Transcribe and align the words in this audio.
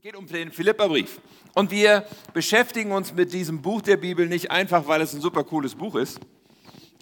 Es 0.00 0.04
geht 0.04 0.16
um 0.16 0.26
den 0.26 0.50
Philipperbrief. 0.50 1.20
Und 1.54 1.70
wir 1.70 2.06
beschäftigen 2.32 2.90
uns 2.90 3.12
mit 3.12 3.34
diesem 3.34 3.60
Buch 3.60 3.82
der 3.82 3.98
Bibel 3.98 4.26
nicht 4.26 4.50
einfach, 4.50 4.88
weil 4.88 5.02
es 5.02 5.12
ein 5.12 5.20
super 5.20 5.44
cooles 5.44 5.74
Buch 5.74 5.94
ist 5.94 6.18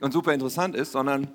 und 0.01 0.13
super 0.13 0.35
interessant 0.35 0.75
ist, 0.75 0.91
sondern 0.91 1.29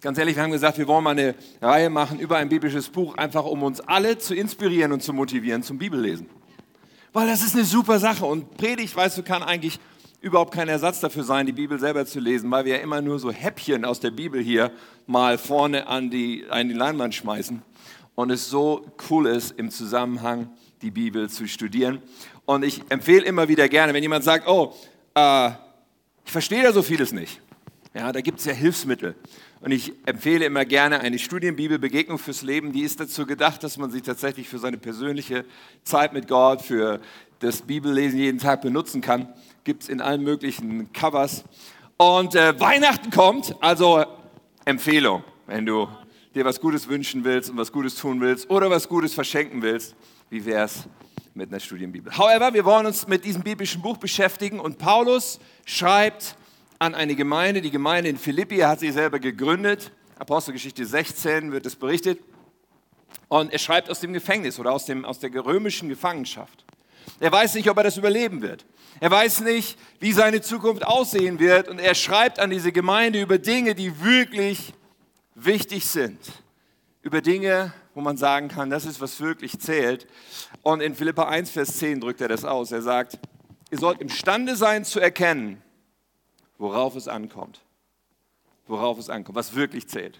ganz 0.00 0.16
ehrlich, 0.16 0.34
wir 0.36 0.42
haben 0.42 0.50
gesagt, 0.50 0.78
wir 0.78 0.88
wollen 0.88 1.04
mal 1.04 1.10
eine 1.10 1.34
Reihe 1.60 1.90
machen 1.90 2.20
über 2.20 2.38
ein 2.38 2.48
biblisches 2.48 2.88
Buch, 2.88 3.18
einfach 3.18 3.44
um 3.44 3.62
uns 3.64 3.82
alle 3.82 4.16
zu 4.16 4.34
inspirieren 4.34 4.92
und 4.92 5.02
zu 5.02 5.12
motivieren 5.12 5.62
zum 5.62 5.76
Bibellesen. 5.76 6.26
Weil 7.12 7.26
das 7.26 7.42
ist 7.42 7.54
eine 7.54 7.66
super 7.66 7.98
Sache 7.98 8.24
und 8.24 8.56
Predigt, 8.56 8.96
weißt 8.96 9.18
du, 9.18 9.22
kann 9.22 9.42
eigentlich 9.42 9.78
überhaupt 10.22 10.54
kein 10.54 10.70
Ersatz 10.70 11.00
dafür 11.00 11.24
sein, 11.24 11.44
die 11.44 11.52
Bibel 11.52 11.78
selber 11.78 12.06
zu 12.06 12.18
lesen, 12.18 12.50
weil 12.50 12.64
wir 12.64 12.76
ja 12.76 12.82
immer 12.82 13.02
nur 13.02 13.18
so 13.18 13.30
Häppchen 13.30 13.84
aus 13.84 14.00
der 14.00 14.10
Bibel 14.10 14.40
hier 14.40 14.72
mal 15.06 15.36
vorne 15.36 15.86
an 15.86 16.08
die, 16.08 16.46
an 16.48 16.68
die 16.68 16.74
Leinwand 16.74 17.14
schmeißen 17.14 17.60
und 18.14 18.30
es 18.30 18.48
so 18.48 18.86
cool 19.10 19.26
ist, 19.26 19.52
im 19.58 19.70
Zusammenhang 19.70 20.48
die 20.82 20.90
Bibel 20.90 21.28
zu 21.28 21.48
studieren. 21.48 22.00
Und 22.44 22.64
ich 22.64 22.82
empfehle 22.88 23.24
immer 23.24 23.48
wieder 23.48 23.68
gerne, 23.68 23.94
wenn 23.94 24.02
jemand 24.02 24.24
sagt, 24.24 24.46
oh, 24.46 24.74
äh, 25.14 25.50
ich 26.24 26.32
verstehe 26.32 26.62
da 26.62 26.72
so 26.72 26.82
vieles 26.82 27.12
nicht. 27.12 27.40
Ja, 27.94 28.12
da 28.12 28.20
gibt 28.20 28.40
es 28.40 28.44
ja 28.44 28.52
Hilfsmittel. 28.52 29.14
Und 29.60 29.70
ich 29.70 29.92
empfehle 30.04 30.44
immer 30.44 30.64
gerne 30.64 31.00
eine 31.00 31.18
Studienbibel, 31.18 31.78
Begegnung 31.78 32.18
fürs 32.18 32.42
Leben. 32.42 32.72
Die 32.72 32.82
ist 32.82 33.00
dazu 33.00 33.24
gedacht, 33.24 33.62
dass 33.62 33.78
man 33.78 33.90
sie 33.90 34.02
tatsächlich 34.02 34.48
für 34.48 34.58
seine 34.58 34.76
persönliche 34.76 35.44
Zeit 35.84 36.12
mit 36.12 36.28
Gott, 36.28 36.60
für 36.60 37.00
das 37.38 37.62
Bibellesen 37.62 38.18
jeden 38.18 38.38
Tag 38.38 38.62
benutzen 38.62 39.00
kann. 39.00 39.28
Gibt 39.62 39.84
es 39.84 39.88
in 39.88 40.00
allen 40.00 40.22
möglichen 40.22 40.92
Covers. 40.92 41.44
Und 41.96 42.34
äh, 42.34 42.58
Weihnachten 42.60 43.10
kommt, 43.10 43.54
also 43.60 44.04
Empfehlung, 44.64 45.24
wenn 45.46 45.64
du 45.64 45.88
dir 46.34 46.44
was 46.44 46.60
Gutes 46.60 46.88
wünschen 46.88 47.24
willst 47.24 47.50
und 47.50 47.56
was 47.56 47.70
Gutes 47.70 47.94
tun 47.94 48.20
willst 48.20 48.50
oder 48.50 48.68
was 48.68 48.88
Gutes 48.88 49.14
verschenken 49.14 49.62
willst, 49.62 49.94
wie 50.30 50.44
wäre 50.44 50.64
es 50.64 50.88
mit 51.34 51.50
einer 51.50 51.60
Studienbibel? 51.60 52.16
However, 52.16 52.52
wir 52.52 52.64
wollen 52.64 52.86
uns 52.86 53.06
mit 53.06 53.24
diesem 53.24 53.42
biblischen 53.42 53.82
Buch 53.82 53.96
beschäftigen 53.96 54.58
und 54.58 54.78
Paulus 54.78 55.38
schreibt 55.64 56.36
an 56.78 56.94
eine 56.94 57.14
Gemeinde, 57.14 57.60
die 57.60 57.70
Gemeinde 57.70 58.10
in 58.10 58.18
Philippi, 58.18 58.58
er 58.58 58.70
hat 58.70 58.80
sie 58.80 58.90
selber 58.90 59.18
gegründet, 59.20 59.92
Apostelgeschichte 60.18 60.84
16 60.84 61.52
wird 61.52 61.66
es 61.66 61.76
berichtet, 61.76 62.18
und 63.28 63.52
er 63.52 63.58
schreibt 63.58 63.88
aus 63.90 64.00
dem 64.00 64.12
Gefängnis 64.12 64.58
oder 64.58 64.72
aus, 64.72 64.84
dem, 64.86 65.04
aus 65.04 65.18
der 65.18 65.32
römischen 65.44 65.88
Gefangenschaft. 65.88 66.64
Er 67.20 67.32
weiß 67.32 67.54
nicht, 67.54 67.68
ob 67.70 67.76
er 67.76 67.84
das 67.84 67.96
überleben 67.96 68.42
wird. 68.42 68.64
Er 69.00 69.10
weiß 69.10 69.40
nicht, 69.40 69.78
wie 70.00 70.12
seine 70.12 70.40
Zukunft 70.40 70.86
aussehen 70.86 71.38
wird 71.38 71.68
und 71.68 71.78
er 71.78 71.94
schreibt 71.94 72.38
an 72.38 72.50
diese 72.50 72.72
Gemeinde 72.72 73.20
über 73.20 73.38
Dinge, 73.38 73.74
die 73.74 74.02
wirklich 74.02 74.72
wichtig 75.34 75.86
sind. 75.86 76.18
Über 77.02 77.20
Dinge, 77.20 77.72
wo 77.94 78.00
man 78.00 78.16
sagen 78.16 78.48
kann, 78.48 78.70
das 78.70 78.86
ist, 78.86 79.00
was 79.00 79.20
wirklich 79.20 79.58
zählt. 79.58 80.06
Und 80.62 80.80
in 80.80 80.94
Philippa 80.94 81.24
1, 81.28 81.50
Vers 81.50 81.76
10 81.78 82.00
drückt 82.00 82.20
er 82.20 82.28
das 82.28 82.44
aus. 82.44 82.72
Er 82.72 82.82
sagt, 82.82 83.18
ihr 83.70 83.78
sollt 83.78 84.00
imstande 84.00 84.56
sein 84.56 84.84
zu 84.84 85.00
erkennen, 85.00 85.62
worauf 86.56 86.96
es 86.96 87.08
ankommt. 87.08 87.60
Worauf 88.66 88.98
es 88.98 89.10
ankommt, 89.10 89.36
was 89.36 89.54
wirklich 89.54 89.88
zählt. 89.88 90.18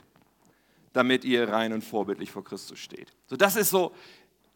Damit 0.93 1.25
ihr 1.25 1.49
rein 1.49 1.73
und 1.73 1.83
vorbildlich 1.83 2.31
vor 2.31 2.45
Christus 2.45 2.78
steht. 2.78 3.12
So, 3.27 3.37
das 3.37 3.56
ist 3.56 3.71
so 3.71 3.93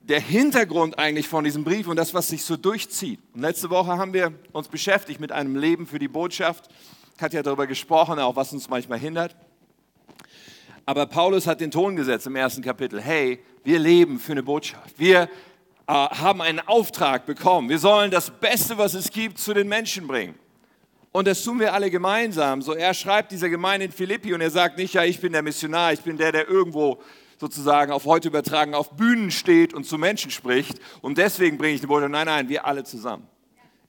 der 0.00 0.20
Hintergrund 0.20 0.98
eigentlich 0.98 1.28
von 1.28 1.44
diesem 1.44 1.64
Brief 1.64 1.88
und 1.88 1.96
das, 1.96 2.14
was 2.14 2.28
sich 2.28 2.44
so 2.44 2.56
durchzieht. 2.56 3.20
Und 3.34 3.40
letzte 3.40 3.70
Woche 3.70 3.96
haben 3.96 4.12
wir 4.12 4.32
uns 4.52 4.68
beschäftigt 4.68 5.20
mit 5.20 5.32
einem 5.32 5.56
Leben 5.56 5.86
für 5.86 5.98
die 5.98 6.08
Botschaft. 6.08 6.68
Hatte 7.18 7.36
ja 7.36 7.42
darüber 7.42 7.66
gesprochen, 7.66 8.18
auch 8.18 8.36
was 8.36 8.52
uns 8.52 8.68
manchmal 8.68 8.98
hindert. 8.98 9.34
Aber 10.88 11.04
Paulus 11.04 11.46
hat 11.46 11.60
den 11.60 11.70
Ton 11.70 11.96
gesetzt 11.96 12.26
im 12.26 12.34
ersten 12.34 12.62
Kapitel. 12.62 12.98
Hey, 12.98 13.40
wir 13.62 13.78
leben 13.78 14.18
für 14.18 14.32
eine 14.32 14.42
Botschaft. 14.42 14.98
Wir 14.98 15.28
äh, 15.86 15.92
haben 15.92 16.40
einen 16.40 16.60
Auftrag 16.60 17.26
bekommen. 17.26 17.68
Wir 17.68 17.78
sollen 17.78 18.10
das 18.10 18.30
Beste, 18.30 18.78
was 18.78 18.94
es 18.94 19.10
gibt, 19.10 19.36
zu 19.36 19.52
den 19.52 19.68
Menschen 19.68 20.06
bringen. 20.06 20.34
Und 21.12 21.28
das 21.28 21.44
tun 21.44 21.60
wir 21.60 21.74
alle 21.74 21.90
gemeinsam. 21.90 22.62
So, 22.62 22.72
er 22.72 22.94
schreibt 22.94 23.32
dieser 23.32 23.50
Gemeinde 23.50 23.84
in 23.84 23.92
Philippi 23.92 24.32
und 24.32 24.40
er 24.40 24.48
sagt 24.48 24.78
nicht, 24.78 24.94
ja, 24.94 25.04
ich 25.04 25.20
bin 25.20 25.32
der 25.32 25.42
Missionar, 25.42 25.92
ich 25.92 26.00
bin 26.00 26.16
der, 26.16 26.32
der 26.32 26.48
irgendwo 26.48 27.02
sozusagen 27.36 27.92
auf 27.92 28.06
heute 28.06 28.28
übertragen 28.28 28.72
auf 28.72 28.92
Bühnen 28.92 29.30
steht 29.30 29.74
und 29.74 29.84
zu 29.84 29.98
Menschen 29.98 30.30
spricht 30.30 30.80
und 31.02 31.18
deswegen 31.18 31.58
bringe 31.58 31.74
ich 31.74 31.82
die 31.82 31.86
Botschaft. 31.86 32.12
Nein, 32.12 32.24
nein, 32.24 32.48
wir 32.48 32.64
alle 32.64 32.82
zusammen. 32.82 33.26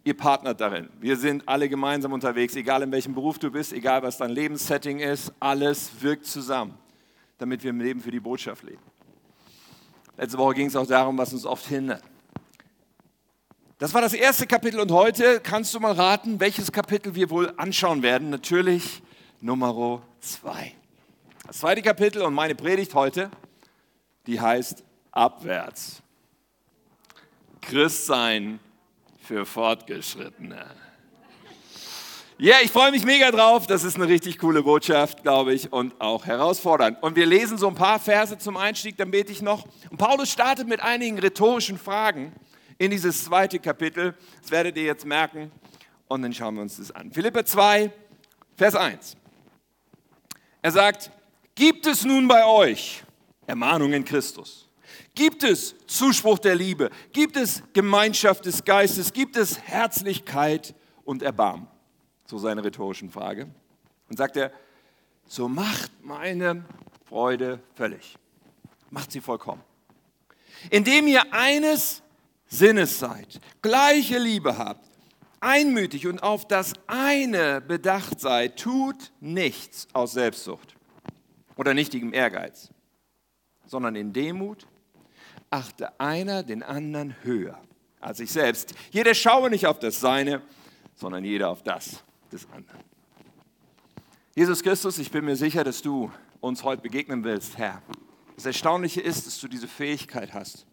Ihr 0.04 0.18
partnert 0.18 0.60
darin. 0.60 0.90
Wir 1.00 1.16
sind 1.16 1.48
alle 1.48 1.70
gemeinsam 1.70 2.12
unterwegs, 2.12 2.58
egal 2.58 2.82
in 2.82 2.92
welchem 2.92 3.14
Beruf 3.14 3.40
du 3.40 3.50
bist, 3.50 3.72
egal 3.72 4.04
was 4.04 4.18
dein 4.18 4.32
Lebenssetting 4.32 5.00
ist, 5.00 5.32
alles 5.40 5.92
wirkt 6.02 6.26
zusammen 6.26 6.78
damit 7.40 7.64
wir 7.64 7.72
im 7.72 7.80
Leben 7.80 8.02
für 8.02 8.12
die 8.12 8.20
Botschaft 8.20 8.64
leben. 8.64 8.84
Letzte 10.18 10.38
Woche 10.38 10.54
ging 10.54 10.68
es 10.68 10.76
auch 10.76 10.86
darum, 10.86 11.18
was 11.18 11.34
uns 11.34 11.46
oft 11.46 11.66
hindert. 11.66 12.04
Das 13.80 13.94
war 13.94 14.02
das 14.02 14.14
erste 14.14 14.46
Kapitel 14.46 14.82
und 14.82 14.92
heute 14.92 15.40
kannst 15.40 15.74
du 15.74 15.80
mal 15.80 15.94
raten, 15.94 16.42
welches 16.42 16.72
Kapitel 16.72 17.16
wir 17.16 17.30
wohl 17.30 17.54
anschauen 17.56 18.04
werden. 18.04 18.30
Natürlich 18.30 19.02
Nummer 19.40 20.02
zwei. 20.20 20.74
Das 21.48 21.60
zweite 21.60 21.82
Kapitel 21.82 22.22
und 22.22 22.34
meine 22.34 22.56
Predigt 22.56 22.94
heute, 22.94 23.32
die 24.28 24.40
heißt 24.40 24.84
Abwärts. 25.12 26.04
Christsein 27.62 28.60
für 29.22 29.46
Fortgeschrittene. 29.46 30.66
Ja, 32.42 32.56
yeah, 32.56 32.64
ich 32.64 32.72
freue 32.72 32.92
mich 32.92 33.04
mega 33.04 33.32
drauf. 33.32 33.68
Das 33.68 33.84
ist 33.84 33.98
eine 33.98 34.08
richtig 34.08 34.38
coole 34.38 34.64
Botschaft, 34.64 35.24
glaube 35.24 35.54
ich, 35.54 35.74
und 35.74 36.00
auch 36.00 36.26
herausfordernd. 36.26 37.04
Und 37.04 37.18
wir 37.18 37.26
lesen 37.26 37.58
so 37.58 37.68
ein 37.68 37.76
paar 37.76 38.00
Verse 38.00 38.38
zum 38.38 38.56
Einstieg, 38.56 38.96
dann 38.96 39.12
bete 39.12 39.30
ich 39.30 39.42
noch. 39.42 39.68
Und 39.90 39.98
Paulus 39.98 40.32
startet 40.32 40.66
mit 40.66 40.80
einigen 40.80 41.20
rhetorischen 41.20 41.78
Fragen 41.78 42.32
in 42.78 42.92
dieses 42.92 43.26
zweite 43.26 43.60
Kapitel. 43.60 44.16
Das 44.42 44.52
werdet 44.52 44.78
ihr 44.78 44.84
jetzt 44.84 45.06
merken. 45.06 45.52
Und 46.08 46.22
dann 46.22 46.32
schauen 46.32 46.56
wir 46.56 46.62
uns 46.62 46.78
das 46.78 46.92
an. 46.92 47.12
Philippe 47.12 47.44
2, 47.44 47.92
Vers 48.56 48.76
1. 48.76 49.18
Er 50.62 50.72
sagt, 50.72 51.12
gibt 51.56 51.88
es 51.88 52.06
nun 52.06 52.26
bei 52.30 52.46
euch 52.46 53.04
Ermahnung 53.48 53.92
in 53.92 54.06
Christus? 54.06 54.70
Gibt 55.14 55.44
es 55.44 55.76
Zuspruch 55.88 56.40
der 56.40 56.56
Liebe? 56.56 56.90
Gibt 57.12 57.36
es 57.36 57.62
Gemeinschaft 57.74 58.46
des 58.46 58.64
Geistes? 58.64 59.12
Gibt 59.12 59.36
es 59.36 59.60
Herzlichkeit 59.60 60.74
und 61.04 61.22
Erbarmen? 61.22 61.68
So 62.30 62.38
seine 62.38 62.64
rhetorischen 62.64 63.10
Frage. 63.10 63.48
Und 64.08 64.18
sagt 64.18 64.38
er, 64.38 64.52
so 65.26 65.50
macht 65.50 65.92
meine 66.04 66.64
Freude 67.06 67.60
völlig. 67.74 68.18
Macht 68.92 69.12
sie 69.12 69.22
vollkommen. 69.22 69.64
Indem 70.70 71.08
ihr 71.08 71.34
eines 71.34 72.04
Sinnes 72.46 73.00
seid, 73.00 73.40
gleiche 73.62 74.20
Liebe 74.20 74.58
habt, 74.58 74.86
einmütig 75.40 76.06
und 76.06 76.22
auf 76.22 76.48
das 76.48 76.74
eine 76.86 77.62
bedacht 77.62 78.20
seid, 78.20 78.60
tut 78.60 79.12
nichts 79.20 79.88
aus 79.94 80.12
Selbstsucht 80.12 80.76
oder 81.56 81.74
nichtigem 81.74 82.14
Ehrgeiz, 82.14 82.70
sondern 83.66 83.96
in 83.96 84.14
Demut 84.14 84.68
achte 85.50 86.00
einer 86.00 86.44
den 86.44 86.62
anderen 86.62 87.16
höher 87.24 87.60
als 88.00 88.20
sich 88.20 88.32
selbst. 88.32 88.76
Jeder 88.92 89.16
schaue 89.16 89.50
nicht 89.50 89.66
auf 89.66 89.80
das 89.80 90.00
Seine, 90.00 90.42
sondern 90.96 91.24
jeder 91.24 91.50
auf 91.50 91.64
das 91.64 92.04
des 92.30 92.48
anderen. 92.52 92.80
Jesus 94.36 94.64
Christus, 94.64 95.00
ich 95.00 95.12
bin 95.12 95.26
mir 95.26 95.36
sicher, 95.36 95.64
dass 95.64 95.82
du 95.82 96.12
uns 96.40 96.64
heute 96.64 96.82
begegnen 96.82 97.24
willst, 97.24 97.58
Herr. 97.58 97.82
Das 98.36 98.46
Erstaunliche 98.46 99.02
ist, 99.02 99.28
dass 99.28 99.40
du 99.40 99.48
diese 99.48 99.68
Fähigkeit 99.68 100.34
hast, 100.34 100.66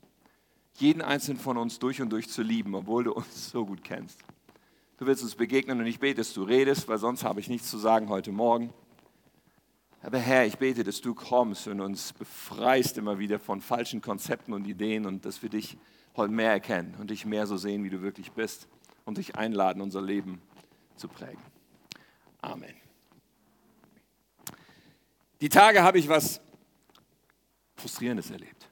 jeden 0.74 1.02
einzelnen 1.02 1.40
von 1.40 1.56
uns 1.56 1.78
durch 1.78 2.00
und 2.00 2.10
durch 2.10 2.28
zu 2.28 2.42
lieben, 2.42 2.74
obwohl 2.74 3.04
du 3.04 3.12
uns 3.12 3.50
so 3.50 3.66
gut 3.66 3.82
kennst. 3.82 4.20
Du 4.98 5.06
willst 5.06 5.22
uns 5.22 5.34
begegnen 5.34 5.80
und 5.80 5.86
ich 5.86 5.98
bete, 5.98 6.18
dass 6.18 6.32
du 6.32 6.42
redest, 6.44 6.86
weil 6.88 6.98
sonst 6.98 7.24
habe 7.24 7.40
ich 7.40 7.48
nichts 7.48 7.68
zu 7.70 7.78
sagen 7.78 8.08
heute 8.08 8.32
Morgen. 8.32 8.72
Aber 10.02 10.18
Herr, 10.18 10.46
ich 10.46 10.58
bete, 10.58 10.84
dass 10.84 11.00
du 11.00 11.14
kommst 11.14 11.66
und 11.66 11.80
uns 11.80 12.12
befreist 12.12 12.96
immer 12.96 13.18
wieder 13.18 13.40
von 13.40 13.60
falschen 13.60 14.00
Konzepten 14.00 14.52
und 14.52 14.66
Ideen 14.66 15.04
und 15.04 15.24
dass 15.24 15.42
wir 15.42 15.50
dich 15.50 15.76
heute 16.16 16.32
mehr 16.32 16.52
erkennen 16.52 16.94
und 17.00 17.10
dich 17.10 17.26
mehr 17.26 17.46
so 17.46 17.56
sehen, 17.56 17.82
wie 17.82 17.90
du 17.90 18.00
wirklich 18.02 18.32
bist 18.32 18.68
und 19.04 19.18
dich 19.18 19.34
einladen, 19.34 19.82
unser 19.82 20.00
Leben 20.00 20.40
zu 20.96 21.08
prägen. 21.08 21.42
Amen. 22.40 22.74
Die 25.40 25.48
Tage 25.48 25.82
habe 25.82 25.98
ich 25.98 26.08
was 26.08 26.40
Frustrierendes 27.76 28.30
erlebt. 28.30 28.68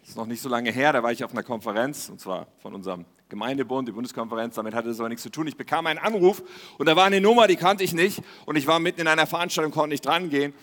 Das 0.00 0.10
ist 0.10 0.16
noch 0.16 0.26
nicht 0.26 0.40
so 0.40 0.48
lange 0.48 0.72
her, 0.72 0.92
da 0.92 1.02
war 1.02 1.12
ich 1.12 1.22
auf 1.22 1.32
einer 1.32 1.42
Konferenz, 1.42 2.08
und 2.08 2.20
zwar 2.20 2.46
von 2.58 2.74
unserem 2.74 3.04
Gemeindebund, 3.28 3.88
die 3.88 3.92
Bundeskonferenz, 3.92 4.56
damit 4.56 4.74
hatte 4.74 4.90
es 4.90 5.00
aber 5.00 5.08
nichts 5.08 5.22
zu 5.22 5.30
tun. 5.30 5.46
Ich 5.46 5.56
bekam 5.56 5.86
einen 5.86 5.98
Anruf 5.98 6.42
und 6.78 6.86
da 6.86 6.96
war 6.96 7.04
eine 7.04 7.20
Nummer, 7.20 7.46
die 7.46 7.56
kannte 7.56 7.84
ich 7.84 7.92
nicht 7.92 8.22
und 8.46 8.56
ich 8.56 8.66
war 8.66 8.78
mitten 8.78 9.00
in 9.00 9.08
einer 9.08 9.26
Veranstaltung, 9.26 9.72
konnte 9.72 9.90
nicht 9.90 10.04
dran 10.04 10.28
gehen. 10.28 10.54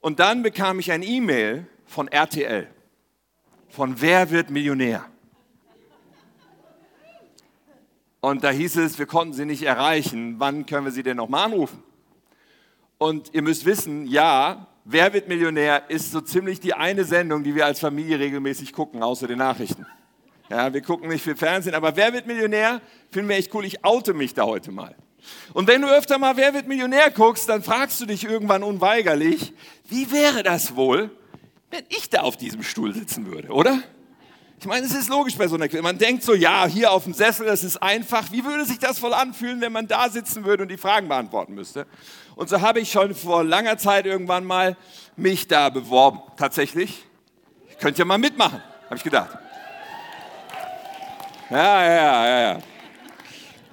Und 0.00 0.18
dann 0.18 0.42
bekam 0.42 0.78
ich 0.78 0.92
ein 0.92 1.02
E-Mail 1.02 1.66
von 1.86 2.08
RTL, 2.08 2.68
von 3.68 4.00
Wer 4.00 4.30
wird 4.30 4.50
Millionär? 4.50 5.04
Und 8.20 8.44
da 8.44 8.50
hieß 8.50 8.76
es, 8.76 8.98
wir 8.98 9.06
konnten 9.06 9.32
sie 9.32 9.44
nicht 9.44 9.62
erreichen. 9.62 10.36
Wann 10.38 10.66
können 10.66 10.84
wir 10.84 10.92
sie 10.92 11.02
denn 11.02 11.16
nochmal 11.16 11.46
anrufen? 11.46 11.82
Und 12.98 13.32
ihr 13.32 13.42
müsst 13.42 13.64
wissen, 13.64 14.06
ja, 14.06 14.66
Wer 14.84 15.12
wird 15.12 15.28
Millionär 15.28 15.88
ist 15.88 16.10
so 16.10 16.20
ziemlich 16.20 16.58
die 16.58 16.74
eine 16.74 17.04
Sendung, 17.04 17.44
die 17.44 17.54
wir 17.54 17.66
als 17.66 17.80
Familie 17.80 18.18
regelmäßig 18.18 18.72
gucken, 18.72 19.02
außer 19.02 19.26
den 19.26 19.38
Nachrichten. 19.38 19.86
Ja, 20.48 20.72
wir 20.72 20.80
gucken 20.80 21.08
nicht 21.08 21.22
viel 21.22 21.36
Fernsehen, 21.36 21.74
aber 21.74 21.94
wer 21.94 22.12
wird 22.12 22.26
Millionär? 22.26 22.80
Finden 23.10 23.28
wir 23.28 23.36
echt 23.36 23.54
cool. 23.54 23.64
Ich 23.64 23.84
oute 23.84 24.14
mich 24.14 24.34
da 24.34 24.44
heute 24.46 24.72
mal. 24.72 24.96
Und 25.52 25.68
wenn 25.68 25.82
du 25.82 25.88
öfter 25.88 26.18
mal 26.18 26.36
Wer 26.36 26.54
wird 26.54 26.66
Millionär 26.66 27.10
guckst, 27.10 27.48
dann 27.48 27.62
fragst 27.62 28.00
du 28.00 28.06
dich 28.06 28.24
irgendwann 28.24 28.62
unweigerlich, 28.62 29.52
wie 29.88 30.10
wäre 30.10 30.42
das 30.42 30.74
wohl, 30.74 31.10
wenn 31.70 31.84
ich 31.88 32.08
da 32.10 32.22
auf 32.22 32.36
diesem 32.36 32.62
Stuhl 32.62 32.94
sitzen 32.94 33.26
würde, 33.26 33.48
oder? 33.50 33.80
Ich 34.60 34.66
meine, 34.66 34.84
es 34.84 34.94
ist 34.94 35.08
logisch 35.08 35.38
bei 35.38 35.48
so 35.48 35.54
einer 35.54 35.68
Quelle. 35.68 35.82
Man 35.82 35.96
denkt 35.96 36.22
so, 36.22 36.34
ja, 36.34 36.66
hier 36.66 36.92
auf 36.92 37.04
dem 37.04 37.14
Sessel, 37.14 37.46
das 37.46 37.64
ist 37.64 37.82
einfach. 37.82 38.30
Wie 38.30 38.44
würde 38.44 38.66
sich 38.66 38.78
das 38.78 39.00
wohl 39.00 39.14
anfühlen, 39.14 39.58
wenn 39.62 39.72
man 39.72 39.86
da 39.86 40.10
sitzen 40.10 40.44
würde 40.44 40.64
und 40.64 40.68
die 40.68 40.76
Fragen 40.76 41.08
beantworten 41.08 41.54
müsste? 41.54 41.86
Und 42.36 42.50
so 42.50 42.60
habe 42.60 42.78
ich 42.78 42.92
schon 42.92 43.14
vor 43.14 43.42
langer 43.42 43.78
Zeit 43.78 44.04
irgendwann 44.04 44.44
mal 44.44 44.76
mich 45.16 45.48
da 45.48 45.70
beworben. 45.70 46.20
Tatsächlich. 46.36 47.06
Ich 47.70 47.78
könnte 47.78 48.00
ja 48.00 48.04
mal 48.04 48.18
mitmachen, 48.18 48.60
habe 48.84 48.96
ich 48.96 49.02
gedacht. 49.02 49.38
Ja, 51.48 51.82
ja, 51.82 52.26
ja, 52.26 52.40
ja. 52.40 52.58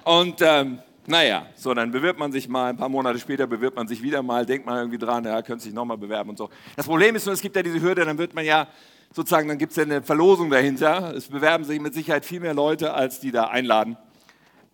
Und 0.04 0.40
ähm, 0.40 0.78
naja, 1.06 1.44
so 1.54 1.74
dann 1.74 1.90
bewirbt 1.90 2.18
man 2.18 2.32
sich 2.32 2.48
mal, 2.48 2.70
ein 2.70 2.78
paar 2.78 2.88
Monate 2.88 3.18
später 3.18 3.46
bewirbt 3.46 3.76
man 3.76 3.88
sich 3.88 4.02
wieder 4.02 4.22
mal, 4.22 4.46
denkt 4.46 4.64
man 4.64 4.78
irgendwie 4.78 4.98
dran, 4.98 5.22
ja, 5.22 5.42
könnte 5.42 5.64
sich 5.64 5.74
nochmal 5.74 5.98
bewerben 5.98 6.30
und 6.30 6.38
so. 6.38 6.48
Das 6.76 6.86
Problem 6.86 7.14
ist 7.14 7.26
nur, 7.26 7.34
es 7.34 7.42
gibt 7.42 7.56
ja 7.56 7.62
diese 7.62 7.78
Hürde, 7.78 8.06
dann 8.06 8.16
wird 8.16 8.32
man 8.32 8.46
ja 8.46 8.68
sozusagen, 9.12 9.48
dann 9.48 9.58
gibt 9.58 9.72
es 9.72 9.76
ja 9.76 9.84
eine 9.84 10.02
Verlosung 10.02 10.50
dahinter. 10.50 11.14
Es 11.14 11.28
bewerben 11.28 11.64
sich 11.64 11.80
mit 11.80 11.94
Sicherheit 11.94 12.24
viel 12.24 12.40
mehr 12.40 12.54
Leute, 12.54 12.94
als 12.94 13.20
die 13.20 13.30
da 13.30 13.44
einladen. 13.44 13.96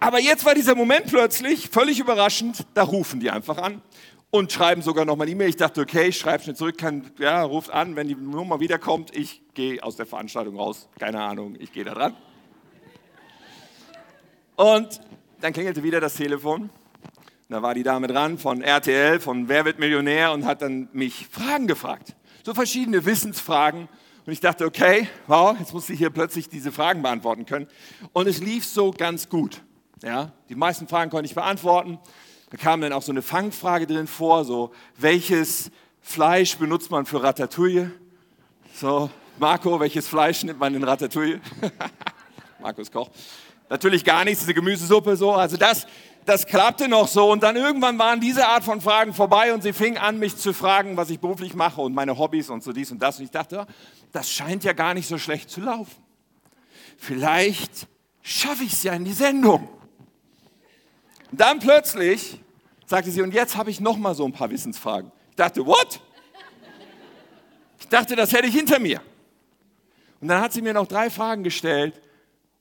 Aber 0.01 0.21
jetzt 0.21 0.45
war 0.45 0.55
dieser 0.55 0.75
Moment 0.75 1.07
plötzlich 1.07 1.71
völlig 1.71 1.99
überraschend, 1.99 2.67
da 2.75 2.83
rufen 2.83 3.21
die 3.21 3.31
einfach 3.31 3.59
an 3.59 3.81
und 4.31 4.53
schreiben 4.53 4.83
sogar 4.83 5.05
nochmal 5.05 5.29
E-Mail. 5.29 5.49
Ich 5.49 5.57
dachte, 5.57 5.81
okay, 5.81 6.09
ich 6.09 6.19
schreibe 6.19 6.43
schnell 6.43 6.57
zurück, 6.57 6.77
kann, 6.77 7.11
ja, 7.19 7.43
ruft 7.43 7.71
an, 7.71 7.97
wenn 7.97 8.09
die 8.09 8.17
Nummer 8.17 8.61
wiederkommt, 8.61 9.17
ich 9.17 9.43
gehe 9.55 9.83
aus 9.83 9.97
der 9.97 10.07
Veranstaltung 10.07 10.59
raus. 10.59 10.89
Keine 10.99 11.23
Ahnung, 11.23 11.57
ich 11.59 11.73
gehe 11.73 11.85
da 11.85 11.95
dran. 11.95 12.17
Und 14.57 15.01
dann 15.41 15.53
klingelte 15.53 15.83
wieder 15.83 16.01
das 16.01 16.15
Telefon. 16.15 16.71
Da 17.49 17.63
war 17.63 17.75
die 17.75 17.83
Dame 17.83 18.09
dran 18.09 18.39
von 18.39 18.61
RTL, 18.61 19.21
von 19.21 19.49
Wer 19.49 19.65
wird 19.65 19.79
Millionär 19.79 20.33
und 20.33 20.45
hat 20.45 20.63
dann 20.63 20.89
mich 20.93 21.29
Fragen 21.31 21.67
gefragt. 21.67 22.17
So 22.43 22.55
verschiedene 22.55 23.05
Wissensfragen 23.05 23.89
und 24.26 24.32
ich 24.32 24.41
dachte, 24.41 24.65
okay, 24.65 25.09
wow, 25.26 25.56
jetzt 25.59 25.75
muss 25.75 25.88
ich 25.91 25.99
hier 25.99 26.11
plötzlich 26.11 26.49
diese 26.49 26.73
Fragen 26.73 27.03
beantworten 27.03 27.44
können. 27.44 27.67
Und 28.12 28.26
es 28.26 28.41
lief 28.41 28.65
so 28.65 28.91
ganz 28.91 29.29
gut. 29.29 29.62
Ja, 30.03 30.32
die 30.49 30.55
meisten 30.55 30.88
Fragen 30.88 31.11
konnte 31.11 31.26
ich 31.26 31.35
beantworten. 31.35 31.99
Da 32.50 32.56
kam 32.56 32.81
dann 32.81 32.93
auch 32.93 33.03
so 33.03 33.12
eine 33.12 33.23
Fangfrage 33.23 33.87
drin 33.87 34.06
vor, 34.06 34.44
so 34.44 34.73
welches 34.97 35.71
Fleisch 36.00 36.56
benutzt 36.56 36.91
man 36.91 37.06
für 37.06 37.23
Ratatouille? 37.23 37.91
So, 38.75 39.11
Marco, 39.38 39.79
welches 39.81 40.06
Fleisch 40.06 40.44
nimmt 40.44 40.61
man 40.61 40.75
in 40.75 40.85
Ratatouille? 40.85 41.41
Markus 42.61 42.91
Koch. 42.91 43.11
Natürlich 43.69 44.05
gar 44.05 44.25
nichts, 44.25 44.41
diese 44.41 44.55
Gemüsesuppe 44.55 45.17
so. 45.17 45.32
Also 45.32 45.56
das, 45.56 45.87
das 46.26 46.47
klappte 46.47 46.88
noch 46.88 47.09
so 47.09 47.32
und 47.32 47.43
dann 47.43 47.56
irgendwann 47.56 47.99
waren 47.99 48.21
diese 48.21 48.47
Art 48.47 48.65
von 48.65 48.81
Fragen 48.81 49.15
vorbei 49.15 49.53
und 49.53 49.62
sie 49.62 49.73
fing 49.73 49.97
an, 49.97 50.19
mich 50.19 50.37
zu 50.37 50.53
fragen, 50.53 50.97
was 50.97 51.11
ich 51.11 51.19
beruflich 51.19 51.55
mache 51.55 51.81
und 51.81 51.94
meine 51.94 52.17
Hobbys 52.17 52.50
und 52.50 52.62
so 52.62 52.73
dies 52.73 52.93
und 52.93 53.03
das. 53.03 53.19
Und 53.19 53.25
ich 53.25 53.31
dachte, 53.31 53.67
das 54.14 54.31
scheint 54.31 54.62
ja 54.62 54.72
gar 54.72 54.94
nicht 54.94 55.08
so 55.08 55.19
schlecht 55.19 55.50
zu 55.50 55.61
laufen. 55.61 56.00
Vielleicht 56.96 57.88
schaffe 58.22 58.62
ich 58.62 58.72
es 58.72 58.84
ja 58.84 58.93
in 58.93 59.05
die 59.05 59.12
Sendung. 59.12 59.69
Dann 61.32 61.58
plötzlich 61.58 62.38
sagte 62.87 63.11
sie, 63.11 63.22
und 63.22 63.34
jetzt 63.34 63.56
habe 63.56 63.70
ich 63.70 63.81
noch 63.81 63.96
mal 63.96 64.14
so 64.14 64.25
ein 64.25 64.32
paar 64.32 64.50
Wissensfragen. 64.50 65.11
Ich 65.31 65.37
dachte, 65.37 65.66
what? 65.66 66.00
Ich 67.81 67.88
dachte, 67.88 68.14
das 68.14 68.32
hätte 68.32 68.46
ich 68.46 68.55
hinter 68.55 68.78
mir. 68.78 69.02
Und 70.20 70.28
dann 70.28 70.40
hat 70.40 70.52
sie 70.52 70.62
mir 70.62 70.75
noch 70.75 70.87
drei 70.87 71.11
Fragen 71.11 71.43
gestellt 71.43 72.00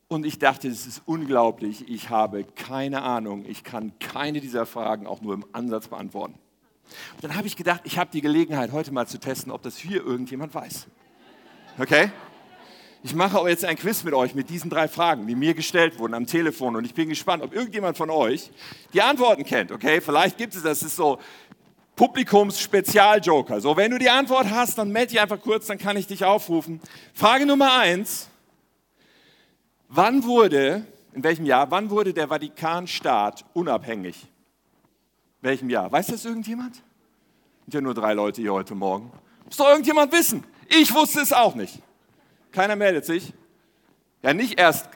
und 0.08 0.26
ich 0.26 0.40
dachte, 0.40 0.68
es 0.68 0.88
ist 0.88 1.04
unglaublich, 1.06 1.88
ich 1.88 2.10
habe 2.10 2.46
keine 2.46 3.04
Ahnung, 3.04 3.46
ich 3.48 3.64
kann 3.64 3.94
keine 4.00 4.42
dieser 4.42 4.66
Fragen 4.66 5.06
auch 5.06 5.22
nur 5.22 5.36
im 5.36 5.46
Ansatz 5.54 5.88
beantworten. 5.88 6.34
Und 7.14 7.24
dann 7.24 7.36
habe 7.36 7.46
ich 7.46 7.56
gedacht, 7.56 7.82
ich 7.84 8.00
habe 8.00 8.10
die 8.12 8.22
Gelegenheit, 8.22 8.72
heute 8.72 8.92
mal 8.92 9.06
zu 9.08 9.20
testen, 9.20 9.52
ob 9.52 9.62
das 9.62 9.78
hier 9.78 10.04
irgendjemand 10.04 10.56
weiß. 10.56 10.88
Okay? 11.80 12.12
Ich 13.06 13.14
mache 13.14 13.38
auch 13.38 13.48
jetzt 13.48 13.66
ein 13.66 13.76
Quiz 13.76 14.04
mit 14.04 14.14
euch 14.14 14.34
mit 14.34 14.50
diesen 14.50 14.70
drei 14.70 14.88
Fragen, 14.88 15.28
die 15.28 15.36
mir 15.36 15.54
gestellt 15.54 16.00
wurden 16.00 16.14
am 16.14 16.26
Telefon. 16.26 16.76
Und 16.76 16.86
ich 16.86 16.94
bin 16.94 17.10
gespannt, 17.10 17.44
ob 17.44 17.54
irgendjemand 17.54 17.98
von 17.98 18.10
euch 18.10 18.50
die 18.94 19.02
Antworten 19.02 19.44
kennt. 19.44 19.72
Okay? 19.72 20.00
Vielleicht 20.00 20.38
gibt 20.38 20.56
es 20.56 20.64
das, 20.64 20.84
ist 20.84 20.96
so 20.96 21.20
Publikums-Spezialjoker. 21.96 23.60
So, 23.60 23.76
wenn 23.76 23.92
du 23.92 23.98
die 23.98 24.10
Antwort 24.10 24.50
hast, 24.50 24.78
dann 24.78 24.92
melde 24.92 25.12
dich 25.12 25.20
einfach 25.20 25.42
kurz, 25.42 25.68
dann 25.68 25.78
kann 25.78 25.98
ich 25.98 26.08
dich 26.08 26.24
aufrufen. 26.24 26.80
Frage 27.14 27.46
Nummer 27.46 27.78
eins. 27.78 28.30
Wann 29.90 30.24
wurde, 30.24 30.86
in 31.14 31.24
welchem 31.24 31.46
Jahr, 31.46 31.70
wann 31.72 31.90
wurde 31.90 32.14
der 32.14 32.30
Vatikanstaat 32.30 33.46
unabhängig? 33.54 34.24
In 35.42 35.50
welchem 35.50 35.70
Jahr? 35.70 35.92
Weiß 35.92 36.08
das 36.08 36.26
irgendjemand? 36.26 36.76
Sind 37.66 37.74
ja 37.74 37.82
nur 37.82 37.94
drei 37.94 38.14
Leute 38.14 38.42
hier 38.42 38.54
heute 38.54 38.76
Morgen. 38.76 39.12
Muss 39.46 39.58
doch 39.58 39.68
irgendjemand 39.68 40.12
wissen. 40.14 40.44
Ich 40.70 40.94
wusste 40.94 41.22
es 41.22 41.34
auch 41.34 41.56
nicht. 41.56 41.80
Keiner 42.52 42.76
meldet 42.76 43.06
sich. 43.06 43.34
Ja, 44.22 44.34
nicht 44.34 44.60
erst 44.60 44.90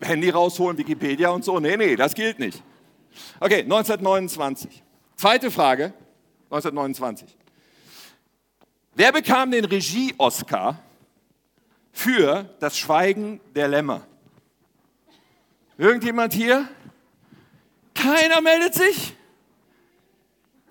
Handy 0.00 0.30
rausholen, 0.30 0.76
Wikipedia 0.76 1.30
und 1.30 1.44
so. 1.44 1.60
Nee, 1.60 1.76
nee, 1.76 1.96
das 1.96 2.14
gilt 2.14 2.38
nicht. 2.38 2.62
Okay, 3.38 3.60
1929. 3.60 4.82
Zweite 5.16 5.50
Frage, 5.50 5.92
1929. 6.44 7.36
Wer 8.94 9.12
bekam 9.12 9.50
den 9.50 9.64
Regie-Oscar 9.64 10.82
für 11.92 12.44
das 12.60 12.76
Schweigen 12.76 13.40
der 13.54 13.68
Lämmer? 13.68 14.06
Irgendjemand 15.78 16.32
hier? 16.32 16.68
Keiner 17.94 18.40
meldet 18.40 18.74
sich? 18.74 19.14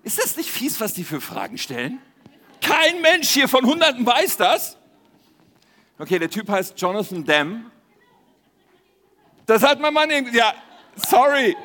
Ist 0.02 0.18
das 0.18 0.36
nicht 0.36 0.50
fies, 0.50 0.80
was 0.80 0.94
die 0.94 1.04
für 1.04 1.20
Fragen 1.20 1.58
stellen? 1.58 2.00
Kein 2.62 3.00
Mensch 3.00 3.28
hier 3.30 3.48
von 3.48 3.66
Hunderten 3.66 4.06
weiß 4.06 4.36
das. 4.36 4.78
Okay, 5.98 6.18
der 6.18 6.30
Typ 6.30 6.48
heißt 6.48 6.80
Jonathan 6.80 7.24
Demme. 7.24 7.70
Das 9.46 9.62
hat 9.62 9.80
mein 9.80 9.92
Mann 9.92 10.08
irgendwie, 10.10 10.38
ja, 10.38 10.54
sorry, 10.96 11.56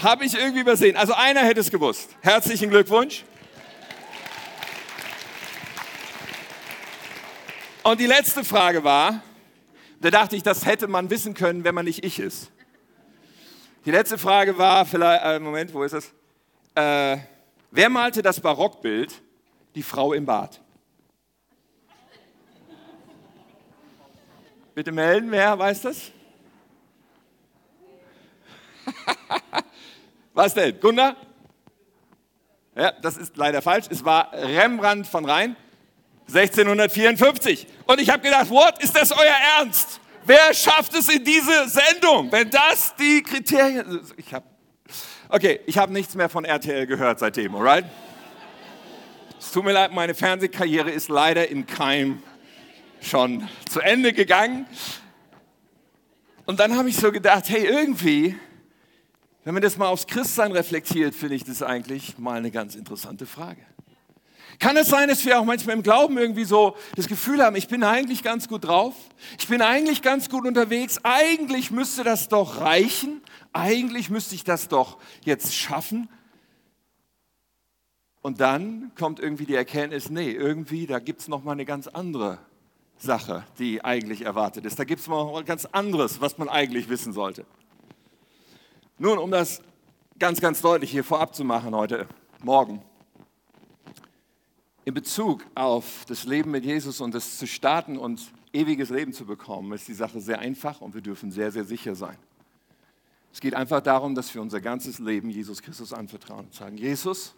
habe 0.00 0.24
ich 0.24 0.34
irgendwie 0.34 0.60
übersehen. 0.60 0.96
Also 0.96 1.12
einer 1.12 1.40
hätte 1.40 1.60
es 1.60 1.70
gewusst. 1.70 2.16
Herzlichen 2.20 2.70
Glückwunsch. 2.70 3.24
Und 7.82 8.00
die 8.00 8.06
letzte 8.06 8.44
Frage 8.44 8.82
war, 8.82 9.22
da 10.00 10.10
dachte 10.10 10.36
ich, 10.36 10.42
das 10.42 10.64
hätte 10.64 10.86
man 10.86 11.10
wissen 11.10 11.34
können, 11.34 11.64
wenn 11.64 11.74
man 11.74 11.84
nicht 11.84 12.04
ich 12.04 12.18
ist. 12.18 12.50
Die 13.84 13.90
letzte 13.90 14.16
Frage 14.16 14.56
war 14.56 14.86
vielleicht, 14.86 15.24
äh, 15.24 15.38
Moment, 15.38 15.74
wo 15.74 15.82
ist 15.82 15.92
es? 15.92 16.06
Äh, 16.74 17.18
wer 17.70 17.90
malte 17.90 18.22
das 18.22 18.40
Barockbild, 18.40 19.22
die 19.74 19.82
Frau 19.82 20.12
im 20.12 20.24
Bad? 20.24 20.60
Bitte 24.74 24.92
melden, 24.92 25.30
wer 25.30 25.58
weiß 25.58 25.82
das? 25.82 26.10
Was 30.34 30.54
denn? 30.54 30.80
Gunnar? 30.80 31.16
Ja, 32.74 32.92
das 33.00 33.16
ist 33.16 33.36
leider 33.36 33.62
falsch. 33.62 33.86
Es 33.88 34.04
war 34.04 34.32
Rembrandt 34.32 35.06
von 35.06 35.24
Rhein, 35.24 35.56
1654. 36.26 37.68
Und 37.86 38.00
ich 38.00 38.10
habe 38.10 38.22
gedacht, 38.22 38.50
what, 38.50 38.82
ist 38.82 38.96
das 38.96 39.12
euer 39.12 39.36
Ernst? 39.58 40.00
Wer 40.26 40.54
schafft 40.54 40.94
es 40.94 41.08
in 41.08 41.22
diese 41.22 41.68
Sendung, 41.68 42.32
wenn 42.32 42.50
das 42.50 42.94
die 42.96 43.22
Kriterien? 43.22 44.00
Ich 44.16 44.32
habe, 44.32 44.46
okay, 45.28 45.60
ich 45.66 45.78
habe 45.78 45.92
nichts 45.92 46.14
mehr 46.14 46.28
von 46.28 46.44
RTL 46.44 46.86
gehört 46.86 47.20
seitdem, 47.20 47.54
alright? 47.54 47.84
Es 49.44 49.52
tut 49.52 49.62
mir 49.62 49.72
leid, 49.72 49.92
meine 49.92 50.14
Fernsehkarriere 50.14 50.90
ist 50.90 51.10
leider 51.10 51.46
in 51.48 51.66
Keim 51.66 52.22
schon 53.02 53.46
zu 53.68 53.80
Ende 53.80 54.14
gegangen. 54.14 54.66
Und 56.46 56.60
dann 56.60 56.76
habe 56.78 56.88
ich 56.88 56.96
so 56.96 57.12
gedacht, 57.12 57.44
hey, 57.48 57.66
irgendwie, 57.66 58.36
wenn 59.44 59.52
man 59.52 59.62
das 59.62 59.76
mal 59.76 59.88
aufs 59.88 60.06
Christsein 60.06 60.50
reflektiert, 60.50 61.14
finde 61.14 61.36
ich 61.36 61.44
das 61.44 61.62
eigentlich 61.62 62.18
mal 62.18 62.38
eine 62.38 62.50
ganz 62.50 62.74
interessante 62.74 63.26
Frage. 63.26 63.60
Kann 64.58 64.78
es 64.78 64.88
sein, 64.88 65.08
dass 65.08 65.24
wir 65.26 65.38
auch 65.38 65.44
manchmal 65.44 65.76
im 65.76 65.82
Glauben 65.82 66.16
irgendwie 66.16 66.44
so 66.44 66.74
das 66.96 67.06
Gefühl 67.06 67.42
haben, 67.42 67.54
ich 67.54 67.68
bin 67.68 67.84
eigentlich 67.84 68.22
ganz 68.22 68.48
gut 68.48 68.64
drauf, 68.64 68.94
ich 69.38 69.46
bin 69.46 69.60
eigentlich 69.60 70.00
ganz 70.00 70.30
gut 70.30 70.46
unterwegs, 70.46 71.00
eigentlich 71.02 71.70
müsste 71.70 72.02
das 72.02 72.28
doch 72.28 72.62
reichen, 72.62 73.20
eigentlich 73.52 74.08
müsste 74.08 74.34
ich 74.34 74.42
das 74.42 74.68
doch 74.68 74.96
jetzt 75.22 75.54
schaffen. 75.54 76.08
Und 78.24 78.40
dann 78.40 78.90
kommt 78.94 79.20
irgendwie 79.20 79.44
die 79.44 79.54
Erkenntnis, 79.54 80.08
nee, 80.08 80.30
irgendwie, 80.30 80.86
da 80.86 80.98
gibt 80.98 81.20
es 81.20 81.28
noch 81.28 81.44
mal 81.44 81.52
eine 81.52 81.66
ganz 81.66 81.88
andere 81.88 82.38
Sache, 82.96 83.44
die 83.58 83.84
eigentlich 83.84 84.22
erwartet 84.22 84.64
ist. 84.64 84.78
Da 84.78 84.84
gibt 84.84 85.02
es 85.02 85.10
was 85.10 85.44
ganz 85.44 85.66
anderes, 85.66 86.22
was 86.22 86.38
man 86.38 86.48
eigentlich 86.48 86.88
wissen 86.88 87.12
sollte. 87.12 87.44
Nun, 88.96 89.18
um 89.18 89.30
das 89.30 89.60
ganz, 90.18 90.40
ganz 90.40 90.62
deutlich 90.62 90.90
hier 90.90 91.04
vorab 91.04 91.34
zu 91.34 91.44
machen 91.44 91.74
heute 91.74 92.08
Morgen 92.42 92.80
in 94.86 94.94
Bezug 94.94 95.44
auf 95.54 96.06
das 96.08 96.24
Leben 96.24 96.50
mit 96.50 96.64
Jesus 96.64 97.02
und 97.02 97.14
das 97.14 97.36
zu 97.36 97.46
starten 97.46 97.98
und 97.98 98.22
ewiges 98.54 98.88
Leben 98.88 99.12
zu 99.12 99.26
bekommen, 99.26 99.70
ist 99.74 99.86
die 99.86 99.92
Sache 99.92 100.22
sehr 100.22 100.38
einfach 100.38 100.80
und 100.80 100.94
wir 100.94 101.02
dürfen 101.02 101.30
sehr, 101.30 101.52
sehr 101.52 101.64
sicher 101.64 101.94
sein. 101.94 102.16
Es 103.34 103.40
geht 103.40 103.52
einfach 103.52 103.82
darum, 103.82 104.14
dass 104.14 104.34
wir 104.34 104.40
unser 104.40 104.62
ganzes 104.62 104.98
Leben 104.98 105.28
Jesus 105.28 105.60
Christus 105.60 105.92
anvertrauen 105.92 106.46
und 106.46 106.54
sagen, 106.54 106.78
Jesus, 106.78 107.34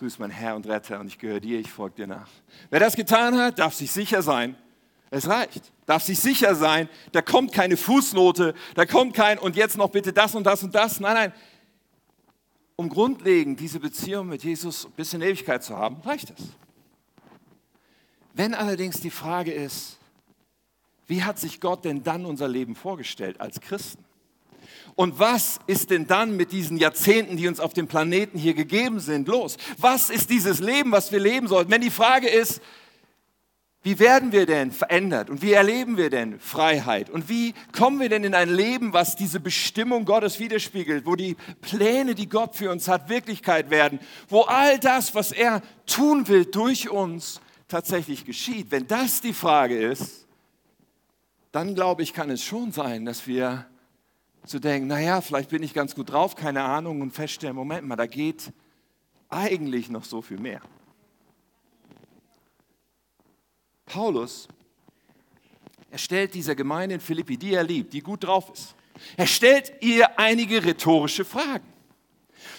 du 0.00 0.06
bist 0.06 0.18
mein 0.18 0.30
Herr 0.30 0.56
und 0.56 0.66
Retter 0.66 0.98
und 0.98 1.08
ich 1.08 1.18
gehöre 1.18 1.40
dir, 1.40 1.60
ich 1.60 1.70
folge 1.70 1.96
dir 1.96 2.06
nach. 2.06 2.28
Wer 2.70 2.80
das 2.80 2.96
getan 2.96 3.36
hat, 3.36 3.58
darf 3.58 3.74
sich 3.74 3.92
sicher 3.92 4.22
sein, 4.22 4.56
es 5.10 5.28
reicht. 5.28 5.72
Darf 5.84 6.02
sich 6.04 6.18
sicher 6.18 6.54
sein, 6.54 6.88
da 7.12 7.20
kommt 7.20 7.52
keine 7.52 7.76
Fußnote, 7.76 8.54
da 8.74 8.86
kommt 8.86 9.14
kein 9.14 9.38
und 9.38 9.56
jetzt 9.56 9.76
noch 9.76 9.90
bitte 9.90 10.12
das 10.12 10.34
und 10.34 10.44
das 10.44 10.62
und 10.62 10.74
das. 10.74 11.00
Nein, 11.00 11.14
nein. 11.14 11.32
Um 12.76 12.88
grundlegend 12.88 13.60
diese 13.60 13.78
Beziehung 13.78 14.28
mit 14.28 14.42
Jesus 14.42 14.88
bis 14.96 15.12
in 15.12 15.20
Ewigkeit 15.20 15.62
zu 15.62 15.76
haben, 15.76 16.00
reicht 16.00 16.30
es. 16.30 16.46
Wenn 18.32 18.54
allerdings 18.54 19.00
die 19.00 19.10
Frage 19.10 19.52
ist, 19.52 19.98
wie 21.08 21.24
hat 21.24 21.38
sich 21.38 21.60
Gott 21.60 21.84
denn 21.84 22.02
dann 22.02 22.24
unser 22.24 22.48
Leben 22.48 22.74
vorgestellt 22.74 23.38
als 23.40 23.60
Christen? 23.60 24.02
Und 25.00 25.18
was 25.18 25.60
ist 25.66 25.88
denn 25.88 26.06
dann 26.06 26.36
mit 26.36 26.52
diesen 26.52 26.76
Jahrzehnten, 26.76 27.38
die 27.38 27.48
uns 27.48 27.58
auf 27.58 27.72
dem 27.72 27.86
Planeten 27.86 28.36
hier 28.36 28.52
gegeben 28.52 29.00
sind, 29.00 29.28
los? 29.28 29.56
Was 29.78 30.10
ist 30.10 30.28
dieses 30.28 30.60
Leben, 30.60 30.92
was 30.92 31.10
wir 31.10 31.20
leben 31.20 31.48
sollten? 31.48 31.70
Wenn 31.70 31.80
die 31.80 31.88
Frage 31.88 32.28
ist, 32.28 32.60
wie 33.82 33.98
werden 33.98 34.30
wir 34.30 34.44
denn 34.44 34.72
verändert 34.72 35.30
und 35.30 35.40
wie 35.40 35.54
erleben 35.54 35.96
wir 35.96 36.10
denn 36.10 36.38
Freiheit 36.38 37.08
und 37.08 37.30
wie 37.30 37.54
kommen 37.72 37.98
wir 37.98 38.10
denn 38.10 38.24
in 38.24 38.34
ein 38.34 38.50
Leben, 38.50 38.92
was 38.92 39.16
diese 39.16 39.40
Bestimmung 39.40 40.04
Gottes 40.04 40.38
widerspiegelt, 40.38 41.06
wo 41.06 41.16
die 41.16 41.34
Pläne, 41.62 42.14
die 42.14 42.28
Gott 42.28 42.54
für 42.54 42.70
uns 42.70 42.86
hat, 42.86 43.08
Wirklichkeit 43.08 43.70
werden, 43.70 44.00
wo 44.28 44.42
all 44.42 44.78
das, 44.78 45.14
was 45.14 45.32
er 45.32 45.62
tun 45.86 46.28
will 46.28 46.44
durch 46.44 46.90
uns, 46.90 47.40
tatsächlich 47.68 48.26
geschieht? 48.26 48.70
Wenn 48.70 48.86
das 48.86 49.22
die 49.22 49.32
Frage 49.32 49.78
ist, 49.78 50.26
dann 51.52 51.74
glaube 51.74 52.02
ich, 52.02 52.12
kann 52.12 52.28
es 52.28 52.44
schon 52.44 52.70
sein, 52.70 53.06
dass 53.06 53.26
wir 53.26 53.64
zu 54.46 54.58
denken, 54.58 54.88
naja, 54.88 55.20
vielleicht 55.20 55.50
bin 55.50 55.62
ich 55.62 55.74
ganz 55.74 55.94
gut 55.94 56.10
drauf, 56.10 56.34
keine 56.34 56.62
Ahnung, 56.62 57.00
und 57.00 57.12
feststellen, 57.12 57.54
Moment 57.54 57.86
mal, 57.86 57.96
da 57.96 58.06
geht 58.06 58.52
eigentlich 59.28 59.90
noch 59.90 60.04
so 60.04 60.22
viel 60.22 60.38
mehr. 60.38 60.60
Paulus, 63.86 64.48
er 65.90 65.98
stellt 65.98 66.34
dieser 66.34 66.54
Gemeinde 66.54 66.96
in 66.96 67.00
Philippi, 67.00 67.36
die 67.36 67.54
er 67.54 67.64
liebt, 67.64 67.92
die 67.92 68.00
gut 68.00 68.24
drauf 68.24 68.50
ist, 68.52 68.74
er 69.16 69.26
stellt 69.26 69.72
ihr 69.80 70.18
einige 70.18 70.64
rhetorische 70.64 71.24
Fragen. 71.24 71.69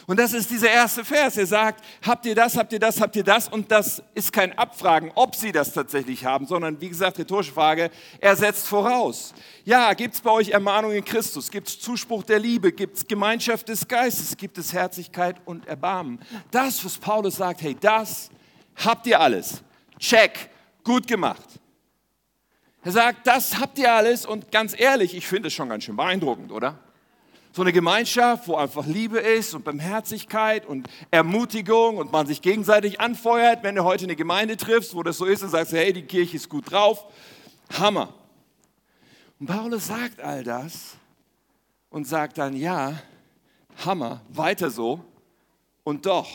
Und 0.08 0.20
das 0.20 0.34
ist 0.34 0.50
dieser 0.50 0.70
erste 0.70 1.06
Vers. 1.06 1.38
Er 1.38 1.46
sagt, 1.46 1.84
habt 2.06 2.26
ihr 2.26 2.36
das, 2.36 2.58
habt 2.58 2.74
ihr 2.74 2.80
das, 2.80 3.00
habt 3.00 3.16
ihr 3.16 3.24
das? 3.24 3.48
Und 3.48 3.72
das 3.72 4.02
ist 4.14 4.34
kein 4.34 4.58
Abfragen, 4.58 5.12
ob 5.16 5.36
sie 5.36 5.52
das 5.52 5.74
tatsächlich 5.74 6.26
haben, 6.26 6.46
sondern 6.46 6.80
wie 6.82 6.90
gesagt, 6.90 7.20
rhetorische 7.20 7.54
Frage, 7.54 7.92
er 8.20 8.36
setzt 8.36 8.68
voraus. 8.68 9.34
Ja, 9.64 9.94
gibt 9.94 10.16
es 10.16 10.22
bei 10.22 10.32
euch 10.32 10.50
Ermahnung 10.50 10.92
in 10.92 11.06
Christus? 11.06 11.52
Gibt 11.52 11.68
es 11.68 11.80
Zuspruch 11.80 12.24
der 12.24 12.40
Liebe? 12.40 12.72
Gibt 12.72 12.98
es 12.98 13.08
Gemeinschaft 13.08 13.70
des 13.70 13.88
Geistes? 13.88 14.36
Gibt 14.36 14.58
es 14.58 14.74
Herzlichkeit 14.74 15.38
und 15.46 15.68
Erbarmen? 15.68 16.20
Das, 16.50 16.84
was 16.84 16.98
Paulus 16.98 17.36
sagt, 17.38 17.62
hey, 17.62 17.76
das 17.80 18.30
habt 18.76 19.08
ihr 19.08 19.20
alles. 19.20 19.64
Check, 20.00 20.50
gut 20.84 21.08
gemacht. 21.08 21.60
Er 22.84 22.92
sagt, 22.92 23.28
das 23.28 23.60
habt 23.60 23.78
ihr 23.78 23.94
alles 23.94 24.26
und 24.26 24.52
ganz 24.52 24.78
ehrlich, 24.78 25.16
ich 25.16 25.28
finde 25.28 25.50
es 25.50 25.54
schon 25.54 25.70
ganz 25.70 25.84
schön 25.84 25.96
beeindruckend, 25.96 26.52
oder? 26.52 26.80
So 27.54 27.62
eine 27.64 27.74
Gemeinschaft, 27.74 28.48
wo 28.48 28.56
einfach 28.56 28.86
Liebe 28.86 29.20
ist 29.20 29.54
und 29.54 29.66
Barmherzigkeit 29.66 30.66
und 30.66 30.88
Ermutigung 31.12 31.98
und 31.98 32.12
man 32.12 32.26
sich 32.26 32.42
gegenseitig 32.42 33.02
anfeuert, 33.02 33.62
wenn 33.64 33.76
du 33.76 33.84
heute 33.84 34.06
eine 34.06 34.16
Gemeinde 34.16 34.56
triffst, 34.56 34.96
wo 34.96 35.04
das 35.04 35.18
so 35.18 35.26
ist 35.26 35.44
und 35.44 35.50
sagst, 35.50 35.74
hey, 35.74 35.92
die 35.92 36.04
Kirche 36.04 36.38
ist 36.38 36.48
gut 36.48 36.72
drauf. 36.72 37.06
Hammer. 37.78 38.14
Und 39.40 39.48
Paulus 39.48 39.88
sagt 39.88 40.22
all 40.22 40.44
das 40.44 40.96
und 41.90 42.08
sagt 42.08 42.38
dann, 42.38 42.56
ja, 42.56 43.02
Hammer, 43.86 44.22
weiter 44.30 44.70
so. 44.70 45.04
Und 45.84 46.06
doch, 46.06 46.30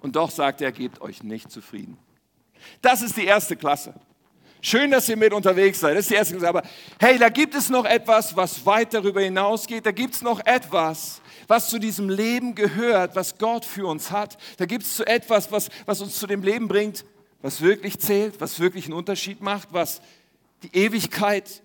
und 0.00 0.16
doch 0.16 0.30
sagt 0.30 0.60
er, 0.60 0.70
gebt 0.70 1.00
euch 1.00 1.22
nicht 1.22 1.50
zufrieden. 1.50 1.96
Das 2.82 3.02
ist 3.02 3.16
die 3.16 3.24
erste 3.24 3.56
Klasse. 3.56 3.94
Schön, 4.68 4.90
dass 4.90 5.08
ihr 5.08 5.16
mit 5.16 5.32
unterwegs 5.32 5.78
seid. 5.78 5.94
Das 5.94 6.06
ist 6.06 6.10
die 6.10 6.16
erste 6.16 6.34
Klasse. 6.34 6.48
Aber 6.48 6.62
hey, 6.98 7.18
da 7.18 7.28
gibt 7.28 7.54
es 7.54 7.70
noch 7.70 7.84
etwas, 7.84 8.34
was 8.34 8.66
weit 8.66 8.92
darüber 8.92 9.20
hinausgeht. 9.20 9.86
Da 9.86 9.92
gibt 9.92 10.16
es 10.16 10.22
noch 10.22 10.44
etwas, 10.44 11.20
was 11.46 11.70
zu 11.70 11.78
diesem 11.78 12.08
Leben 12.08 12.56
gehört, 12.56 13.14
was 13.14 13.38
Gott 13.38 13.64
für 13.64 13.86
uns 13.86 14.10
hat. 14.10 14.36
Da 14.56 14.66
gibt 14.66 14.82
es 14.82 14.96
so 14.96 15.04
etwas, 15.04 15.52
was, 15.52 15.68
was 15.84 16.00
uns 16.00 16.18
zu 16.18 16.26
dem 16.26 16.42
Leben 16.42 16.66
bringt, 16.66 17.04
was 17.42 17.60
wirklich 17.60 18.00
zählt, 18.00 18.40
was 18.40 18.58
wirklich 18.58 18.86
einen 18.86 18.94
Unterschied 18.94 19.40
macht, 19.40 19.68
was 19.70 20.02
die 20.64 20.76
Ewigkeit 20.76 21.62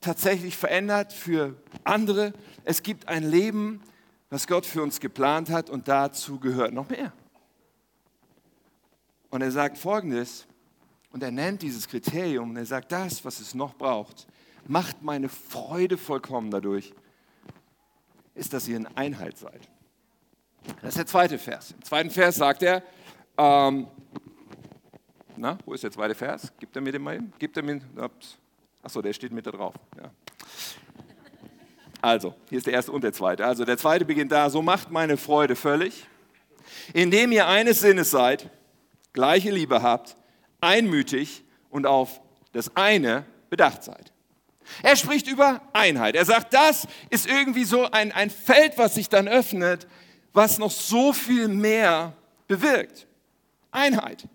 tatsächlich 0.00 0.56
verändert 0.56 1.12
für 1.12 1.54
andere. 1.84 2.32
Es 2.64 2.82
gibt 2.82 3.08
ein 3.08 3.24
Leben, 3.30 3.82
was 4.30 4.46
Gott 4.46 4.64
für 4.64 4.82
uns 4.82 5.00
geplant 5.00 5.50
hat 5.50 5.68
und 5.68 5.86
dazu 5.86 6.40
gehört 6.40 6.72
noch 6.72 6.88
mehr. 6.88 7.12
Und 9.28 9.42
er 9.42 9.50
sagt 9.50 9.76
folgendes, 9.76 10.47
und 11.10 11.22
er 11.22 11.30
nennt 11.30 11.62
dieses 11.62 11.88
Kriterium 11.88 12.50
und 12.50 12.56
er 12.56 12.66
sagt, 12.66 12.92
das, 12.92 13.24
was 13.24 13.40
es 13.40 13.54
noch 13.54 13.74
braucht, 13.74 14.26
macht 14.66 15.02
meine 15.02 15.28
Freude 15.28 15.96
vollkommen 15.96 16.50
dadurch, 16.50 16.92
ist, 18.34 18.52
dass 18.52 18.68
ihr 18.68 18.76
in 18.76 18.86
Einheit 18.96 19.36
seid. 19.38 19.68
Das 20.82 20.90
ist 20.90 20.98
der 20.98 21.06
zweite 21.06 21.38
Vers. 21.38 21.72
Im 21.72 21.82
zweiten 21.82 22.10
Vers 22.10 22.36
sagt 22.36 22.62
er, 22.62 22.82
ähm, 23.36 23.86
na, 25.36 25.56
wo 25.64 25.72
ist 25.72 25.84
der 25.84 25.90
zweite 25.90 26.14
Vers? 26.14 26.52
Gibt 26.58 26.74
er 26.76 26.82
mir 26.82 26.92
den 26.92 27.02
mal 27.02 27.14
hin? 27.14 27.32
Gibt 27.38 27.56
er 27.56 27.62
mir, 27.62 27.80
achso, 28.82 29.00
der 29.00 29.12
steht 29.12 29.32
mit 29.32 29.46
da 29.46 29.50
drauf. 29.50 29.74
Ja. 29.96 30.10
Also, 32.00 32.34
hier 32.48 32.58
ist 32.58 32.66
der 32.66 32.74
erste 32.74 32.92
und 32.92 33.02
der 33.02 33.12
zweite. 33.12 33.44
Also, 33.44 33.64
der 33.64 33.78
zweite 33.78 34.04
beginnt 34.04 34.30
da, 34.30 34.50
so 34.50 34.62
macht 34.62 34.90
meine 34.90 35.16
Freude 35.16 35.56
völlig, 35.56 36.06
indem 36.92 37.32
ihr 37.32 37.46
eines 37.46 37.80
Sinnes 37.80 38.10
seid, 38.10 38.50
gleiche 39.12 39.50
Liebe 39.50 39.82
habt, 39.82 40.16
einmütig 40.60 41.44
und 41.70 41.86
auf 41.86 42.20
das 42.52 42.74
eine 42.76 43.24
bedacht 43.50 43.82
seid. 43.84 44.12
Er 44.82 44.96
spricht 44.96 45.26
über 45.26 45.62
Einheit. 45.72 46.14
Er 46.14 46.24
sagt, 46.24 46.52
das 46.52 46.86
ist 47.10 47.26
irgendwie 47.26 47.64
so 47.64 47.90
ein, 47.90 48.12
ein 48.12 48.30
Feld, 48.30 48.76
was 48.76 48.94
sich 48.94 49.08
dann 49.08 49.28
öffnet, 49.28 49.86
was 50.32 50.58
noch 50.58 50.70
so 50.70 51.12
viel 51.12 51.48
mehr 51.48 52.14
bewirkt. 52.46 53.06
Einheit. 53.70 54.28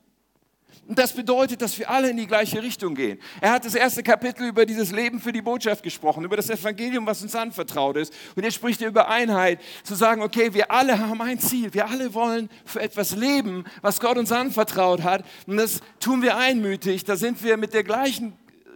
Und 0.85 0.99
das 0.99 1.13
bedeutet, 1.13 1.61
dass 1.61 1.79
wir 1.79 1.89
alle 1.89 2.09
in 2.09 2.17
die 2.17 2.27
gleiche 2.27 2.61
Richtung 2.61 2.93
gehen. 2.93 3.17
Er 3.39 3.51
hat 3.51 3.63
das 3.63 3.73
erste 3.73 4.03
Kapitel 4.03 4.47
über 4.47 4.65
dieses 4.65 4.91
Leben 4.91 5.21
für 5.21 5.31
die 5.31 5.41
Botschaft 5.41 5.81
gesprochen, 5.81 6.25
über 6.25 6.35
das 6.35 6.49
Evangelium, 6.49 7.05
was 7.05 7.21
uns 7.21 7.35
anvertraut 7.35 7.95
ist. 7.95 8.13
Und 8.35 8.43
er 8.43 8.51
spricht 8.51 8.81
über 8.81 9.07
Einheit, 9.07 9.61
zu 9.83 9.95
sagen, 9.95 10.21
okay, 10.21 10.53
wir 10.53 10.71
alle 10.71 10.99
haben 10.99 11.21
ein 11.21 11.39
Ziel. 11.39 11.73
Wir 11.73 11.87
alle 11.87 12.13
wollen 12.13 12.49
für 12.65 12.81
etwas 12.81 13.15
leben, 13.15 13.63
was 13.81 14.01
Gott 14.01 14.17
uns 14.17 14.33
anvertraut 14.33 15.03
hat. 15.03 15.23
Und 15.47 15.55
das 15.55 15.79
tun 16.01 16.21
wir 16.21 16.35
einmütig. 16.35 17.05
Da 17.05 17.15
sind 17.15 17.41
wir 17.43 17.55
mit 17.55 17.73
der 17.73 17.85
gleichen 17.85 18.33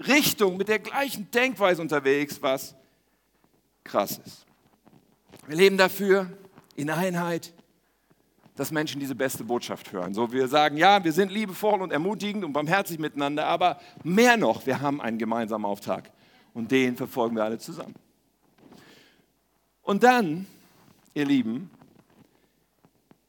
Richtung, 0.08 0.56
mit 0.56 0.70
der 0.70 0.80
gleichen 0.80 1.30
Denkweise 1.32 1.82
unterwegs, 1.82 2.42
was 2.42 2.74
krass 3.84 4.22
ist. 4.26 4.46
Wir 5.48 5.58
leben 5.58 5.78
dafür 5.78 6.32
in 6.76 6.90
Einheit 6.90 7.54
dass 8.58 8.72
Menschen 8.72 9.00
diese 9.00 9.16
beste 9.16 9.44
Botschaft 9.44 9.94
hören. 9.94 10.14
So, 10.14 10.34
wir 10.34 10.48
sagen, 10.48 10.78
ja, 10.78 11.04
wir 11.04 11.14
sind 11.14 11.32
liebevoll 11.32 11.82
und 11.82 11.94
ermutigend 11.94 12.44
und 12.44 12.52
barmherzig 12.52 13.00
miteinander, 13.00 13.46
aber 13.46 13.80
mehr 14.04 14.36
noch, 14.36 14.66
wir 14.66 14.82
haben 14.82 15.00
einen 15.00 15.20
gemeinsamen 15.20 15.64
Auftrag 15.64 16.12
und 16.54 16.72
den 16.72 16.98
verfolgen 16.98 17.36
wir 17.36 17.44
alle 17.44 17.60
zusammen. 17.60 17.94
Und 19.84 20.04
dann, 20.04 20.48
ihr 21.14 21.26
Lieben, 21.26 21.70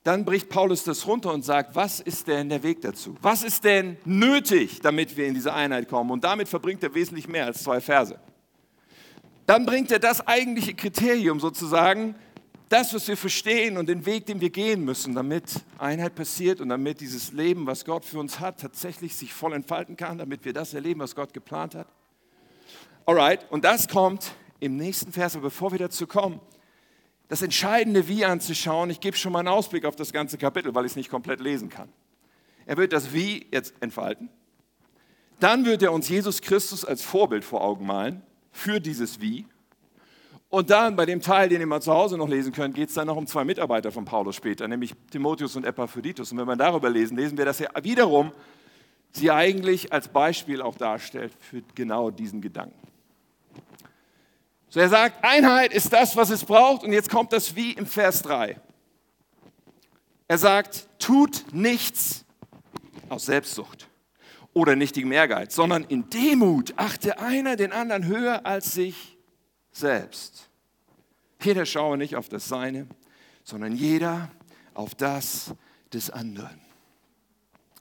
dann 0.02 0.25
bricht 0.25 0.49
Paulus 0.49 0.82
das 0.85 1.06
runter 1.06 1.35
und 1.35 1.44
sagt, 1.44 1.76
was 1.76 2.00
ist 2.00 2.26
denn 2.26 2.49
der 2.49 2.62
Weg 2.62 2.80
dazu? 2.80 3.14
Was 3.20 3.42
ist 3.42 3.64
denn 3.64 3.99
nötig, 4.06 4.80
damit 4.80 5.16
wir 5.18 5.26
in 5.26 5.35
diese 5.35 5.52
Einheit 5.52 5.88
kommen? 5.88 6.11
Und 6.11 6.25
damit 6.25 6.49
verbringt 6.49 6.82
er 6.82 6.94
wesentlich 6.94 7.28
mehr 7.28 7.44
als 7.44 7.62
zwei 7.62 7.82
Verse. 7.82 8.18
Dann 9.44 9.66
bringt 9.66 9.90
er 9.92 9.99
das 9.99 10.26
eigentliche 10.26 10.75
Kriterium 10.75 11.38
sozusagen 11.40 12.14
das, 12.68 12.92
was 12.92 13.08
wir 13.08 13.16
verstehen 13.16 13.78
und 13.78 13.88
den 13.88 14.04
Weg, 14.04 14.26
den 14.26 14.40
wir 14.40 14.50
gehen 14.50 14.84
müssen, 14.84 15.14
damit 15.14 15.44
Einheit 15.78 16.14
passiert 16.14 16.60
und 16.60 16.68
damit 16.68 17.00
dieses 17.00 17.32
Leben, 17.32 17.66
was 17.66 17.84
Gott 17.84 18.04
für 18.04 18.18
uns 18.18 18.40
hat, 18.40 18.60
tatsächlich 18.60 19.16
sich 19.16 19.32
voll 19.32 19.54
entfalten 19.54 19.96
kann, 19.96 20.18
damit 20.18 20.44
wir 20.44 20.52
das 20.52 20.75
erleben, 20.75 21.00
was 21.00 21.14
Gott 21.14 21.32
geplant 21.32 21.75
hat. 21.75 21.88
Alright, 23.06 23.50
und 23.50 23.64
das 23.64 23.88
kommt 23.88 24.32
im 24.60 24.76
nächsten 24.76 25.12
Vers, 25.12 25.34
aber 25.34 25.44
bevor 25.44 25.72
wir 25.72 25.78
dazu 25.78 26.06
kommen, 26.06 26.40
das 27.28 27.42
entscheidende 27.42 28.08
Wie 28.08 28.25
anzuschauen, 28.25 28.90
ich 28.90 29.00
gebe 29.00 29.16
schon 29.16 29.32
mal 29.32 29.40
einen 29.40 29.48
Ausblick 29.48 29.84
auf 29.84 29.96
das 29.96 30.12
ganze 30.12 30.37
Kapitel, 30.38 30.75
weil 30.75 30.84
ich 30.84 30.92
es 30.92 30.96
nicht 30.96 31.10
komplett 31.10 31.40
lesen 31.40 31.68
kann. 31.68 31.88
Er 32.66 32.76
wird 32.76 32.92
das 32.92 33.12
Wie 33.12 33.46
jetzt 33.50 33.75
entfalten. 33.80 34.28
Dann 35.40 35.64
wird 35.64 35.82
er 35.82 35.92
uns 35.92 36.08
Jesus 36.08 36.42
Christus 36.42 36.84
als 36.84 37.02
Vorbild 37.02 37.44
vor 37.44 37.62
Augen 37.62 37.87
malen 37.87 38.22
für 38.50 38.80
dieses 38.80 39.20
Wie. 39.20 39.46
Und 40.50 40.70
dann 40.70 40.96
bei 40.96 41.04
dem 41.04 41.20
Teil, 41.20 41.50
den 41.50 41.60
ihr 41.60 41.66
mal 41.66 41.82
zu 41.82 41.92
Hause 41.92 42.16
noch 42.16 42.28
lesen 42.28 42.52
könnt, 42.52 42.74
geht 42.74 42.88
es 42.88 42.94
dann 42.94 43.06
noch 43.06 43.16
um 43.16 43.26
zwei 43.26 43.44
Mitarbeiter 43.44 43.92
von 43.92 44.06
Paulus 44.06 44.34
später, 44.34 44.66
nämlich 44.66 44.94
Timotheus 45.10 45.56
und 45.56 45.64
Epaphroditus. 45.64 46.32
Und 46.32 46.38
wenn 46.38 46.46
wir 46.46 46.56
darüber 46.56 46.88
lesen, 46.88 47.16
lesen 47.18 47.36
wir, 47.36 47.44
dass 47.44 47.60
er 47.60 47.70
wiederum 47.82 48.32
sie 49.10 49.30
eigentlich 49.30 49.92
als 49.92 50.08
Beispiel 50.08 50.62
auch 50.62 50.76
darstellt 50.76 51.32
für 51.38 51.62
genau 51.74 52.10
diesen 52.10 52.40
Gedanken. 52.40 52.78
So 54.70 54.80
er 54.80 54.88
sagt, 54.88 55.24
Einheit 55.24 55.72
ist 55.72 55.92
das, 55.92 56.16
was 56.16 56.30
es 56.30 56.44
braucht 56.44 56.82
und 56.82 56.92
jetzt 56.92 57.10
kommt 57.10 57.32
das 57.32 57.54
wie 57.56 57.72
im 57.72 57.86
Vers 57.86 58.22
3. 58.22 58.58
Er 60.28 60.38
sagt, 60.38 60.88
tut 60.98 61.44
nichts 61.52 62.24
aus 63.08 63.26
Selbstsucht 63.26 63.88
oder 64.52 64.76
nichtigem 64.76 65.12
Ehrgeiz, 65.12 65.54
sondern 65.54 65.84
in 65.84 66.08
Demut 66.10 66.74
achte 66.76 67.18
einer 67.18 67.56
den 67.56 67.72
anderen 67.72 68.06
höher 68.06 68.44
als 68.44 68.74
sich 68.74 69.17
selbst. 69.78 70.49
Jeder 71.42 71.66
schaue 71.66 71.97
nicht 71.97 72.16
auf 72.16 72.28
das 72.28 72.49
Seine, 72.49 72.87
sondern 73.44 73.75
jeder 73.75 74.30
auf 74.75 74.94
das 74.94 75.54
des 75.92 76.11
anderen. 76.11 76.61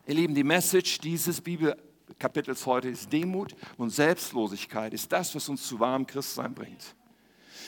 Ihr 0.05 0.15
Lieben, 0.15 0.35
die 0.35 0.43
Message 0.43 0.99
dieses 0.99 1.41
Bibelkapitels 1.41 2.65
heute 2.65 2.89
ist 2.89 3.11
Demut 3.11 3.55
und 3.77 3.89
Selbstlosigkeit, 3.89 4.93
ist 4.93 5.11
das, 5.11 5.35
was 5.35 5.49
uns 5.49 5.67
zu 5.67 5.79
wahrem 5.79 6.07
Christsein 6.07 6.53
bringt. 6.53 6.95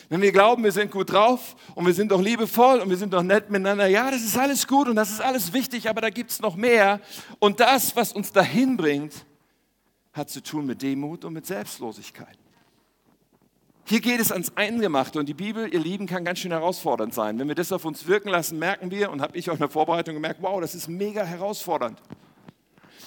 Wenn 0.08 0.22
wir 0.22 0.32
glauben, 0.32 0.64
wir 0.64 0.72
sind 0.72 0.90
gut 0.90 1.12
drauf 1.12 1.54
und 1.74 1.86
wir 1.86 1.94
sind 1.94 2.10
doch 2.10 2.20
liebevoll 2.20 2.80
und 2.80 2.90
wir 2.90 2.96
sind 2.96 3.12
doch 3.12 3.22
nett 3.22 3.50
miteinander, 3.50 3.86
ja, 3.86 4.10
das 4.10 4.22
ist 4.22 4.36
alles 4.36 4.66
gut 4.66 4.88
und 4.88 4.96
das 4.96 5.10
ist 5.10 5.20
alles 5.20 5.52
wichtig, 5.52 5.88
aber 5.88 6.00
da 6.00 6.10
gibt 6.10 6.30
es 6.30 6.40
noch 6.40 6.56
mehr. 6.56 7.00
Und 7.38 7.60
das, 7.60 7.94
was 7.94 8.12
uns 8.12 8.32
dahin 8.32 8.76
bringt, 8.76 9.24
hat 10.12 10.30
zu 10.30 10.42
tun 10.42 10.66
mit 10.66 10.82
Demut 10.82 11.24
und 11.24 11.34
mit 11.34 11.46
Selbstlosigkeit. 11.46 12.36
Hier 13.90 14.00
geht 14.00 14.20
es 14.20 14.30
ans 14.30 14.52
Eingemachte 14.54 15.18
und 15.18 15.28
die 15.28 15.34
Bibel, 15.34 15.74
ihr 15.74 15.80
Lieben, 15.80 16.06
kann 16.06 16.24
ganz 16.24 16.38
schön 16.38 16.52
herausfordernd 16.52 17.12
sein. 17.12 17.40
Wenn 17.40 17.48
wir 17.48 17.56
das 17.56 17.72
auf 17.72 17.84
uns 17.84 18.06
wirken 18.06 18.28
lassen, 18.28 18.56
merken 18.56 18.92
wir, 18.92 19.10
und 19.10 19.20
habe 19.20 19.36
ich 19.36 19.50
auch 19.50 19.54
in 19.54 19.58
der 19.58 19.68
Vorbereitung 19.68 20.14
gemerkt, 20.14 20.40
wow, 20.40 20.60
das 20.60 20.76
ist 20.76 20.86
mega 20.86 21.24
herausfordernd. 21.24 22.00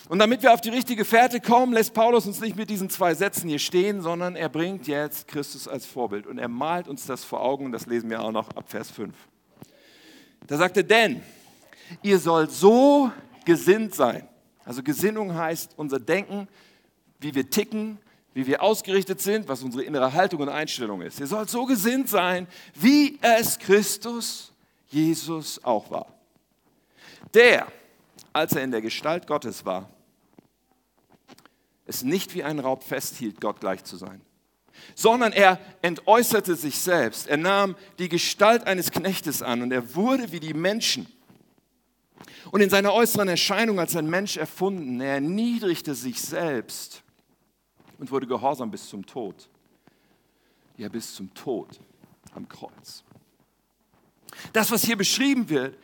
Und 0.10 0.20
damit 0.20 0.44
wir 0.44 0.54
auf 0.54 0.60
die 0.60 0.72
richtige 0.72 1.06
Fährte 1.06 1.40
kommen, 1.40 1.72
lässt 1.72 1.94
Paulus 1.94 2.26
uns 2.26 2.42
nicht 2.42 2.58
mit 2.58 2.70
diesen 2.70 2.90
zwei 2.90 3.16
Sätzen 3.16 3.48
hier 3.48 3.60
stehen, 3.60 4.02
sondern 4.02 4.36
er 4.36 4.50
bringt 4.50 4.86
jetzt 4.90 5.30
Christus 5.30 5.70
als 5.70 5.86
Vorbild 5.86 6.28
und 6.28 6.38
er 6.38 6.50
malt 6.50 6.90
uns 6.90 7.06
das 7.06 7.24
vor 7.24 7.40
Augen 7.40 7.68
und 7.68 7.72
das 7.72 7.86
lesen 7.86 8.10
wir 8.10 8.22
auch 8.22 8.34
noch 8.34 8.50
ab 8.50 8.66
Vers 8.68 8.92
5. 8.92 9.16
Da 10.48 10.58
sagt 10.58 10.76
er, 10.76 10.84
denn 10.84 11.22
ihr 12.02 12.20
sollt 12.20 12.52
so 12.52 13.10
gesinnt 13.46 13.96
sein. 13.96 14.28
Also 14.66 14.84
Gesinnung 14.84 15.34
heißt 15.34 15.76
unser 15.78 16.02
Denken, 16.02 16.50
wie 17.22 17.34
wir 17.34 17.50
ticken, 17.50 18.00
wie 18.34 18.48
wir 18.48 18.64
ausgerichtet 18.64 19.22
sind, 19.22 19.48
was 19.48 19.64
unsere 19.64 19.84
innere 19.84 20.14
Haltung 20.14 20.42
und 20.42 20.50
Einstellung 20.50 21.02
ist. 21.02 21.20
Ihr 21.20 21.28
sollt 21.28 21.50
so 21.50 21.66
gesinnt 21.66 22.10
sein, 22.10 22.48
wie 22.74 23.20
es 23.22 23.60
Christus 23.60 24.52
Jesus 24.88 25.64
auch 25.64 25.90
war. 25.92 26.08
Der, 27.34 27.68
als 28.32 28.54
er 28.54 28.64
in 28.64 28.72
der 28.72 28.82
Gestalt 28.82 29.28
Gottes 29.28 29.66
war, 29.66 29.90
es 31.86 32.04
nicht 32.04 32.34
wie 32.34 32.44
ein 32.44 32.60
Raub 32.60 32.84
festhielt, 32.84 33.42
Gott 33.42 33.60
gleich 33.60 33.84
zu 33.84 33.98
sein, 33.98 34.22
sondern 34.96 35.32
er 35.32 35.60
entäußerte 35.82 36.56
sich 36.56 36.78
selbst. 36.78 37.28
Er 37.28 37.38
nahm 37.38 37.76
die 38.00 38.10
Gestalt 38.10 38.66
eines 38.66 38.92
Knechtes 38.92 39.42
an 39.42 39.62
und 39.62 39.72
er 39.72 39.96
wurde 39.96 40.32
wie 40.32 40.40
die 40.40 40.54
Menschen. 40.54 41.08
Und 42.52 42.62
in 42.62 42.70
seiner 42.70 42.94
äußeren 42.94 43.28
Erscheinung 43.28 43.80
als 43.80 43.96
ein 43.96 44.10
Mensch 44.10 44.38
erfunden, 44.38 45.00
er 45.02 45.16
erniedrigte 45.16 45.96
sich 45.96 46.22
selbst 46.22 47.04
und 48.04 48.12
wurde 48.12 48.28
gehorsam 48.28 48.70
bis 48.70 48.90
zum 48.90 49.06
Tod. 49.06 49.48
Ja, 50.76 50.90
bis 50.90 51.16
zum 51.16 51.34
Tod 51.34 51.80
am 52.36 52.50
Kreuz. 52.50 53.02
Das, 54.52 54.70
was 54.72 54.84
hier 54.84 54.98
beschrieben 54.98 55.48
wird, 55.48 55.78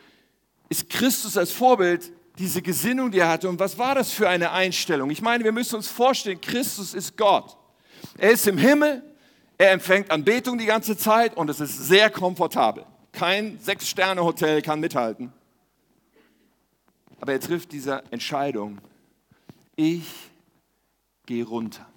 ist 0.67 0.89
Christus 0.89 1.37
als 1.37 1.53
Vorbild 1.53 2.11
diese 2.37 2.61
Gesinnung, 2.61 3.09
die 3.09 3.19
er 3.19 3.29
hatte. 3.29 3.47
Und 3.47 3.57
was 3.57 3.77
war 3.77 3.95
das 3.95 4.11
für 4.11 4.27
eine 4.27 4.51
Einstellung? 4.51 5.11
Ich 5.11 5.21
meine, 5.21 5.45
wir 5.45 5.53
müssen 5.53 5.75
uns 5.75 5.87
vorstellen, 5.87 6.41
Christus 6.41 6.93
ist 6.93 7.15
Gott. 7.15 7.55
Er 8.17 8.31
ist 8.31 8.45
im 8.47 8.57
Himmel, 8.57 9.01
er 9.57 9.71
empfängt 9.71 10.11
Anbetung 10.11 10.57
die 10.57 10.65
ganze 10.65 10.97
Zeit 10.97 11.37
und 11.37 11.49
es 11.49 11.61
ist 11.61 11.87
sehr 11.87 12.09
komfortabel. 12.09 12.85
Kein 13.13 13.57
Sechs-Sterne-Hotel 13.59 14.61
kann 14.61 14.81
mithalten. 14.81 15.31
Aber 17.21 17.31
er 17.31 17.39
trifft 17.39 17.71
diese 17.71 18.03
Entscheidung, 18.11 18.79
ich 19.77 20.29
gehe 21.29 21.45
runter. 21.45 21.88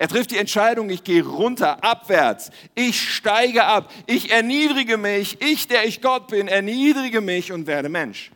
Er 0.00 0.08
trifft 0.08 0.30
die 0.30 0.38
Entscheidung, 0.38 0.88
ich 0.88 1.04
gehe 1.04 1.22
runter, 1.22 1.84
abwärts. 1.84 2.50
Ich 2.74 3.12
steige 3.12 3.64
ab. 3.64 3.92
Ich 4.06 4.30
erniedrige 4.30 4.96
mich. 4.96 5.42
Ich, 5.42 5.68
der 5.68 5.84
ich 5.84 6.00
Gott 6.00 6.28
bin, 6.28 6.48
erniedrige 6.48 7.20
mich 7.20 7.52
und 7.52 7.66
werde 7.66 7.90
Mensch. 7.90 8.30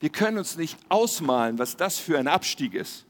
Wir 0.00 0.08
können 0.08 0.38
uns 0.38 0.56
nicht 0.56 0.76
ausmalen, 0.88 1.56
was 1.56 1.76
das 1.76 2.00
für 2.00 2.18
ein 2.18 2.26
Abstieg 2.26 2.74
ist. 2.74 3.04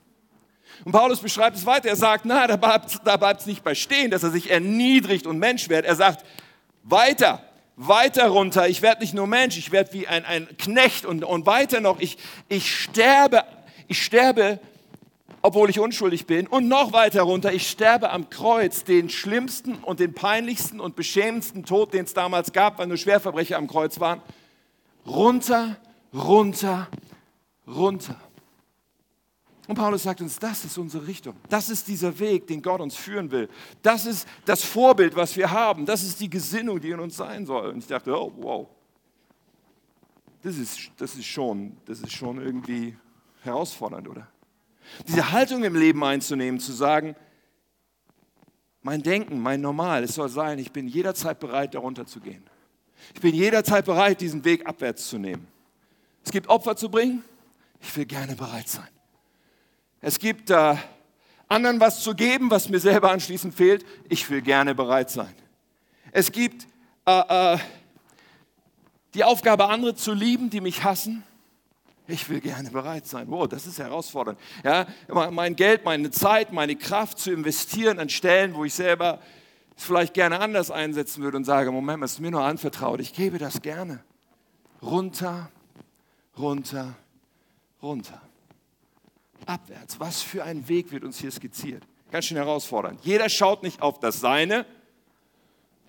Und 0.84 0.92
Paulus 0.92 1.20
beschreibt 1.20 1.56
es 1.56 1.64
weiter. 1.64 1.88
Er 1.88 1.96
sagt, 1.96 2.26
na, 2.26 2.46
da 2.46 2.56
bleibt 2.56 3.40
es 3.40 3.46
nicht 3.46 3.64
bei 3.64 3.74
stehen, 3.74 4.10
dass 4.10 4.22
er 4.22 4.32
sich 4.32 4.50
erniedrigt 4.50 5.26
und 5.26 5.38
Mensch 5.38 5.70
wird. 5.70 5.86
Er 5.86 5.96
sagt, 5.96 6.26
weiter, 6.82 7.42
weiter 7.76 8.28
runter. 8.28 8.68
Ich 8.68 8.82
werde 8.82 9.00
nicht 9.00 9.14
nur 9.14 9.26
Mensch, 9.26 9.56
ich 9.56 9.72
werde 9.72 9.94
wie 9.94 10.06
ein, 10.06 10.26
ein 10.26 10.46
Knecht 10.58 11.06
und, 11.06 11.24
und 11.24 11.46
weiter 11.46 11.80
noch. 11.80 12.00
Ich, 12.00 12.18
ich 12.50 12.70
sterbe, 12.70 13.44
ich 13.86 14.04
sterbe, 14.04 14.60
obwohl 15.42 15.70
ich 15.70 15.78
unschuldig 15.80 16.26
bin. 16.26 16.46
Und 16.46 16.68
noch 16.68 16.92
weiter 16.92 17.22
runter, 17.22 17.52
ich 17.52 17.68
sterbe 17.68 18.10
am 18.10 18.30
Kreuz, 18.30 18.84
den 18.84 19.08
schlimmsten 19.08 19.74
und 19.76 20.00
den 20.00 20.14
peinlichsten 20.14 20.80
und 20.80 20.96
beschämendsten 20.96 21.64
Tod, 21.64 21.94
den 21.94 22.04
es 22.04 22.14
damals 22.14 22.52
gab, 22.52 22.78
weil 22.78 22.86
nur 22.86 22.96
Schwerverbrecher 22.96 23.56
am 23.56 23.66
Kreuz 23.66 24.00
waren. 24.00 24.20
Runter, 25.06 25.76
runter, 26.12 26.88
runter. 27.66 28.16
Und 29.68 29.74
Paulus 29.74 30.02
sagt 30.02 30.22
uns, 30.22 30.38
das 30.38 30.64
ist 30.64 30.78
unsere 30.78 31.06
Richtung. 31.06 31.36
Das 31.50 31.68
ist 31.68 31.86
dieser 31.88 32.18
Weg, 32.18 32.46
den 32.46 32.62
Gott 32.62 32.80
uns 32.80 32.96
führen 32.96 33.30
will. 33.30 33.50
Das 33.82 34.06
ist 34.06 34.26
das 34.46 34.64
Vorbild, 34.64 35.14
was 35.14 35.36
wir 35.36 35.50
haben. 35.50 35.84
Das 35.84 36.02
ist 36.02 36.20
die 36.20 36.30
Gesinnung, 36.30 36.80
die 36.80 36.90
in 36.90 37.00
uns 37.00 37.18
sein 37.18 37.44
soll. 37.44 37.68
Und 37.68 37.78
ich 37.78 37.86
dachte, 37.86 38.18
oh, 38.18 38.32
wow. 38.38 38.66
Das 40.42 40.56
ist, 40.56 40.90
das 40.96 41.16
ist, 41.16 41.26
schon, 41.26 41.76
das 41.84 42.00
ist 42.00 42.12
schon 42.12 42.40
irgendwie 42.40 42.96
herausfordernd, 43.42 44.08
oder? 44.08 44.26
Diese 45.06 45.32
Haltung 45.32 45.64
im 45.64 45.74
Leben 45.74 46.02
einzunehmen, 46.04 46.60
zu 46.60 46.72
sagen, 46.72 47.14
mein 48.82 49.02
Denken, 49.02 49.40
mein 49.40 49.60
Normal, 49.60 50.04
es 50.04 50.14
soll 50.14 50.28
sein, 50.28 50.58
ich 50.58 50.72
bin 50.72 50.88
jederzeit 50.88 51.40
bereit, 51.40 51.74
darunter 51.74 52.06
zu 52.06 52.20
gehen. 52.20 52.42
Ich 53.14 53.20
bin 53.20 53.34
jederzeit 53.34 53.84
bereit, 53.84 54.20
diesen 54.20 54.44
Weg 54.44 54.66
abwärts 54.66 55.08
zu 55.08 55.18
nehmen. 55.18 55.46
Es 56.24 56.30
gibt 56.30 56.48
Opfer 56.48 56.76
zu 56.76 56.90
bringen. 56.90 57.22
Ich 57.80 57.96
will 57.96 58.06
gerne 58.06 58.34
bereit 58.34 58.68
sein. 58.68 58.88
Es 60.00 60.18
gibt 60.18 60.50
äh, 60.50 60.76
anderen 61.48 61.80
was 61.80 62.02
zu 62.02 62.14
geben, 62.14 62.50
was 62.50 62.68
mir 62.68 62.80
selber 62.80 63.10
anschließend 63.10 63.54
fehlt. 63.54 63.84
Ich 64.08 64.28
will 64.30 64.42
gerne 64.42 64.74
bereit 64.74 65.10
sein. 65.10 65.34
Es 66.12 66.32
gibt 66.32 66.66
äh, 67.06 67.54
äh, 67.54 67.58
die 69.14 69.24
Aufgabe, 69.24 69.68
andere 69.68 69.94
zu 69.94 70.12
lieben, 70.12 70.50
die 70.50 70.60
mich 70.60 70.84
hassen. 70.84 71.24
Ich 72.10 72.30
will 72.30 72.40
gerne 72.40 72.70
bereit 72.70 73.06
sein. 73.06 73.26
Wow, 73.28 73.46
das 73.46 73.66
ist 73.66 73.78
herausfordernd. 73.78 74.40
Ja, 74.64 74.86
mein 75.30 75.54
Geld, 75.54 75.84
meine 75.84 76.10
Zeit, 76.10 76.52
meine 76.54 76.74
Kraft 76.74 77.18
zu 77.18 77.30
investieren 77.30 77.98
an 77.98 78.08
Stellen, 78.08 78.54
wo 78.54 78.64
ich 78.64 78.72
selber 78.72 79.20
es 79.76 79.84
vielleicht 79.84 80.14
gerne 80.14 80.40
anders 80.40 80.70
einsetzen 80.70 81.22
würde 81.22 81.36
und 81.36 81.44
sage, 81.44 81.70
Moment, 81.70 82.02
es 82.02 82.12
ist 82.14 82.20
mir 82.20 82.30
nur 82.30 82.42
anvertraut. 82.42 83.00
Ich 83.00 83.12
gebe 83.12 83.36
das 83.36 83.60
gerne. 83.60 84.02
Runter, 84.80 85.50
runter, 86.38 86.94
runter. 87.82 88.22
Abwärts. 89.44 90.00
Was 90.00 90.22
für 90.22 90.42
ein 90.44 90.66
Weg 90.66 90.90
wird 90.90 91.04
uns 91.04 91.18
hier 91.18 91.30
skizziert? 91.30 91.84
Ganz 92.10 92.24
schön 92.24 92.38
herausfordernd. 92.38 93.00
Jeder 93.04 93.28
schaut 93.28 93.62
nicht 93.62 93.82
auf 93.82 94.00
das 94.00 94.18
Seine, 94.18 94.64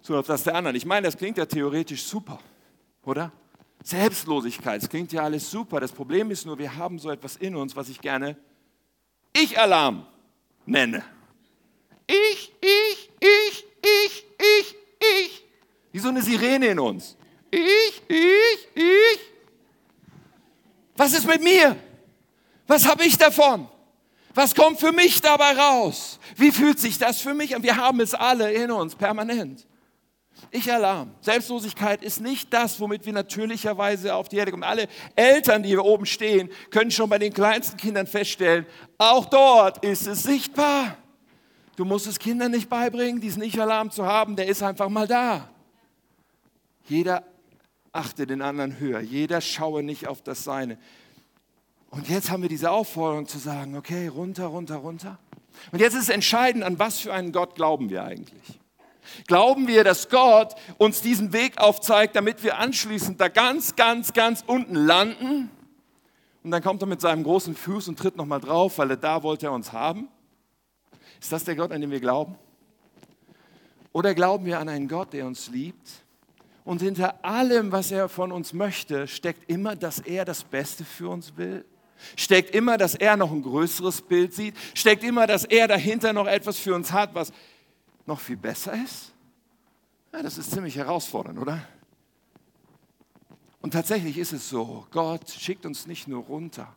sondern 0.02 0.20
auf 0.20 0.28
das 0.28 0.44
der 0.44 0.56
anderen. 0.56 0.76
Ich 0.76 0.86
meine, 0.86 1.08
das 1.08 1.18
klingt 1.18 1.38
ja 1.38 1.46
theoretisch 1.46 2.04
super, 2.04 2.40
oder? 3.06 3.32
Selbstlosigkeit, 3.84 4.82
das 4.82 4.90
klingt 4.90 5.12
ja 5.12 5.24
alles 5.24 5.50
super. 5.50 5.80
Das 5.80 5.92
Problem 5.92 6.32
ist 6.32 6.46
nur, 6.46 6.58
wir 6.58 6.76
haben 6.76 7.00
so 7.00 7.10
etwas 7.10 7.38
in 7.38 7.56
uns, 7.56 7.76
was 7.76 7.90
ich 7.90 8.00
gerne 8.00 8.36
Ich-Alarm 9.34 10.06
nenne. 10.66 11.04
Ich, 12.08 12.54
ich, 12.62 13.12
ich, 13.20 13.66
ich, 13.82 14.26
ich, 14.38 14.76
ich. 15.00 15.44
Wie 15.92 16.00
so 16.00 16.10
eine 16.10 16.22
Sirene 16.22 16.68
in 16.68 16.80
uns. 16.80 17.16
Ich, 17.52 18.02
ich, 18.08 18.68
ich. 18.76 19.20
Was 20.96 21.14
ist 21.14 21.26
mit 21.26 21.42
mir? 21.42 21.76
Was 22.68 22.86
habe 22.86 23.04
ich 23.06 23.18
davon? 23.18 23.68
Was 24.34 24.54
kommt 24.54 24.80
für 24.80 24.92
mich 24.92 25.22
dabei 25.22 25.54
raus? 25.54 26.20
Wie 26.36 26.52
fühlt 26.52 26.80
sich 26.80 26.98
das 26.98 27.22
für 27.22 27.34
mich 27.34 27.56
an? 27.56 27.64
Wir 27.64 27.78
haben 27.78 28.00
es 28.00 28.14
alle 28.14 28.52
in 28.52 28.72
uns 28.72 28.96
permanent. 28.96 29.66
Ich 30.52 30.72
Alarm. 30.72 31.12
Selbstlosigkeit 31.22 32.04
ist 32.04 32.22
nicht 32.22 32.54
das, 32.54 32.80
womit 32.80 33.06
wir 33.06 33.14
natürlicherweise 33.14 34.16
auf 34.16 34.30
die 34.30 34.38
Erde 34.38 34.52
kommen. 34.52 34.64
Alle 34.64 34.88
Eltern, 35.16 35.64
die 35.64 35.70
hier 35.70 35.86
oben 35.86 36.06
stehen, 36.06 36.50
können 36.72 36.92
schon 36.92 37.10
bei 37.10 37.20
den 37.20 37.34
kleinsten 37.34 37.78
Kindern 37.78 38.08
feststellen, 38.08 38.66
auch 38.98 39.26
dort 39.26 39.84
ist 39.84 40.08
es 40.08 40.24
sichtbar. 40.24 40.98
Du 41.76 41.86
musst 41.86 42.08
es 42.08 42.20
Kindern 42.20 42.52
nicht 42.52 42.70
beibringen, 42.70 43.22
diesen 43.22 43.42
Ich-Alarm 43.42 43.92
zu 43.92 44.06
haben, 44.06 44.36
der 44.36 44.48
ist 44.48 44.62
einfach 44.62 44.90
mal 44.90 45.08
da. 45.08 45.50
Jeder 46.88 47.24
achte 47.92 48.28
den 48.28 48.42
anderen 48.42 48.80
höher. 48.80 49.00
Jeder 49.00 49.42
schaue 49.42 49.84
nicht 49.84 50.08
auf 50.08 50.22
das 50.22 50.44
Seine. 50.44 50.78
Und 51.90 52.10
jetzt 52.10 52.30
haben 52.30 52.42
wir 52.42 52.50
diese 52.50 52.72
Aufforderung 52.72 53.28
zu 53.28 53.40
sagen, 53.40 53.76
okay, 53.76 54.08
runter, 54.08 54.48
runter, 54.48 54.76
runter. 54.78 55.20
Und 55.72 55.80
jetzt 55.80 55.96
ist 55.96 56.10
entscheidend, 56.10 56.64
an 56.64 56.80
was 56.80 57.00
für 57.00 57.14
einen 57.14 57.32
Gott 57.32 57.56
glauben 57.56 57.90
wir 57.90 58.04
eigentlich. 58.04 58.60
Glauben 59.28 59.68
wir, 59.68 59.84
dass 59.84 60.10
Gott 60.10 60.56
uns 60.78 61.02
diesen 61.02 61.34
Weg 61.34 61.58
aufzeigt, 61.58 62.16
damit 62.16 62.44
wir 62.44 62.58
anschließend 62.58 63.20
da 63.20 63.28
ganz, 63.28 63.76
ganz, 63.76 64.14
ganz 64.14 64.44
unten 64.46 64.76
landen? 64.76 65.50
Und 66.44 66.52
dann 66.52 66.64
kommt 66.64 66.82
er 66.82 66.88
mit 66.88 67.02
seinem 67.02 67.24
großen 67.24 67.56
Fuß 67.56 67.90
und 67.90 68.00
tritt 68.00 68.16
nochmal 68.16 68.40
drauf, 68.40 68.78
weil 68.78 68.92
er 68.92 68.98
da 68.98 69.24
wollte 69.24 69.48
er 69.48 69.52
uns 69.52 69.74
haben? 69.74 70.08
Ist 71.20 71.32
das 71.32 71.44
der 71.44 71.56
Gott, 71.56 71.72
an 71.72 71.82
den 71.82 71.92
wir 71.92 72.00
glauben? 72.00 72.36
Oder 73.92 74.14
glauben 74.14 74.46
wir 74.46 74.60
an 74.60 74.70
einen 74.70 74.88
Gott, 74.88 75.14
der 75.14 75.26
uns 75.26 75.50
liebt? 75.50 75.90
Und 76.64 76.82
hinter 76.82 77.26
allem, 77.26 77.72
was 77.72 77.92
er 77.92 78.10
von 78.10 78.32
uns 78.32 78.54
möchte, 78.54 79.08
steckt 79.08 79.50
immer, 79.50 79.76
dass 79.76 80.00
er 80.00 80.24
das 80.24 80.44
Beste 80.44 80.86
für 80.86 81.10
uns 81.10 81.36
will? 81.36 81.66
Steckt 82.16 82.56
immer, 82.56 82.78
dass 82.78 82.96
er 82.96 83.18
noch 83.18 83.32
ein 83.32 83.42
größeres 83.42 84.04
Bild 84.04 84.34
sieht? 84.34 84.56
Steckt 84.74 85.04
immer, 85.04 85.28
dass 85.28 85.44
er 85.44 85.68
dahinter 85.68 86.14
noch 86.14 86.28
etwas 86.28 86.58
für 86.58 86.76
uns 86.76 86.92
hat, 86.94 87.14
was 87.16 87.34
noch 88.10 88.20
viel 88.20 88.38
besser 88.38 88.74
ist? 88.74 89.14
Ja, 90.12 90.22
das 90.22 90.38
ist 90.38 90.52
ziemlich 90.52 90.76
herausfordernd, 90.76 91.40
oder? 91.40 91.62
Und 93.62 93.72
tatsächlich 93.72 94.18
ist 94.18 94.34
es 94.34 94.50
so, 94.50 94.86
Gott 94.92 95.30
schickt 95.30 95.66
uns 95.66 95.88
nicht 95.88 96.08
nur 96.08 96.24
runter, 96.24 96.74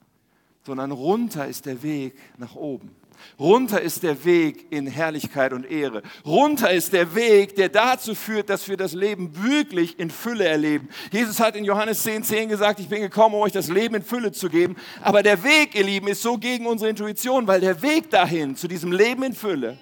sondern 0.65 0.93
runter 0.93 1.47
ist 1.47 1.67
der 1.67 1.83
Weg 1.83 2.17
nach 2.39 2.55
oben. 2.55 2.95
Runter 3.39 3.81
ist 3.81 4.03
der 4.03 4.25
Weg 4.25 4.67
in 4.71 4.87
Herrlichkeit 4.87 5.53
und 5.53 5.65
Ehre. 5.65 6.03
Runter 6.27 6.73
ist 6.73 6.93
der 6.93 7.15
Weg, 7.15 7.55
der 7.55 7.69
dazu 7.69 8.17
führt, 8.17 8.51
dass 8.51 8.69
wir 8.69 8.77
das 8.77 8.95
Leben 8.95 9.43
wirklich 9.43 9.99
in 10.01 10.11
Fülle 10.11 10.45
erleben. 10.45 10.89
Jesus 11.13 11.39
hat 11.39 11.55
in 11.55 11.65
Johannes 11.65 12.03
10, 12.03 12.25
10 12.25 12.49
gesagt, 12.49 12.81
ich 12.81 12.89
bin 12.89 13.01
gekommen, 13.01 13.37
um 13.37 13.43
euch 13.43 13.53
das 13.53 13.69
Leben 13.69 13.95
in 13.95 14.03
Fülle 14.03 14.33
zu 14.33 14.49
geben. 14.49 14.77
Aber 15.03 15.23
der 15.23 15.45
Weg, 15.45 15.77
ihr 15.77 15.85
Lieben, 15.85 16.09
ist 16.09 16.23
so 16.23 16.37
gegen 16.37 16.67
unsere 16.67 16.91
Intuition, 16.91 17.47
weil 17.47 17.61
der 17.61 17.81
Weg 17.81 18.11
dahin, 18.11 18.57
zu 18.57 18.67
diesem 18.67 18.91
Leben 18.91 19.23
in 19.23 19.35
Fülle, 19.35 19.79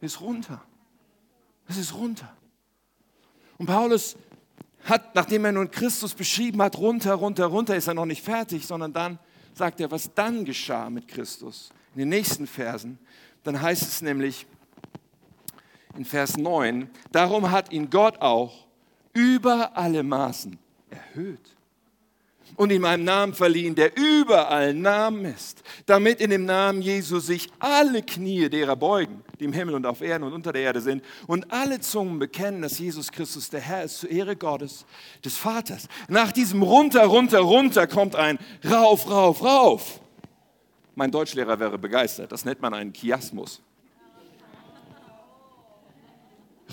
ist 0.00 0.20
runter. 0.20 0.60
Es 1.68 1.76
ist 1.76 1.94
runter. 1.94 2.32
Und 3.58 3.66
Paulus 3.66 4.16
hat, 4.84 5.14
nachdem 5.14 5.44
er 5.44 5.52
nun 5.52 5.70
Christus 5.70 6.14
beschrieben 6.14 6.60
hat, 6.62 6.76
runter, 6.76 7.14
runter, 7.14 7.46
runter, 7.46 7.76
ist 7.76 7.88
er 7.88 7.94
noch 7.94 8.04
nicht 8.04 8.22
fertig, 8.22 8.66
sondern 8.66 8.92
dann 8.92 9.18
sagt 9.54 9.80
er, 9.80 9.90
was 9.90 10.12
dann 10.14 10.44
geschah 10.44 10.90
mit 10.90 11.08
Christus 11.08 11.70
in 11.94 12.00
den 12.00 12.08
nächsten 12.08 12.46
Versen, 12.46 12.98
dann 13.44 13.60
heißt 13.60 13.82
es 13.82 14.02
nämlich 14.02 14.46
in 15.96 16.04
Vers 16.04 16.36
9, 16.36 16.90
darum 17.12 17.50
hat 17.50 17.72
ihn 17.72 17.88
Gott 17.88 18.20
auch 18.20 18.66
über 19.12 19.76
alle 19.76 20.02
Maßen 20.02 20.58
erhöht 20.90 21.54
und 22.56 22.70
ihm 22.70 22.84
einen 22.84 23.04
Namen 23.04 23.34
verliehen, 23.34 23.74
der 23.74 23.96
überall 23.96 24.74
Namen 24.74 25.24
ist, 25.24 25.62
damit 25.86 26.20
in 26.20 26.30
dem 26.30 26.44
Namen 26.44 26.82
Jesu 26.82 27.20
sich 27.20 27.50
alle 27.58 28.02
Knie 28.02 28.48
derer 28.48 28.76
beugen, 28.76 29.23
die 29.44 29.46
im 29.46 29.52
Himmel 29.52 29.74
und 29.74 29.84
auf 29.84 30.00
Erden 30.00 30.24
und 30.24 30.32
unter 30.32 30.52
der 30.52 30.62
Erde 30.62 30.80
sind, 30.80 31.04
und 31.26 31.52
alle 31.52 31.78
Zungen 31.80 32.18
bekennen, 32.18 32.62
dass 32.62 32.78
Jesus 32.78 33.12
Christus 33.12 33.50
der 33.50 33.60
Herr 33.60 33.84
ist, 33.84 33.98
zur 33.98 34.10
Ehre 34.10 34.36
Gottes, 34.36 34.86
des 35.22 35.36
Vaters. 35.36 35.86
Nach 36.08 36.32
diesem 36.32 36.62
runter, 36.62 37.04
runter, 37.04 37.40
runter 37.40 37.86
kommt 37.86 38.16
ein 38.16 38.38
rauf, 38.64 39.08
rauf, 39.10 39.42
rauf. 39.42 40.00
Mein 40.94 41.10
Deutschlehrer 41.10 41.58
wäre 41.60 41.76
begeistert. 41.76 42.32
Das 42.32 42.44
nennt 42.44 42.62
man 42.62 42.72
einen 42.72 42.92
Chiasmus. 42.94 43.60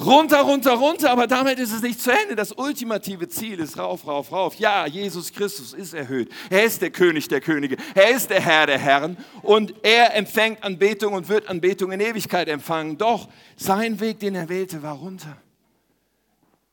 Runter, 0.03 0.41
runter, 0.41 0.73
runter, 0.73 1.11
aber 1.11 1.27
damit 1.27 1.59
ist 1.59 1.71
es 1.71 1.81
nicht 1.81 1.99
zu 1.99 2.11
Ende. 2.11 2.35
Das 2.35 2.51
ultimative 2.51 3.27
Ziel 3.27 3.59
ist 3.59 3.77
rauf, 3.77 4.07
rauf, 4.07 4.31
rauf. 4.31 4.55
Ja, 4.55 4.87
Jesus 4.87 5.31
Christus 5.31 5.73
ist 5.73 5.93
erhöht. 5.93 6.31
Er 6.49 6.63
ist 6.63 6.81
der 6.81 6.89
König 6.89 7.27
der 7.27 7.39
Könige. 7.39 7.77
Er 7.93 8.09
ist 8.09 8.29
der 8.29 8.41
Herr 8.41 8.65
der 8.65 8.79
Herren. 8.79 9.17
Und 9.43 9.75
er 9.83 10.15
empfängt 10.15 10.63
Anbetung 10.63 11.13
und 11.13 11.29
wird 11.29 11.47
Anbetung 11.49 11.91
in 11.91 11.99
Ewigkeit 11.99 12.47
empfangen. 12.47 12.97
Doch 12.97 13.29
sein 13.55 13.99
Weg, 13.99 14.19
den 14.19 14.33
er 14.33 14.49
wählte, 14.49 14.81
war 14.81 14.95
runter. 14.95 15.37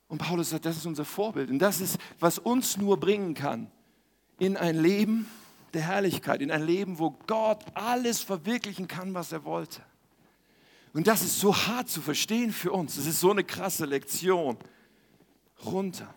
Und 0.08 0.18
Paulus 0.18 0.50
sagt, 0.50 0.64
das 0.64 0.78
ist 0.78 0.86
unser 0.86 1.04
Vorbild. 1.04 1.50
Und 1.50 1.58
das 1.58 1.82
ist, 1.82 1.98
was 2.18 2.38
uns 2.38 2.78
nur 2.78 2.98
bringen 2.98 3.34
kann 3.34 3.70
in 4.38 4.56
ein 4.56 4.80
Leben, 4.80 5.28
der 5.74 5.82
Herrlichkeit, 5.82 6.40
in 6.40 6.50
ein 6.50 6.64
Leben, 6.64 6.98
wo 6.98 7.10
Gott 7.26 7.62
alles 7.74 8.22
verwirklichen 8.22 8.88
kann, 8.88 9.12
was 9.12 9.32
er 9.32 9.44
wollte. 9.44 9.82
Und 10.92 11.06
das 11.06 11.22
ist 11.22 11.40
so 11.40 11.54
hart 11.54 11.88
zu 11.88 12.00
verstehen 12.00 12.52
für 12.52 12.72
uns. 12.72 12.96
Das 12.96 13.06
ist 13.06 13.20
so 13.20 13.30
eine 13.30 13.44
krasse 13.44 13.84
Lektion. 13.84 14.56
Runter. 15.64 16.14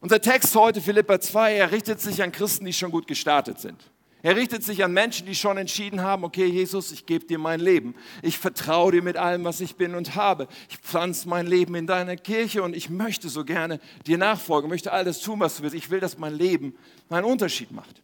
Unser 0.00 0.20
Text 0.20 0.54
heute, 0.54 0.80
Philippa 0.80 1.20
2, 1.20 1.54
er 1.54 1.72
richtet 1.72 2.00
sich 2.00 2.22
an 2.22 2.32
Christen, 2.32 2.64
die 2.64 2.72
schon 2.72 2.90
gut 2.90 3.06
gestartet 3.06 3.60
sind. 3.60 3.92
Er 4.24 4.36
richtet 4.36 4.62
sich 4.62 4.84
an 4.84 4.92
Menschen, 4.92 5.26
die 5.26 5.34
schon 5.34 5.58
entschieden 5.58 6.00
haben, 6.00 6.22
okay 6.22 6.46
Jesus, 6.46 6.92
ich 6.92 7.06
gebe 7.06 7.24
dir 7.24 7.38
mein 7.38 7.58
Leben. 7.58 7.96
Ich 8.22 8.38
vertraue 8.38 8.92
dir 8.92 9.02
mit 9.02 9.16
allem, 9.16 9.42
was 9.42 9.60
ich 9.60 9.74
bin 9.74 9.96
und 9.96 10.14
habe. 10.14 10.46
Ich 10.70 10.78
pflanze 10.78 11.28
mein 11.28 11.46
Leben 11.46 11.74
in 11.74 11.88
deiner 11.88 12.16
Kirche 12.16 12.62
und 12.62 12.76
ich 12.76 12.88
möchte 12.88 13.28
so 13.28 13.44
gerne 13.44 13.80
dir 14.06 14.18
nachfolgen, 14.18 14.70
möchte 14.70 14.92
alles 14.92 15.20
tun, 15.20 15.40
was 15.40 15.56
du 15.56 15.64
willst. 15.64 15.74
Ich 15.74 15.90
will, 15.90 15.98
dass 15.98 16.18
mein 16.18 16.34
Leben 16.34 16.76
meinen 17.08 17.24
Unterschied 17.24 17.72
macht. 17.72 18.00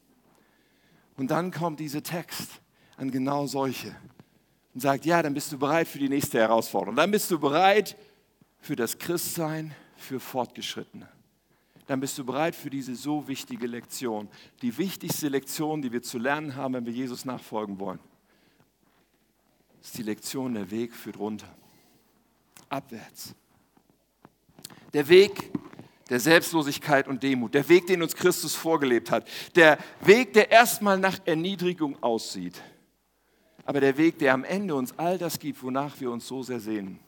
Und 1.17 1.31
dann 1.31 1.53
kommt 1.53 1.79
dieser 1.79 2.03
Text 2.03 2.49
an 2.97 3.13
genau 3.13 3.47
solche 3.47 3.95
und 4.79 4.83
sagt, 4.83 5.07
ja, 5.07 5.21
dann 5.21 5.35
bist 5.35 5.51
du 5.51 5.59
bereit 5.59 5.89
für 5.89 5.99
die 5.99 6.09
nächste 6.09 6.39
Herausforderung. 6.39 6.95
Dann 6.95 7.11
bist 7.11 7.29
du 7.33 7.41
bereit 7.41 7.97
für 8.61 8.77
das 8.77 8.97
Christsein 8.97 9.75
für 9.97 10.21
Fortgeschrittene. 10.21 11.09
Dann 11.89 11.99
bist 11.99 12.17
du 12.17 12.25
bereit 12.25 12.55
für 12.55 12.71
diese 12.71 12.95
so 12.95 13.27
wichtige 13.27 13.67
Lektion. 13.67 14.29
Die 14.63 14.79
wichtigste 14.79 15.27
Lektion, 15.27 15.83
die 15.83 15.91
wir 15.91 16.01
zu 16.01 16.17
lernen 16.17 16.55
haben, 16.55 16.75
wenn 16.75 16.87
wir 16.87 16.93
Jesus 16.93 17.25
nachfolgen 17.25 17.81
wollen, 17.81 17.99
ist 19.83 19.99
die 19.99 20.05
Lektion, 20.05 20.55
der 20.55 20.71
Weg 20.71 20.95
führt 20.95 21.19
runter. 21.19 21.53
Abwärts. 22.69 23.35
Der 24.93 25.09
Weg 25.09 25.51
der 26.09 26.21
Selbstlosigkeit 26.21 27.09
und 27.09 27.25
Demut, 27.25 27.53
der 27.53 27.69
Weg, 27.69 27.89
den 27.89 28.01
uns 28.01 28.15
Christus 28.15 28.55
vorgelebt 28.55 29.11
hat, 29.11 29.27
der 29.57 29.77
Weg, 30.03 30.35
der 30.35 30.53
erstmal 30.53 30.99
nach 30.99 31.19
Erniedrigung 31.25 32.01
aussieht, 32.01 32.63
aber 33.69 33.83
der 33.83 33.99
Weg, 33.99 34.19
der 34.19 34.33
am 34.33 34.45
Ende 34.45 34.75
uns 34.75 34.99
all 34.99 35.19
das 35.19 35.39
gibt, 35.39 35.63
wonach 35.63 36.01
wir 36.01 36.11
uns 36.11 36.27
so 36.27 36.43
sehr 36.43 36.59
sehnen, 36.59 36.99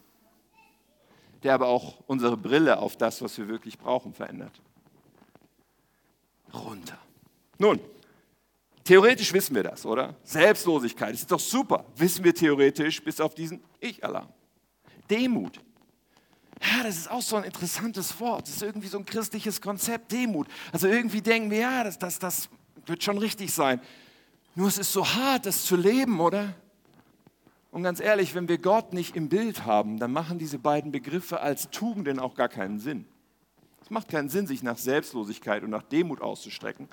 der 1.43 1.55
aber 1.55 1.69
auch 1.69 2.01
unsere 2.07 2.37
Brille 2.37 2.79
auf 2.79 2.99
das, 2.99 3.23
was 3.23 3.39
wir 3.39 3.49
wirklich 3.49 3.79
brauchen, 3.79 4.13
verändert. 4.13 4.53
Runter. 6.53 6.99
Nun, 7.57 7.81
theoretisch 8.85 9.33
wissen 9.33 9.55
wir 9.55 9.63
das, 9.63 9.87
oder? 9.87 10.17
Selbstlosigkeit 10.23 11.15
ist 11.15 11.33
doch 11.33 11.41
super, 11.41 11.87
wissen 11.97 12.23
wir 12.25 12.35
theoretisch, 12.35 13.03
bis 13.03 13.23
auf 13.23 13.35
diesen 13.35 13.63
Ich-Alarm. 13.81 14.29
Demut, 15.09 15.63
ja, 16.61 16.83
das 16.83 16.99
ist 16.99 17.11
auch 17.11 17.23
so 17.23 17.37
ein 17.37 17.45
interessantes 17.45 18.21
Wort. 18.21 18.43
Das 18.47 18.57
ist 18.57 18.63
irgendwie 18.63 18.89
so 18.89 18.99
ein 18.99 19.07
christliches 19.07 19.63
Konzept, 19.63 20.13
Demut. 20.13 20.47
Also 20.73 20.89
irgendwie 20.89 21.23
denken 21.23 21.51
wir, 21.51 21.61
ja, 21.61 21.85
das, 21.85 21.99
das, 21.99 22.19
das 22.19 22.51
wird 22.85 23.03
schon 23.03 23.17
richtig 23.17 23.51
sein. 23.51 23.81
Nur 24.61 24.69
es 24.69 24.77
ist 24.77 24.93
so 24.93 25.07
hart, 25.07 25.47
das 25.47 25.65
zu 25.65 25.75
leben, 25.75 26.21
oder? 26.21 26.55
Und 27.71 27.83
ganz 27.83 27.99
ehrlich, 27.99 28.35
wenn 28.35 28.47
wir 28.47 28.59
Gott 28.59 28.93
nicht 28.93 29.17
im 29.17 29.31
Bild 29.31 29.65
haben, 29.65 29.99
dann 29.99 30.13
machen 30.13 30.39
diese 30.39 30.59
beiden 30.59 30.93
Begriffe 30.93 31.41
als 31.41 31.71
Tugenden 31.71 32.19
auch 32.19 32.35
gar 32.35 32.51
keinen 32.51 32.79
Sinn. 32.79 33.07
Es 33.83 33.89
macht 33.89 34.11
keinen 34.11 34.29
Sinn, 34.29 34.47
sich 34.47 34.63
nach 34.63 34.77
Selbstlosigkeit 34.77 35.63
und 35.63 35.71
nach 35.71 35.83
Demut 35.85 36.21
auszustrecken, 36.21 36.89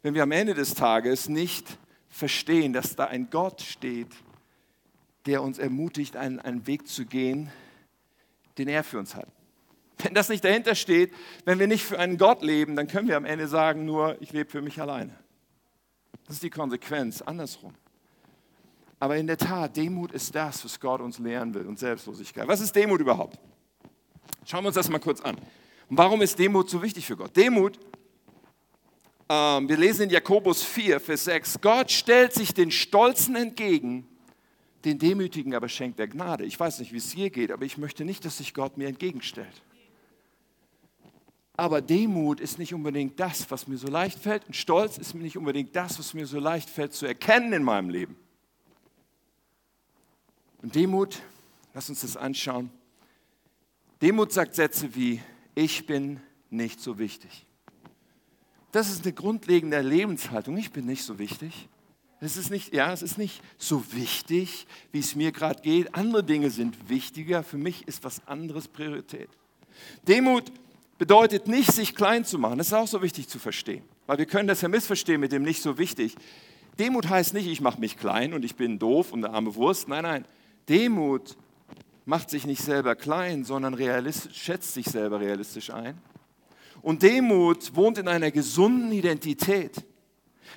wenn 0.00 0.14
wir 0.14 0.22
am 0.22 0.32
Ende 0.32 0.54
des 0.54 0.72
Tages 0.72 1.28
nicht 1.28 1.76
verstehen, 2.08 2.72
dass 2.72 2.96
da 2.96 3.08
ein 3.08 3.28
Gott 3.28 3.60
steht, 3.60 4.08
der 5.26 5.42
uns 5.42 5.58
ermutigt, 5.58 6.16
einen, 6.16 6.40
einen 6.40 6.66
Weg 6.66 6.88
zu 6.88 7.04
gehen, 7.04 7.52
den 8.56 8.68
er 8.68 8.84
für 8.84 8.98
uns 8.98 9.14
hat. 9.14 9.28
Wenn 9.98 10.14
das 10.14 10.30
nicht 10.30 10.44
dahinter 10.46 10.74
steht, 10.74 11.12
wenn 11.44 11.58
wir 11.58 11.66
nicht 11.66 11.84
für 11.84 11.98
einen 11.98 12.16
Gott 12.16 12.40
leben, 12.40 12.74
dann 12.74 12.88
können 12.88 13.06
wir 13.06 13.18
am 13.18 13.26
Ende 13.26 13.48
sagen 13.48 13.84
nur, 13.84 14.16
ich 14.22 14.32
lebe 14.32 14.48
für 14.48 14.62
mich 14.62 14.80
alleine. 14.80 15.21
Das 16.26 16.36
ist 16.36 16.42
die 16.42 16.50
Konsequenz, 16.50 17.22
andersrum. 17.22 17.74
Aber 19.00 19.16
in 19.16 19.26
der 19.26 19.36
Tat, 19.36 19.76
Demut 19.76 20.12
ist 20.12 20.34
das, 20.34 20.64
was 20.64 20.78
Gott 20.78 21.00
uns 21.00 21.18
lehren 21.18 21.52
will 21.52 21.66
und 21.66 21.78
Selbstlosigkeit. 21.78 22.46
Was 22.46 22.60
ist 22.60 22.74
Demut 22.74 23.00
überhaupt? 23.00 23.38
Schauen 24.44 24.62
wir 24.64 24.68
uns 24.68 24.76
das 24.76 24.88
mal 24.88 25.00
kurz 25.00 25.20
an. 25.20 25.36
Warum 25.88 26.22
ist 26.22 26.38
Demut 26.38 26.70
so 26.70 26.82
wichtig 26.82 27.06
für 27.06 27.16
Gott? 27.16 27.36
Demut, 27.36 27.78
ähm, 29.28 29.68
wir 29.68 29.76
lesen 29.76 30.04
in 30.04 30.10
Jakobus 30.10 30.62
4, 30.62 31.00
Vers 31.00 31.24
6, 31.24 31.60
Gott 31.60 31.90
stellt 31.90 32.32
sich 32.32 32.54
den 32.54 32.70
Stolzen 32.70 33.34
entgegen 33.36 34.06
den 34.84 34.98
Demütigen 34.98 35.54
aber 35.54 35.68
schenkt 35.68 36.00
er 36.00 36.08
Gnade. 36.08 36.44
Ich 36.44 36.58
weiß 36.58 36.80
nicht, 36.80 36.92
wie 36.92 36.98
es 36.98 37.12
hier 37.12 37.30
geht, 37.30 37.50
aber 37.50 37.64
ich 37.64 37.78
möchte 37.78 38.04
nicht, 38.04 38.24
dass 38.24 38.38
sich 38.38 38.54
Gott 38.54 38.76
mir 38.76 38.88
entgegenstellt. 38.88 39.62
Aber 41.56 41.82
Demut 41.82 42.40
ist 42.40 42.58
nicht 42.58 42.72
unbedingt 42.72 43.20
das, 43.20 43.50
was 43.50 43.68
mir 43.68 43.76
so 43.76 43.88
leicht 43.88 44.18
fällt. 44.18 44.46
Und 44.46 44.56
Stolz 44.56 44.96
ist 44.96 45.14
nicht 45.14 45.36
unbedingt 45.36 45.76
das, 45.76 45.98
was 45.98 46.14
mir 46.14 46.26
so 46.26 46.38
leicht 46.38 46.70
fällt 46.70 46.94
zu 46.94 47.06
erkennen 47.06 47.52
in 47.52 47.62
meinem 47.62 47.90
Leben. 47.90 48.16
Und 50.62 50.74
Demut, 50.74 51.20
lass 51.74 51.88
uns 51.88 52.00
das 52.00 52.16
anschauen. 52.16 52.70
Demut 54.00 54.32
sagt 54.32 54.54
Sätze 54.54 54.94
wie, 54.94 55.20
ich 55.54 55.86
bin 55.86 56.20
nicht 56.50 56.80
so 56.80 56.98
wichtig. 56.98 57.46
Das 58.72 58.88
ist 58.88 59.04
eine 59.04 59.12
grundlegende 59.12 59.80
Lebenshaltung. 59.80 60.56
Ich 60.56 60.72
bin 60.72 60.86
nicht 60.86 61.04
so 61.04 61.18
wichtig. 61.18 61.68
Es 62.20 62.36
ist 62.36 62.50
nicht, 62.50 62.72
ja, 62.72 62.92
es 62.92 63.02
ist 63.02 63.18
nicht 63.18 63.42
so 63.58 63.84
wichtig, 63.92 64.66
wie 64.92 65.00
es 65.00 65.14
mir 65.14 65.32
gerade 65.32 65.60
geht. 65.60 65.94
Andere 65.94 66.24
Dinge 66.24 66.50
sind 66.50 66.88
wichtiger. 66.88 67.42
Für 67.42 67.58
mich 67.58 67.86
ist 67.86 68.04
was 68.04 68.26
anderes 68.26 68.68
Priorität. 68.68 69.28
Demut 70.06 70.50
bedeutet 71.02 71.48
nicht, 71.48 71.72
sich 71.72 71.96
klein 71.96 72.24
zu 72.24 72.38
machen. 72.38 72.58
Das 72.58 72.68
ist 72.68 72.74
auch 72.74 72.86
so 72.86 73.02
wichtig 73.02 73.26
zu 73.26 73.40
verstehen. 73.40 73.82
Weil 74.06 74.18
wir 74.18 74.26
können 74.26 74.46
das 74.46 74.60
ja 74.60 74.68
missverstehen 74.68 75.20
mit 75.20 75.32
dem 75.32 75.42
nicht 75.42 75.60
so 75.60 75.76
wichtig. 75.76 76.14
Demut 76.78 77.08
heißt 77.08 77.34
nicht, 77.34 77.48
ich 77.48 77.60
mache 77.60 77.80
mich 77.80 77.98
klein 77.98 78.32
und 78.34 78.44
ich 78.44 78.54
bin 78.54 78.78
doof 78.78 79.10
und 79.10 79.24
eine 79.24 79.34
arme 79.34 79.56
Wurst. 79.56 79.88
Nein, 79.88 80.04
nein. 80.04 80.24
Demut 80.68 81.36
macht 82.04 82.30
sich 82.30 82.46
nicht 82.46 82.62
selber 82.62 82.94
klein, 82.94 83.42
sondern 83.42 83.76
schätzt 84.32 84.74
sich 84.74 84.86
selber 84.86 85.18
realistisch 85.18 85.70
ein. 85.70 85.98
Und 86.82 87.02
Demut 87.02 87.74
wohnt 87.74 87.98
in 87.98 88.06
einer 88.06 88.30
gesunden 88.30 88.92
Identität. 88.92 89.84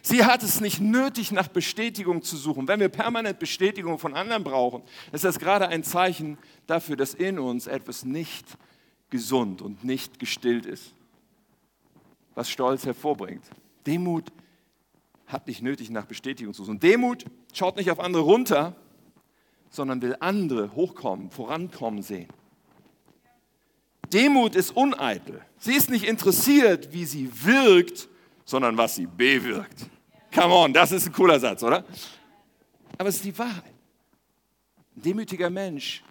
Sie 0.04 0.26
hat 0.26 0.44
es 0.44 0.62
nicht 0.62 0.80
nötig, 0.80 1.32
nach 1.32 1.48
Bestätigung 1.48 2.22
zu 2.22 2.38
suchen. 2.38 2.68
Wenn 2.68 2.80
wir 2.80 2.90
permanent 2.90 3.40
Bestätigung 3.40 3.98
von 3.98 4.14
anderen 4.14 4.44
brauchen, 4.44 4.84
ist 5.12 5.24
das 5.24 5.40
gerade 5.40 5.70
ein 5.70 5.84
Zeichen 5.84 6.38
dafür, 6.68 6.98
dass 6.98 7.16
in 7.16 7.40
uns 7.40 7.66
etwas 7.66 8.06
nicht 8.06 8.46
gesund 9.16 9.62
und 9.62 9.84
nicht 9.84 10.20
gestillt 10.20 10.66
ist, 10.66 10.94
was 12.34 12.50
Stolz 12.50 12.86
hervorbringt. 12.86 13.44
Demut 13.88 14.26
hat 15.26 15.48
nicht 15.48 15.62
nötig, 15.62 15.90
nach 15.90 16.06
Bestätigung 16.06 16.54
zu 16.54 16.66
suchen. 16.66 16.80
Demut 16.80 17.24
schaut 17.54 17.78
nicht 17.78 17.90
auf 17.92 18.00
andere 18.00 18.24
runter, 18.24 18.76
sondern 19.70 20.02
will 20.02 20.18
andere 20.20 20.76
hochkommen, 20.76 21.32
vorankommen 21.32 22.02
sehen. 22.02 22.28
Demut 24.12 24.56
ist 24.56 24.76
uneitel. 24.76 25.42
Sie 25.58 25.74
ist 25.74 25.90
nicht 25.90 26.06
interessiert, 26.06 26.92
wie 26.92 27.06
sie 27.06 27.30
wirkt, 27.44 28.10
sondern 28.44 28.78
was 28.78 28.96
sie 28.96 29.08
bewirkt. 29.08 29.88
Come 30.34 30.54
on, 30.54 30.74
das 30.74 30.92
ist 30.92 31.08
ein 31.08 31.14
cooler 31.14 31.40
Satz, 31.40 31.64
oder? 31.64 31.86
Aber 32.98 33.10
es 33.10 33.16
ist 33.16 33.26
die 33.26 33.38
Wahrheit. 33.38 33.74
Ein 34.96 35.02
demütiger 35.02 35.50
Mensch 35.50 36.04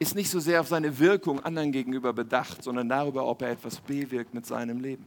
ist 0.00 0.14
nicht 0.14 0.30
so 0.30 0.40
sehr 0.40 0.62
auf 0.62 0.68
seine 0.68 0.98
Wirkung 0.98 1.40
anderen 1.40 1.72
gegenüber 1.72 2.12
bedacht, 2.12 2.64
sondern 2.64 2.88
darüber, 2.88 3.26
ob 3.26 3.42
er 3.42 3.50
etwas 3.50 3.78
bewirkt 3.80 4.32
mit 4.32 4.46
seinem 4.46 4.80
Leben. 4.80 5.06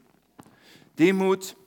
Demut 0.99 1.57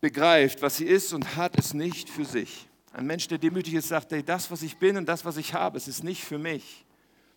begreift, 0.00 0.62
was 0.62 0.76
sie 0.76 0.84
ist 0.84 1.12
und 1.12 1.36
hat 1.36 1.58
es 1.58 1.74
nicht 1.74 2.08
für 2.08 2.24
sich. 2.24 2.68
Ein 2.92 3.06
Mensch, 3.06 3.26
der 3.26 3.38
demütig 3.38 3.74
ist, 3.74 3.88
sagt, 3.88 4.12
ey, 4.12 4.22
das, 4.22 4.52
was 4.52 4.62
ich 4.62 4.78
bin 4.78 4.96
und 4.96 5.06
das, 5.06 5.24
was 5.24 5.36
ich 5.36 5.52
habe, 5.52 5.76
es 5.76 5.88
ist 5.88 6.04
nicht 6.04 6.22
für 6.22 6.38
mich, 6.38 6.84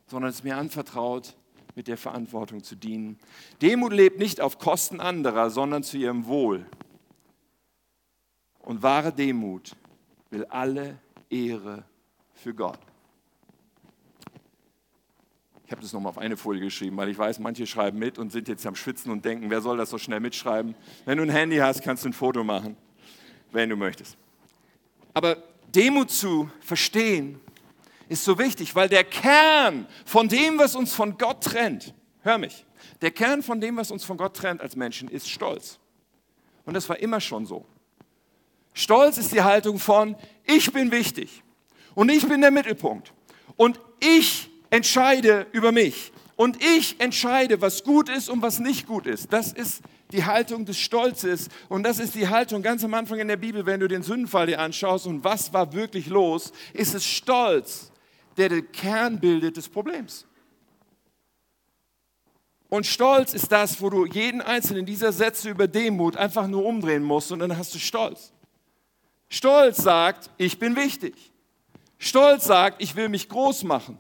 sondern 0.06 0.30
es 0.30 0.38
ist 0.38 0.44
mir 0.44 0.56
anvertraut, 0.56 1.36
mit 1.74 1.88
der 1.88 1.98
Verantwortung 1.98 2.64
zu 2.64 2.76
dienen. 2.76 3.18
Demut 3.62 3.94
lebt 3.94 4.20
nicht 4.20 4.40
auf 4.40 4.60
Kosten 4.60 5.00
anderer, 5.00 5.50
sondern 5.50 5.82
zu 5.82 5.98
ihrem 5.98 6.28
Wohl. 6.28 6.66
Und 8.60 8.84
wahre 8.84 9.12
Demut 9.12 9.72
will 10.30 10.46
alle 10.46 11.00
Ehre 11.30 11.86
für 12.34 12.54
Gott. 12.54 12.80
Ich 15.68 15.72
habe 15.74 15.82
das 15.82 15.92
nochmal 15.92 16.12
auf 16.12 16.18
eine 16.18 16.38
Folie 16.38 16.62
geschrieben, 16.62 16.96
weil 16.96 17.10
ich 17.10 17.18
weiß, 17.18 17.40
manche 17.40 17.68
schreiben 17.68 18.00
mit 18.00 18.18
und 18.18 18.32
sind 18.32 18.48
jetzt 18.48 18.66
am 18.66 18.74
Schwitzen 18.78 19.12
und 19.12 19.26
denken, 19.26 19.50
wer 19.50 19.60
soll 19.60 19.76
das 19.76 19.90
so 19.90 19.98
schnell 19.98 20.22
mitschreiben? 20.22 20.76
Wenn 21.04 21.18
du 21.18 21.26
ein 21.26 21.30
Handy 21.30 21.58
hast, 21.58 21.84
kannst 21.84 22.06
du 22.06 22.10
ein 22.10 22.14
Foto 22.14 22.42
machen, 22.42 22.78
wenn 23.52 23.70
du 23.70 23.76
möchtest. 23.76 24.16
Aber 25.14 25.36
Demut 25.76 26.10
zu 26.10 26.50
verstehen 26.62 27.42
ist 28.08 28.24
so 28.24 28.40
wichtig, 28.40 28.76
weil 28.76 28.88
der 28.88 29.04
Kern 29.04 29.88
von 30.06 30.30
dem, 30.30 30.58
was 30.58 30.74
uns 30.74 30.94
von 30.94 31.18
Gott 31.18 31.44
trennt, 31.44 31.94
hör 32.22 32.38
mich, 32.38 32.66
der 33.02 33.12
Kern 33.12 33.44
von 33.44 33.60
dem, 33.60 33.76
was 33.76 33.92
uns 33.92 34.06
von 34.06 34.16
Gott 34.16 34.38
trennt 34.38 34.62
als 34.62 34.78
Menschen, 34.78 35.10
ist 35.10 35.30
Stolz. 35.30 35.80
Und 36.64 36.76
das 36.76 36.88
war 36.88 36.98
immer 37.00 37.20
schon 37.20 37.46
so. 37.46 37.66
Stolz 38.74 39.18
ist 39.18 39.34
die 39.34 39.42
Haltung 39.42 39.80
von, 39.80 40.16
ich 40.46 40.72
bin 40.72 40.94
wichtig 40.94 41.44
und 41.94 42.08
ich 42.08 42.26
bin 42.26 42.40
der 42.40 42.52
Mittelpunkt 42.52 43.12
und 43.58 43.82
ich 44.00 44.50
entscheide 44.78 45.48
über 45.54 45.72
mich 45.72 46.12
und 46.36 46.64
ich 46.64 47.00
entscheide, 47.00 47.62
was 47.62 47.84
gut 47.84 48.10
ist 48.10 48.30
und 48.30 48.44
was 48.44 48.60
nicht 48.60 48.86
gut 48.86 49.08
ist. 49.08 49.34
Das 49.34 49.52
ist 49.52 49.82
die 50.12 50.24
Haltung 50.24 50.66
des 50.66 50.78
Stolzes 50.78 51.50
und 51.68 51.82
das 51.82 52.00
ist 52.00 52.14
die 52.14 52.30
Haltung 52.30 52.62
ganz 52.62 52.84
am 52.84 52.94
Anfang 52.94 53.20
in 53.20 53.28
der 53.28 53.38
Bibel, 53.38 53.66
wenn 53.66 53.80
du 53.80 53.88
den 53.88 54.04
Sündenfall 54.04 54.46
dir 54.46 54.60
anschaust 54.60 55.08
und 55.08 55.24
was 55.24 55.52
war 55.52 55.74
wirklich 55.74 56.08
los, 56.08 56.54
ist 56.74 56.94
es 56.94 57.04
Stolz, 57.04 57.92
der 58.38 58.50
den 58.50 58.72
Kern 58.72 59.20
bildet 59.20 59.58
des 59.58 59.68
Problems. 59.68 60.28
Und 62.70 62.86
Stolz 62.86 63.34
ist 63.34 63.52
das, 63.52 63.82
wo 63.82 63.90
du 63.90 64.06
jeden 64.06 64.42
einzelnen 64.42 64.86
dieser 64.86 65.12
Sätze 65.12 65.50
über 65.50 65.68
Demut 65.68 66.18
einfach 66.18 66.48
nur 66.48 66.66
umdrehen 66.66 67.04
musst 67.04 67.32
und 67.32 67.40
dann 67.40 67.58
hast 67.58 67.74
du 67.74 67.80
Stolz. 67.80 68.32
Stolz 69.28 69.78
sagt, 69.78 70.30
ich 70.38 70.60
bin 70.60 70.76
wichtig. 70.76 71.16
Stolz 71.98 72.46
sagt, 72.46 72.80
ich 72.82 72.96
will 72.96 73.10
mich 73.10 73.28
groß 73.28 73.64
machen. 73.64 73.98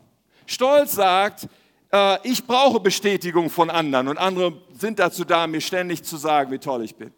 Stolz 0.47 0.93
sagt, 0.93 1.47
äh, 1.91 2.17
ich 2.27 2.45
brauche 2.45 2.79
Bestätigung 2.79 3.49
von 3.49 3.69
anderen 3.69 4.07
und 4.07 4.17
andere 4.17 4.53
sind 4.73 4.97
dazu 4.97 5.23
da, 5.23 5.45
mir 5.45 5.61
ständig 5.61 6.03
zu 6.03 6.17
sagen, 6.17 6.51
wie 6.51 6.57
toll 6.57 6.83
ich 6.83 6.95
bin. 6.95 7.11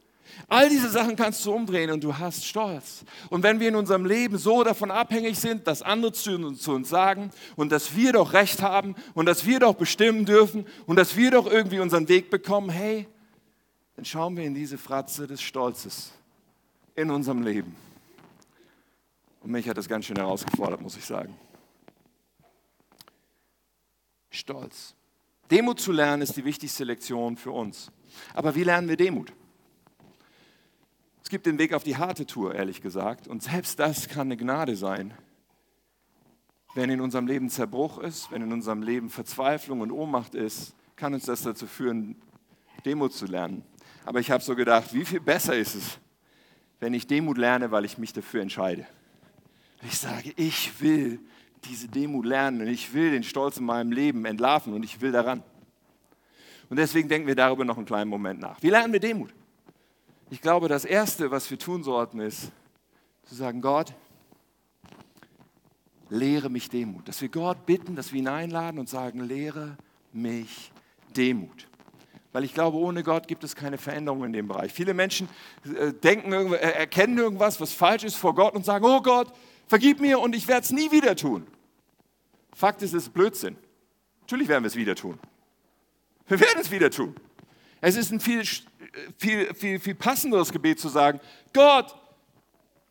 All 0.48 0.70
diese 0.70 0.89
Sachen 0.89 1.15
kannst 1.15 1.46
du 1.46 1.54
umdrehen 1.54 1.92
und 1.92 2.04
du 2.04 2.18
hast 2.18 2.46
Stolz. 2.46 3.04
Und 3.30 3.44
wenn 3.44 3.60
wir 3.60 3.68
in 3.68 3.76
unserem 3.76 4.06
Leben 4.06 4.38
so 4.38 4.63
davon 4.63 4.89
abhängig 4.89 5.39
sind, 5.39 5.68
dass 5.68 5.82
andere 5.82 6.12
zu 6.12 6.54
zu 6.54 6.72
uns 6.72 6.89
sagen 6.89 7.32
und 7.56 7.72
dass 7.72 7.96
wir 7.96 8.13
doch 8.13 8.34
Recht 8.34 8.62
haben 8.62 8.96
und 9.13 9.28
dass 9.28 9.46
wir 9.46 9.60
doch 9.60 9.76
bestimmen 9.76 10.26
dürfen 10.26 10.65
und 10.88 10.96
dass 10.98 11.15
wir 11.15 11.32
doch 11.32 11.46
irgendwie 11.46 11.80
unseren 11.80 12.08
Weg 12.08 12.30
bekommen, 12.30 12.70
hey, 12.70 13.08
dann 13.96 14.06
schauen 14.06 14.38
wir 14.38 14.44
in 14.44 14.56
diese 14.56 14.78
Fratze 14.78 15.28
des 15.28 15.42
Stolzes 15.42 16.12
in 16.96 17.12
unserem 17.12 17.44
Leben. 17.44 17.76
Und 19.42 19.52
mich 19.52 19.68
hat 19.70 19.78
das 19.78 19.88
ganz 19.88 20.06
schön 20.06 20.15
herausgefordert, 20.15 20.82
muss 20.82 20.98
ich 20.98 21.06
sagen. 21.06 21.36
Stolz. 24.30 24.96
Demut 25.52 25.80
zu 25.80 25.92
lernen 25.92 26.22
ist 26.22 26.38
die 26.38 26.46
wichtigste 26.46 26.84
Lektion 26.84 27.38
für 27.38 27.52
uns. 27.52 27.92
Aber 28.34 28.56
wie 28.56 28.63
lernen 28.63 28.88
wir 28.88 28.98
Demut? 28.98 29.34
Es 31.24 31.30
gibt 31.30 31.46
den 31.46 31.60
Weg 31.60 31.74
auf 31.74 31.84
die 31.84 31.98
harte 31.98 32.26
Tour, 32.26 32.56
ehrlich 32.56 32.82
gesagt. 32.82 33.28
Und 33.28 33.44
selbst 33.44 33.80
das 33.80 34.08
kann 34.08 34.28
eine 34.28 34.38
Gnade 34.38 34.76
sein. 34.76 35.13
Wenn 36.76 36.89
in 36.89 37.02
unserem 37.02 37.28
Leben 37.28 37.50
Zerbruch 37.50 37.98
ist, 37.98 38.32
wenn 38.32 38.44
in 38.44 38.54
unserem 38.54 38.84
Leben 38.84 39.10
Verzweiflung 39.10 39.82
und 39.82 39.92
Ohnmacht 39.92 40.36
ist, 40.36 40.76
kann 40.96 41.13
uns 41.13 41.26
das 41.26 41.42
dazu 41.42 41.65
führen, 41.65 42.15
Demut 42.86 43.13
zu 43.13 43.26
lernen. 43.26 43.63
Aber 44.06 44.20
ich 44.20 44.32
habe 44.32 44.44
so 44.44 44.56
gedacht, 44.56 44.94
wie 44.94 45.06
viel 45.06 45.20
besser 45.20 45.56
ist 45.56 45.76
es, 45.76 46.00
wenn 46.80 46.94
ich 46.94 47.08
Demut 47.08 47.38
lerne, 47.38 47.72
weil 47.72 47.86
ich 47.86 47.98
mich 47.98 48.13
dafür 48.13 48.42
entscheide. 48.42 48.88
Ich 49.84 49.98
sage, 49.98 50.34
ich 50.36 50.82
will 50.82 51.20
diese 51.65 51.88
Demut 51.88 52.26
lernen 52.26 52.62
und 52.62 52.67
ich 52.67 52.93
will 52.93 53.12
den 53.12 53.24
Stolz 53.24 53.58
in 53.58 53.65
meinem 53.65 53.91
Leben 53.91 54.26
entlarven 54.26 54.74
und 54.74 54.84
ich 54.84 55.02
will 55.02 55.12
daran. 55.12 55.43
Und 56.69 56.78
deswegen 56.78 57.10
denken 57.10 57.28
wir 57.28 57.36
darüber 57.36 57.65
noch 57.65 57.78
einen 57.78 57.86
kleinen 57.86 58.10
Moment 58.10 58.39
nach. 58.39 58.62
Wie 58.62 58.69
lernen 58.69 58.93
wir 58.93 59.00
Demut? 59.00 59.34
Ich 60.30 60.41
glaube, 60.41 60.67
das 60.67 60.86
Erste, 60.86 61.32
was 61.32 61.50
wir 61.50 61.58
tun 61.58 61.84
sollten, 61.84 62.19
ist 62.19 62.52
zu 63.24 63.36
sagen, 63.36 63.62
Gott, 63.62 63.93
lehre 66.10 66.50
mich 66.50 66.69
Demut. 66.69 67.08
Dass 67.08 67.22
wir 67.22 67.30
Gott 67.30 67.65
bitten, 67.65 67.95
dass 67.95 68.13
wir 68.13 68.19
ihn 68.19 68.28
einladen 68.28 68.80
und 68.80 68.89
sagen, 68.89 69.22
lehre 69.22 69.78
mich 70.13 70.72
Demut. 71.15 71.67
Weil 72.32 72.43
ich 72.43 72.54
glaube, 72.54 72.78
ohne 72.78 73.02
Gott 73.04 73.28
gibt 73.28 73.43
es 73.43 73.56
keine 73.56 73.80
Veränderung 73.80 74.24
in 74.24 74.34
dem 74.34 74.48
Bereich. 74.48 74.72
Viele 74.72 74.93
Menschen 74.93 75.28
äh, 75.65 75.93
denken, 75.93 76.32
erkennen 76.54 77.17
irgendwas, 77.17 77.60
was 77.60 77.74
falsch 77.74 78.04
ist 78.04 78.15
vor 78.15 78.36
Gott 78.36 78.54
und 78.54 78.63
sagen, 78.63 78.86
oh 78.86 79.02
Gott, 79.02 79.34
vergib 79.69 80.01
mir 80.01 80.19
und 80.19 80.36
ich 80.36 80.47
werde 80.47 80.62
es 80.62 80.71
nie 80.71 80.91
wieder 80.91 81.15
tun. 81.15 81.47
Fakt 82.53 82.82
ist, 82.82 82.93
es 82.93 83.03
ist 83.03 83.13
Blödsinn. 83.13 83.55
Natürlich 84.21 84.47
werden 84.47 84.63
wir 84.63 84.67
es 84.67 84.75
wieder 84.75 84.95
tun. 84.95 85.17
Wir 86.27 86.39
werden 86.39 86.60
es 86.60 86.71
wieder 86.71 86.89
tun. 86.89 87.15
Es 87.79 87.95
ist 87.95 88.12
ein 88.12 88.19
viel, 88.19 88.43
viel, 89.17 89.53
viel, 89.53 89.79
viel 89.79 89.95
passenderes 89.95 90.51
Gebet 90.51 90.79
zu 90.79 90.89
sagen, 90.89 91.21
Gott, 91.53 91.95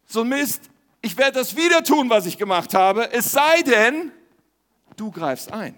so 0.06 0.24
Mist, 0.24 0.70
ich 1.02 1.16
werde 1.18 1.32
das 1.32 1.54
wieder 1.54 1.82
tun, 1.82 2.08
was 2.08 2.26
ich 2.26 2.38
gemacht 2.38 2.72
habe, 2.74 3.12
es 3.12 3.32
sei 3.32 3.62
denn, 3.62 4.12
du 4.96 5.10
greifst 5.10 5.52
ein. 5.52 5.74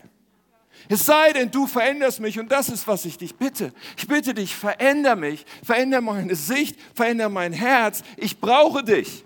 Es 0.88 1.06
sei 1.06 1.32
denn, 1.32 1.50
du 1.50 1.66
veränderst 1.66 2.20
mich 2.20 2.38
und 2.38 2.50
das 2.52 2.68
ist, 2.68 2.86
was 2.86 3.04
ich 3.04 3.18
dich 3.18 3.34
bitte. 3.36 3.72
Ich 3.96 4.06
bitte 4.06 4.34
dich, 4.34 4.54
veränder 4.54 5.16
mich, 5.16 5.44
veränder 5.62 6.00
meine 6.00 6.34
Sicht, 6.36 6.78
veränder 6.94 7.28
mein 7.28 7.52
Herz. 7.52 8.02
Ich 8.16 8.38
brauche 8.38 8.84
dich. 8.84 9.24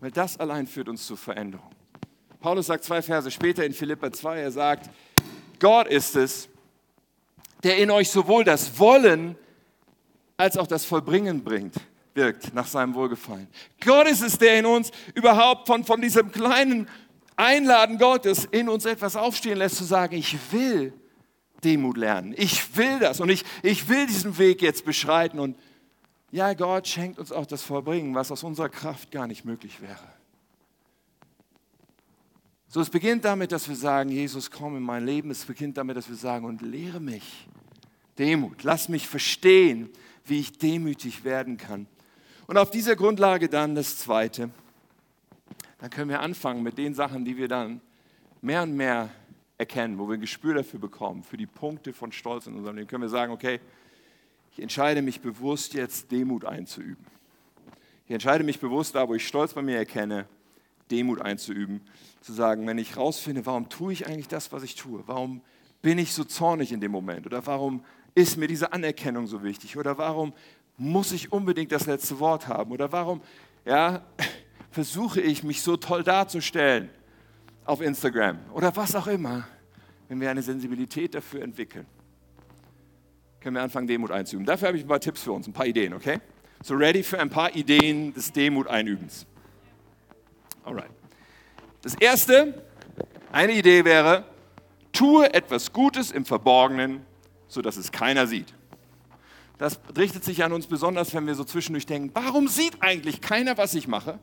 Weil 0.00 0.10
das 0.10 0.38
allein 0.38 0.66
führt 0.66 0.88
uns 0.88 1.06
zur 1.06 1.16
Veränderung. 1.16 1.70
Paulus 2.40 2.66
sagt 2.66 2.84
zwei 2.84 3.02
Verse 3.02 3.30
später 3.30 3.64
in 3.64 3.72
Philippa 3.72 4.12
2, 4.12 4.40
er 4.40 4.52
sagt, 4.52 4.90
Gott 5.58 5.88
ist 5.88 6.14
es, 6.14 6.48
der 7.64 7.78
in 7.78 7.90
euch 7.90 8.08
sowohl 8.08 8.44
das 8.44 8.78
Wollen 8.78 9.36
als 10.36 10.56
auch 10.56 10.68
das 10.68 10.84
Vollbringen 10.84 11.42
bringt, 11.42 11.74
wirkt 12.14 12.54
nach 12.54 12.66
seinem 12.66 12.94
Wohlgefallen. 12.94 13.48
Gott 13.84 14.06
ist 14.08 14.22
es, 14.22 14.38
der 14.38 14.58
in 14.58 14.66
uns 14.66 14.92
überhaupt 15.14 15.66
von, 15.66 15.82
von 15.82 16.00
diesem 16.00 16.30
kleinen 16.30 16.88
Einladen 17.34 17.98
Gottes 17.98 18.44
in 18.44 18.68
uns 18.68 18.84
etwas 18.84 19.16
aufstehen 19.16 19.58
lässt, 19.58 19.76
zu 19.76 19.84
sagen, 19.84 20.16
ich 20.16 20.36
will 20.52 20.92
Demut 21.64 21.96
lernen. 21.96 22.34
Ich 22.36 22.76
will 22.76 23.00
das 23.00 23.18
und 23.20 23.30
ich, 23.30 23.44
ich 23.64 23.88
will 23.88 24.06
diesen 24.06 24.38
Weg 24.38 24.62
jetzt 24.62 24.84
beschreiten 24.84 25.40
und 25.40 25.56
ja, 26.30 26.52
Gott 26.54 26.86
schenkt 26.86 27.18
uns 27.18 27.32
auch 27.32 27.46
das 27.46 27.62
Vollbringen, 27.62 28.14
was 28.14 28.30
aus 28.30 28.42
unserer 28.42 28.68
Kraft 28.68 29.10
gar 29.10 29.26
nicht 29.26 29.44
möglich 29.44 29.80
wäre. 29.80 30.18
So, 32.70 32.80
es 32.82 32.90
beginnt 32.90 33.24
damit, 33.24 33.50
dass 33.50 33.66
wir 33.66 33.76
sagen, 33.76 34.10
Jesus, 34.10 34.50
komm 34.50 34.76
in 34.76 34.82
mein 34.82 35.06
Leben. 35.06 35.30
Es 35.30 35.46
beginnt 35.46 35.78
damit, 35.78 35.96
dass 35.96 36.08
wir 36.08 36.16
sagen, 36.16 36.44
und 36.44 36.60
lehre 36.60 37.00
mich 37.00 37.48
Demut. 38.18 38.62
Lass 38.62 38.90
mich 38.90 39.08
verstehen, 39.08 39.88
wie 40.26 40.40
ich 40.40 40.58
demütig 40.58 41.24
werden 41.24 41.56
kann. 41.56 41.86
Und 42.46 42.58
auf 42.58 42.70
dieser 42.70 42.94
Grundlage 42.94 43.48
dann 43.48 43.74
das 43.74 43.96
Zweite. 43.96 44.50
Dann 45.78 45.88
können 45.88 46.10
wir 46.10 46.20
anfangen 46.20 46.62
mit 46.62 46.76
den 46.76 46.94
Sachen, 46.94 47.24
die 47.24 47.38
wir 47.38 47.48
dann 47.48 47.80
mehr 48.42 48.62
und 48.64 48.76
mehr 48.76 49.08
erkennen, 49.56 49.98
wo 49.98 50.06
wir 50.06 50.14
ein 50.14 50.20
Gespür 50.20 50.54
dafür 50.54 50.78
bekommen, 50.78 51.22
für 51.22 51.36
die 51.38 51.46
Punkte 51.46 51.94
von 51.94 52.12
Stolz 52.12 52.46
in 52.46 52.54
unserem 52.54 52.76
Leben. 52.76 52.88
Können 52.88 53.02
wir 53.02 53.08
sagen, 53.08 53.32
okay, 53.32 53.60
ich 54.58 54.62
entscheide 54.62 55.02
mich 55.02 55.20
bewusst 55.20 55.74
jetzt 55.74 56.10
Demut 56.10 56.44
einzuüben. 56.44 57.06
Ich 58.06 58.12
entscheide 58.12 58.42
mich 58.42 58.58
bewusst 58.58 58.92
da, 58.96 59.08
wo 59.08 59.14
ich 59.14 59.24
Stolz 59.24 59.54
bei 59.54 59.62
mir 59.62 59.76
erkenne, 59.76 60.26
Demut 60.90 61.22
einzuüben. 61.22 61.80
Zu 62.22 62.32
sagen, 62.32 62.66
wenn 62.66 62.76
ich 62.76 62.96
rausfinde, 62.96 63.46
warum 63.46 63.68
tue 63.68 63.92
ich 63.92 64.08
eigentlich 64.08 64.26
das, 64.26 64.50
was 64.50 64.64
ich 64.64 64.74
tue? 64.74 65.04
Warum 65.06 65.42
bin 65.80 65.96
ich 65.96 66.12
so 66.12 66.24
zornig 66.24 66.72
in 66.72 66.80
dem 66.80 66.90
Moment? 66.90 67.24
Oder 67.24 67.46
warum 67.46 67.84
ist 68.16 68.36
mir 68.36 68.48
diese 68.48 68.72
Anerkennung 68.72 69.28
so 69.28 69.44
wichtig? 69.44 69.76
Oder 69.76 69.96
warum 69.96 70.32
muss 70.76 71.12
ich 71.12 71.30
unbedingt 71.30 71.70
das 71.70 71.86
letzte 71.86 72.18
Wort 72.18 72.48
haben? 72.48 72.72
Oder 72.72 72.90
warum 72.90 73.20
ja, 73.64 74.02
versuche 74.72 75.20
ich, 75.20 75.44
mich 75.44 75.62
so 75.62 75.76
toll 75.76 76.02
darzustellen 76.02 76.90
auf 77.64 77.80
Instagram? 77.80 78.40
Oder 78.52 78.74
was 78.74 78.96
auch 78.96 79.06
immer. 79.06 79.46
Wenn 80.08 80.20
wir 80.20 80.28
eine 80.32 80.42
Sensibilität 80.42 81.14
dafür 81.14 81.42
entwickeln, 81.42 81.86
können 83.48 83.56
wir 83.56 83.62
anfangen, 83.62 83.86
Demut 83.86 84.10
einzuüben. 84.10 84.44
Dafür 84.44 84.68
habe 84.68 84.76
ich 84.76 84.84
ein 84.84 84.88
paar 84.88 85.00
Tipps 85.00 85.22
für 85.22 85.32
uns, 85.32 85.46
ein 85.46 85.54
paar 85.54 85.64
Ideen, 85.64 85.94
okay? 85.94 86.18
So 86.62 86.74
ready 86.74 87.02
für 87.02 87.18
ein 87.18 87.30
paar 87.30 87.56
Ideen 87.56 88.12
des 88.12 88.30
Demut-Einübens. 88.30 89.24
Alright. 90.64 90.90
Das 91.80 91.94
erste, 91.94 92.62
eine 93.32 93.52
Idee 93.52 93.86
wäre, 93.86 94.24
tue 94.92 95.32
etwas 95.32 95.72
Gutes 95.72 96.10
im 96.10 96.26
Verborgenen, 96.26 97.00
sodass 97.46 97.78
es 97.78 97.90
keiner 97.90 98.26
sieht. 98.26 98.52
Das 99.56 99.80
richtet 99.96 100.24
sich 100.24 100.44
an 100.44 100.52
uns 100.52 100.66
besonders, 100.66 101.14
wenn 101.14 101.26
wir 101.26 101.34
so 101.34 101.44
zwischendurch 101.44 101.86
denken, 101.86 102.10
warum 102.12 102.48
sieht 102.48 102.82
eigentlich 102.82 103.22
keiner, 103.22 103.56
was 103.56 103.72
ich 103.72 103.88
mache? 103.88 104.18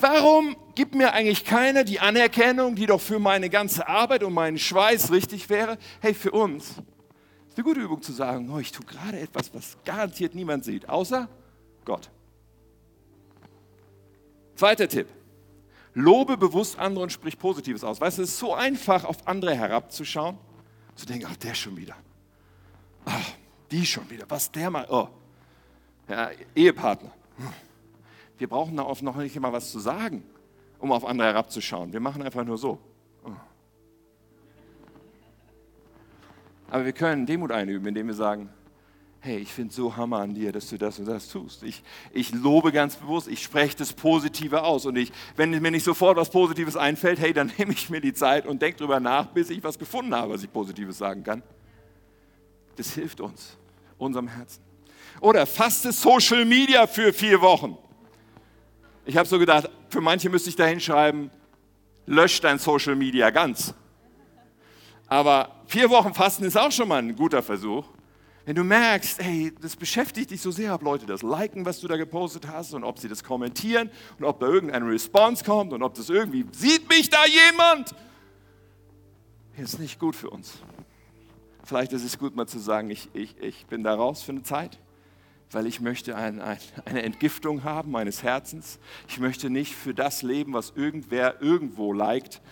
Warum 0.00 0.56
gibt 0.74 0.94
mir 0.94 1.12
eigentlich 1.12 1.44
keiner 1.44 1.84
die 1.84 2.00
Anerkennung, 2.00 2.74
die 2.74 2.86
doch 2.86 3.02
für 3.02 3.18
meine 3.18 3.50
ganze 3.50 3.86
Arbeit 3.86 4.22
und 4.22 4.32
meinen 4.32 4.58
Schweiß 4.58 5.12
richtig 5.12 5.50
wäre? 5.50 5.76
Hey, 6.00 6.14
für 6.14 6.30
uns 6.30 6.76
ist 7.54 7.58
eine 7.58 7.64
gute 7.64 7.80
Übung 7.82 8.02
zu 8.02 8.12
sagen, 8.12 8.50
oh, 8.50 8.58
ich 8.58 8.72
tue 8.72 8.84
gerade 8.84 9.20
etwas, 9.20 9.54
was 9.54 9.76
garantiert 9.84 10.34
niemand 10.34 10.64
sieht, 10.64 10.88
außer 10.88 11.28
Gott. 11.84 12.10
Zweiter 14.56 14.88
Tipp. 14.88 15.06
Lobe 15.94 16.36
bewusst 16.36 16.76
andere 16.80 17.04
und 17.04 17.10
sprich 17.10 17.38
Positives 17.38 17.84
aus. 17.84 18.00
Weißt 18.00 18.18
du, 18.18 18.22
es 18.22 18.30
ist 18.30 18.38
so 18.40 18.54
einfach, 18.54 19.04
auf 19.04 19.28
andere 19.28 19.54
herabzuschauen, 19.54 20.36
zu 20.96 21.06
denken, 21.06 21.28
ach, 21.30 21.36
der 21.36 21.54
schon 21.54 21.76
wieder. 21.76 21.94
Ach, 23.04 23.30
die 23.70 23.86
schon 23.86 24.10
wieder. 24.10 24.24
Was 24.28 24.50
der 24.50 24.70
mal. 24.70 24.86
Oh. 24.90 25.08
Ja, 26.08 26.30
Ehepartner. 26.56 27.12
Wir 28.36 28.48
brauchen 28.48 28.76
darauf 28.76 29.00
noch 29.00 29.14
nicht 29.14 29.36
immer 29.36 29.52
was 29.52 29.70
zu 29.70 29.78
sagen, 29.78 30.24
um 30.80 30.90
auf 30.90 31.04
andere 31.04 31.28
herabzuschauen. 31.28 31.92
Wir 31.92 32.00
machen 32.00 32.20
einfach 32.22 32.44
nur 32.44 32.58
so. 32.58 32.80
Aber 36.70 36.84
wir 36.84 36.92
können 36.92 37.26
Demut 37.26 37.52
einüben, 37.52 37.86
indem 37.86 38.06
wir 38.06 38.14
sagen, 38.14 38.48
hey, 39.24 39.38
ich 39.38 39.52
finde 39.52 39.72
so 39.72 39.96
Hammer 39.96 40.18
an 40.18 40.34
dir, 40.34 40.52
dass 40.52 40.68
du 40.68 40.76
das 40.76 40.98
und 40.98 41.06
das 41.06 41.28
tust. 41.28 41.62
Ich, 41.62 41.82
ich 42.12 42.32
lobe 42.34 42.72
ganz 42.72 42.96
bewusst, 42.96 43.26
ich 43.26 43.42
spreche 43.42 43.74
das 43.74 43.94
Positive 43.94 44.62
aus. 44.62 44.84
Und 44.84 44.96
ich, 44.96 45.12
wenn 45.36 45.50
mir 45.50 45.70
nicht 45.70 45.84
sofort 45.84 46.18
was 46.18 46.28
Positives 46.28 46.76
einfällt, 46.76 47.18
hey, 47.18 47.32
dann 47.32 47.50
nehme 47.58 47.72
ich 47.72 47.88
mir 47.88 48.02
die 48.02 48.12
Zeit 48.12 48.46
und 48.46 48.60
denke 48.60 48.78
drüber 48.78 49.00
nach, 49.00 49.26
bis 49.28 49.48
ich 49.48 49.64
was 49.64 49.78
gefunden 49.78 50.14
habe, 50.14 50.34
was 50.34 50.42
ich 50.42 50.52
Positives 50.52 50.98
sagen 50.98 51.24
kann. 51.24 51.42
Das 52.76 52.92
hilft 52.92 53.20
uns, 53.22 53.56
unserem 53.96 54.28
Herzen. 54.28 54.62
Oder 55.20 55.46
faste 55.46 55.90
Social 55.92 56.44
Media 56.44 56.86
für 56.86 57.12
vier 57.12 57.40
Wochen. 57.40 57.78
Ich 59.06 59.16
habe 59.16 59.26
so 59.26 59.38
gedacht, 59.38 59.70
für 59.88 60.02
manche 60.02 60.28
müsste 60.28 60.50
ich 60.50 60.56
da 60.56 60.66
hinschreiben, 60.66 61.30
lösch 62.04 62.40
dein 62.42 62.58
Social 62.58 62.94
Media 62.94 63.30
ganz. 63.30 63.72
Aber 65.06 65.53
vier 65.66 65.90
Wochen 65.90 66.14
Fasten 66.14 66.44
ist 66.44 66.56
auch 66.56 66.72
schon 66.72 66.88
mal 66.88 66.98
ein 66.98 67.14
guter 67.14 67.42
Versuch. 67.42 67.84
Wenn 68.46 68.56
du 68.56 68.64
merkst, 68.64 69.22
hey, 69.22 69.54
das 69.60 69.74
beschäftigt 69.74 70.30
dich 70.30 70.42
so 70.42 70.50
sehr, 70.50 70.74
ob 70.74 70.82
Leute 70.82 71.06
das 71.06 71.22
liken, 71.22 71.64
was 71.64 71.80
du 71.80 71.88
da 71.88 71.96
gepostet 71.96 72.46
hast 72.46 72.74
und 72.74 72.84
ob 72.84 72.98
sie 72.98 73.08
das 73.08 73.24
kommentieren 73.24 73.90
und 74.18 74.26
ob 74.26 74.38
da 74.40 74.46
irgendeine 74.46 74.86
Response 74.86 75.42
kommt 75.42 75.72
und 75.72 75.82
ob 75.82 75.94
das 75.94 76.10
irgendwie, 76.10 76.44
sieht 76.52 76.86
mich 76.88 77.08
da 77.08 77.24
jemand? 77.24 77.94
Ist 79.56 79.78
nicht 79.78 79.98
gut 79.98 80.14
für 80.14 80.28
uns. 80.28 80.58
Vielleicht 81.64 81.94
ist 81.94 82.04
es 82.04 82.18
gut 82.18 82.36
mal 82.36 82.46
zu 82.46 82.58
sagen, 82.58 82.90
ich, 82.90 83.08
ich, 83.14 83.38
ich 83.40 83.66
bin 83.66 83.82
da 83.82 83.94
raus 83.94 84.22
für 84.22 84.32
eine 84.32 84.42
Zeit, 84.42 84.78
weil 85.50 85.66
ich 85.66 85.80
möchte 85.80 86.14
ein, 86.14 86.42
ein, 86.42 86.58
eine 86.84 87.02
Entgiftung 87.02 87.64
haben 87.64 87.92
meines 87.92 88.22
Herzens. 88.22 88.78
Ich 89.08 89.18
möchte 89.18 89.48
nicht 89.48 89.74
für 89.74 89.94
das 89.94 90.20
leben, 90.20 90.52
was 90.52 90.74
irgendwer 90.76 91.40
irgendwo 91.40 91.94
liked, 91.94 92.42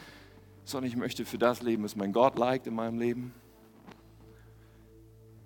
sondern 0.64 0.90
ich 0.90 0.96
möchte 0.96 1.24
für 1.24 1.38
das 1.38 1.62
leben, 1.62 1.84
was 1.84 1.96
mein 1.96 2.12
Gott 2.12 2.38
liked 2.38 2.66
in 2.66 2.74
meinem 2.74 2.98
Leben. 2.98 3.34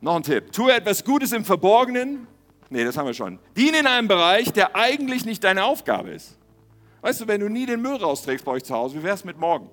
Noch 0.01 0.17
ein 0.17 0.23
Tipp. 0.23 0.53
Tue 0.53 0.73
etwas 0.73 1.05
Gutes 1.05 1.33
im 1.33 1.45
Verborgenen. 1.45 2.27
Nee, 2.69 2.85
das 2.85 2.97
haben 2.97 3.07
wir 3.07 3.15
schon. 3.15 3.39
Diene 3.57 3.79
in 3.79 3.87
einem 3.87 4.09
Bereich, 4.09 4.53
der 4.53 4.77
eigentlich 4.77 5.25
nicht 5.25 5.43
deine 5.45 5.65
Aufgabe 5.65 6.11
ist. 6.11 6.37
Weißt 7.01 7.21
du, 7.21 7.29
wenn 7.29 7.41
du 7.41 7.49
nie 7.49 7.67
den 7.67 7.81
Müll 7.81 7.97
rausträgst 7.97 8.45
bei 8.45 8.53
euch 8.53 8.65
zu 8.65 8.75
Hause, 8.75 8.99
wie 8.99 9.03
wäre 9.03 9.15
es 9.15 9.25
mit 9.25 9.39
morgen? 9.39 9.71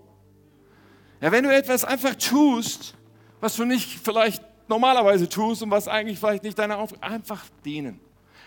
Ja, 1.20 1.32
wenn 1.32 1.44
du 1.44 1.54
etwas 1.54 1.84
einfach 1.84 2.16
tust, 2.16 2.96
was 3.40 3.56
du 3.56 3.66
nicht 3.66 4.00
vielleicht 4.00 4.44
normalerweise 4.68 5.28
tust 5.28 5.64
und 5.64 5.72
was 5.72 5.88
eigentlich 5.88 6.20
vielleicht 6.20 6.44
nicht 6.44 6.58
deine 6.58 6.78
Aufgabe 6.78 7.06
ist, 7.06 7.12
einfach 7.12 7.44
dienen. 7.66 8.00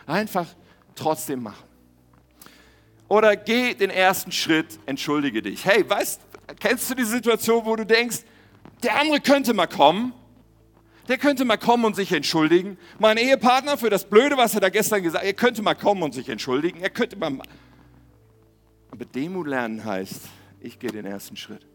Einfach 0.06 0.46
trotzdem 0.94 1.42
machen. 1.42 1.64
Oder 3.08 3.36
geh 3.36 3.74
den 3.74 3.90
ersten 3.90 4.32
Schritt, 4.32 4.78
entschuldige 4.86 5.40
dich. 5.40 5.64
Hey, 5.64 5.88
weißt, 5.88 6.20
kennst 6.60 6.90
du 6.90 6.94
die 6.94 7.04
Situation, 7.04 7.64
wo 7.64 7.76
du 7.76 7.84
denkst, 7.84 8.18
der 8.82 9.00
andere 9.00 9.20
könnte 9.20 9.54
mal 9.54 9.66
kommen 9.66 10.12
der 11.08 11.18
könnte 11.18 11.44
mal 11.44 11.56
kommen 11.56 11.84
und 11.84 11.96
sich 11.96 12.12
entschuldigen. 12.12 12.78
Mein 12.98 13.16
Ehepartner 13.16 13.78
für 13.78 13.90
das 13.90 14.04
Blöde, 14.04 14.36
was 14.36 14.54
er 14.54 14.60
da 14.60 14.68
gestern 14.68 15.02
gesagt 15.02 15.22
hat, 15.22 15.28
er 15.28 15.34
könnte 15.34 15.62
mal 15.62 15.74
kommen 15.74 16.02
und 16.02 16.14
sich 16.14 16.28
entschuldigen. 16.28 16.80
Er 16.80 16.90
könnte 16.90 17.16
mal. 17.16 17.38
Aber 18.90 19.04
Demut 19.04 19.46
lernen 19.46 19.84
heißt, 19.84 20.22
ich 20.60 20.78
gehe 20.78 20.90
den 20.90 21.06
ersten 21.06 21.36
Schritt. 21.36 21.66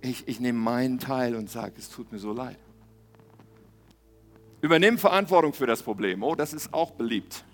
Ich, 0.00 0.26
ich 0.26 0.40
nehme 0.40 0.58
meinen 0.58 0.98
Teil 0.98 1.36
und 1.36 1.50
sage, 1.50 1.74
es 1.78 1.88
tut 1.88 2.10
mir 2.12 2.18
so 2.18 2.32
leid. 2.32 2.58
Übernimm 4.60 4.98
Verantwortung 4.98 5.52
für 5.52 5.66
das 5.66 5.82
Problem. 5.82 6.22
Oh, 6.22 6.34
das 6.34 6.52
ist 6.52 6.74
auch 6.74 6.92
beliebt. 6.92 7.44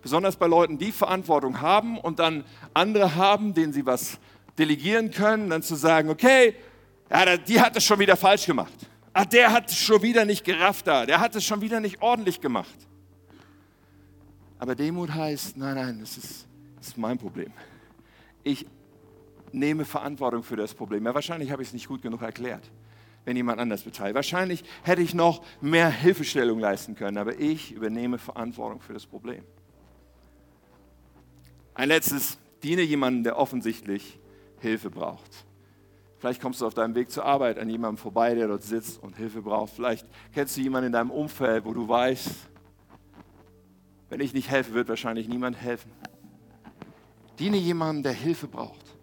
Besonders 0.00 0.36
bei 0.36 0.46
Leuten, 0.46 0.78
die 0.78 0.92
Verantwortung 0.92 1.60
haben 1.60 1.98
und 1.98 2.18
dann 2.18 2.44
andere 2.74 3.14
haben, 3.14 3.54
denen 3.54 3.72
sie 3.72 3.86
was 3.86 4.18
delegieren 4.58 5.10
können, 5.10 5.50
dann 5.50 5.62
zu 5.62 5.74
sagen, 5.74 6.10
okay, 6.10 6.54
ja, 7.10 7.36
die 7.36 7.60
hat 7.60 7.76
es 7.76 7.84
schon 7.84 7.98
wieder 7.98 8.16
falsch 8.16 8.46
gemacht. 8.46 8.72
Ah, 9.12 9.24
der 9.24 9.52
hat 9.52 9.70
es 9.70 9.76
schon 9.76 10.00
wieder 10.02 10.24
nicht 10.24 10.44
gerafft 10.44 10.86
da, 10.86 11.04
der 11.04 11.20
hat 11.20 11.36
es 11.36 11.44
schon 11.44 11.60
wieder 11.60 11.80
nicht 11.80 12.00
ordentlich 12.00 12.40
gemacht. 12.40 12.88
Aber 14.58 14.74
Demut 14.74 15.12
heißt, 15.12 15.56
nein, 15.56 15.74
nein, 15.74 16.00
das 16.00 16.16
ist, 16.16 16.46
das 16.78 16.88
ist 16.88 16.96
mein 16.96 17.18
Problem. 17.18 17.52
Ich 18.42 18.64
nehme 19.52 19.84
Verantwortung 19.84 20.42
für 20.42 20.56
das 20.56 20.72
Problem. 20.72 21.04
Ja, 21.04 21.14
wahrscheinlich 21.14 21.50
habe 21.50 21.62
ich 21.62 21.68
es 21.68 21.74
nicht 21.74 21.88
gut 21.88 22.00
genug 22.00 22.22
erklärt, 22.22 22.70
wenn 23.24 23.36
jemand 23.36 23.60
anders 23.60 23.82
beteiligt. 23.82 24.14
Wahrscheinlich 24.14 24.64
hätte 24.82 25.02
ich 25.02 25.14
noch 25.14 25.44
mehr 25.60 25.90
Hilfestellung 25.90 26.58
leisten 26.58 26.94
können, 26.94 27.18
aber 27.18 27.38
ich 27.38 27.72
übernehme 27.72 28.18
Verantwortung 28.18 28.80
für 28.80 28.94
das 28.94 29.04
Problem. 29.04 29.42
Ein 31.74 31.88
letztes, 31.88 32.38
diene 32.62 32.82
jemandem, 32.82 33.24
der 33.24 33.38
offensichtlich 33.38 34.18
Hilfe 34.62 34.90
braucht. 34.90 35.44
Vielleicht 36.18 36.40
kommst 36.40 36.60
du 36.60 36.66
auf 36.66 36.74
deinem 36.74 36.94
Weg 36.94 37.10
zur 37.10 37.24
Arbeit 37.24 37.58
an 37.58 37.68
jemandem 37.68 37.98
vorbei, 37.98 38.34
der 38.34 38.46
dort 38.46 38.62
sitzt 38.62 39.02
und 39.02 39.16
Hilfe 39.16 39.42
braucht. 39.42 39.72
Vielleicht 39.74 40.06
kennst 40.32 40.56
du 40.56 40.60
jemanden 40.60 40.86
in 40.86 40.92
deinem 40.92 41.10
Umfeld, 41.10 41.64
wo 41.64 41.74
du 41.74 41.88
weißt, 41.88 42.30
wenn 44.08 44.20
ich 44.20 44.32
nicht 44.32 44.48
helfe, 44.48 44.72
wird 44.74 44.88
wahrscheinlich 44.88 45.26
niemand 45.26 45.56
helfen. 45.56 45.90
Diene 47.38 47.56
jemandem, 47.56 48.04
der 48.04 48.12
Hilfe 48.12 48.46
braucht, 48.46 48.96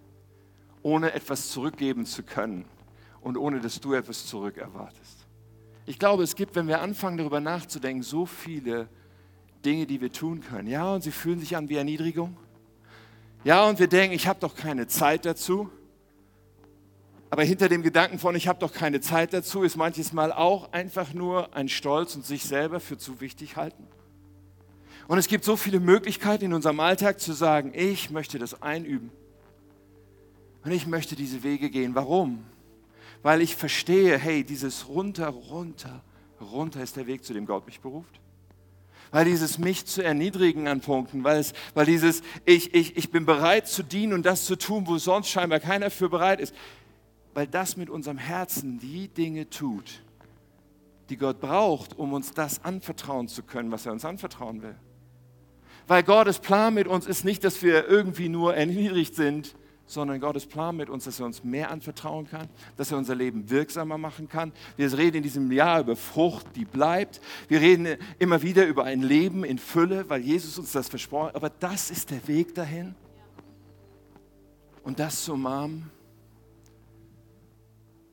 ohne 0.82 1.12
etwas 1.14 1.50
zurückgeben 1.50 2.06
zu 2.06 2.24
können 2.24 2.64
und 3.20 3.36
ohne 3.36 3.60
dass 3.60 3.82
du 3.82 3.94
etwas 3.94 4.26
zurück 4.26 4.58
erwartest. 4.58 5.28
Ich 5.86 6.00
glaube, 6.00 6.24
es 6.24 6.36
gibt, 6.36 6.56
wenn 6.56 6.68
wir 6.68 6.82
anfangen 6.82 7.18
darüber 7.18 7.42
nachzudenken, 7.42 8.04
so 8.04 8.26
viele 8.26 8.88
Dinge, 9.66 9.88
die 9.88 10.00
wir 10.00 10.12
tun 10.12 10.40
können. 10.40 10.70
Ja, 10.70 10.94
und 10.94 11.02
sie 11.02 11.12
fühlen 11.12 11.40
sich 11.40 11.58
an 11.58 11.68
wie 11.68 11.76
Erniedrigung. 11.76 12.38
Ja, 13.44 13.66
und 13.68 13.80
wir 13.80 13.88
denken, 13.88 14.16
ich 14.16 14.28
habe 14.28 14.40
doch 14.40 14.56
keine 14.56 14.88
Zeit 14.88 15.26
dazu. 15.26 15.70
Aber 17.30 17.44
hinter 17.44 17.70
dem 17.70 17.84
Gedanken 17.84 18.20
von, 18.20 18.36
ich 18.36 18.48
habe 18.48 18.60
doch 18.60 18.74
keine 18.74 19.02
Zeit 19.02 19.34
dazu, 19.34 19.64
ist 19.64 19.78
manches 19.78 20.14
Mal 20.14 20.32
auch 20.32 20.74
einfach 20.74 21.14
nur 21.14 21.56
ein 21.56 21.70
Stolz 21.70 22.16
und 22.16 22.26
sich 22.26 22.44
selber 22.44 22.80
für 22.80 22.98
zu 22.98 23.22
wichtig 23.22 23.56
halten. 23.56 23.88
Und 25.08 25.18
es 25.18 25.28
gibt 25.28 25.46
so 25.46 25.56
viele 25.56 25.80
Möglichkeiten 25.80 26.46
in 26.46 26.54
unserem 26.54 26.80
Alltag 26.80 27.20
zu 27.20 27.34
sagen, 27.34 27.72
ich 27.74 28.10
möchte 28.10 28.40
das 28.40 28.62
einüben. 28.62 29.12
Und 30.64 30.72
ich 30.72 30.86
möchte 30.86 31.16
diese 31.16 31.44
Wege 31.44 31.70
gehen. 31.70 31.96
Warum? 31.96 32.46
Weil 33.22 33.42
ich 33.42 33.56
verstehe, 33.56 34.18
hey, 34.18 34.44
dieses 34.44 34.88
runter, 34.90 35.30
runter, 35.30 36.04
runter 36.42 36.82
ist 36.84 36.98
der 36.98 37.08
Weg, 37.08 37.24
zu 37.24 37.34
dem 37.34 37.46
Gott 37.46 37.66
mich 37.66 37.80
beruft. 37.80 38.20
Weil 39.12 39.26
dieses 39.26 39.58
mich 39.58 39.86
zu 39.86 40.04
erniedrigen 40.04 40.68
an 40.68 40.82
Punkten, 40.82 41.24
weil, 41.24 41.40
es, 41.40 41.54
weil 41.74 41.86
dieses 41.86 42.22
ich, 42.46 42.74
ich, 42.76 42.96
ich 42.96 43.12
bin 43.12 43.26
bereit 43.26 43.68
zu 43.68 43.84
dienen 43.84 44.14
und 44.14 44.26
das 44.26 44.46
zu 44.46 44.56
tun, 44.56 44.86
wo 44.86 44.98
sonst 44.98 45.30
scheinbar 45.30 45.60
keiner 45.60 45.90
für 45.90 46.10
bereit 46.10 46.40
ist, 46.40 46.54
weil 47.34 47.48
das 47.48 47.78
mit 47.78 47.90
unserem 47.90 48.18
Herzen 48.18 48.80
die 48.80 49.08
Dinge 49.08 49.50
tut, 49.50 50.04
die 51.10 51.18
Gott 51.18 51.40
braucht, 51.40 51.98
um 51.98 52.14
uns 52.14 52.34
das 52.34 52.64
anvertrauen 52.64 53.28
zu 53.28 53.44
können, 53.44 53.72
was 53.72 53.86
er 53.86 53.94
uns 53.94 54.06
anvertrauen 54.06 54.62
will. 54.62 54.76
Weil 55.88 56.04
Gottes 56.04 56.38
Plan 56.38 56.76
mit 56.76 56.88
uns 56.88 57.08
ist 57.08 57.26
nicht, 57.26 57.44
dass 57.44 57.64
wir 57.64 57.88
irgendwie 57.88 58.30
nur 58.30 58.56
erniedrigt 58.56 59.16
sind, 59.16 59.56
sondern 59.90 60.20
Gottes 60.20 60.46
Plan 60.46 60.78
mit 60.78 60.88
uns, 60.88 61.06
dass 61.06 61.20
er 61.20 61.26
uns 61.26 61.44
mehr 61.44 61.72
anvertrauen 61.72 62.30
kann, 62.30 62.48
dass 62.78 62.92
er 62.92 62.98
unser 63.00 63.16
Leben 63.16 63.50
wirksamer 63.50 63.98
machen 63.98 64.30
kann. 64.30 64.54
Wir 64.78 64.96
reden 64.96 65.18
in 65.18 65.24
diesem 65.24 65.52
Jahr 65.52 65.80
über 65.80 65.96
Frucht, 65.96 66.46
die 66.56 66.64
bleibt. 66.64 67.20
Wir 67.48 67.60
reden 67.60 67.98
immer 68.20 68.44
wieder 68.44 68.68
über 68.68 68.84
ein 68.84 69.02
Leben 69.02 69.44
in 69.44 69.58
Fülle, 69.58 70.08
weil 70.08 70.22
Jesus 70.22 70.60
uns 70.60 70.72
das 70.74 70.90
versprochen 70.90 71.30
hat. 71.30 71.36
Aber 71.36 71.50
das 71.50 71.90
ist 71.90 72.12
der 72.12 72.26
Weg 72.28 72.54
dahin. 72.54 72.94
Und 74.84 75.00
das 75.00 75.24
zu 75.24 75.34
umarmen, 75.34 75.90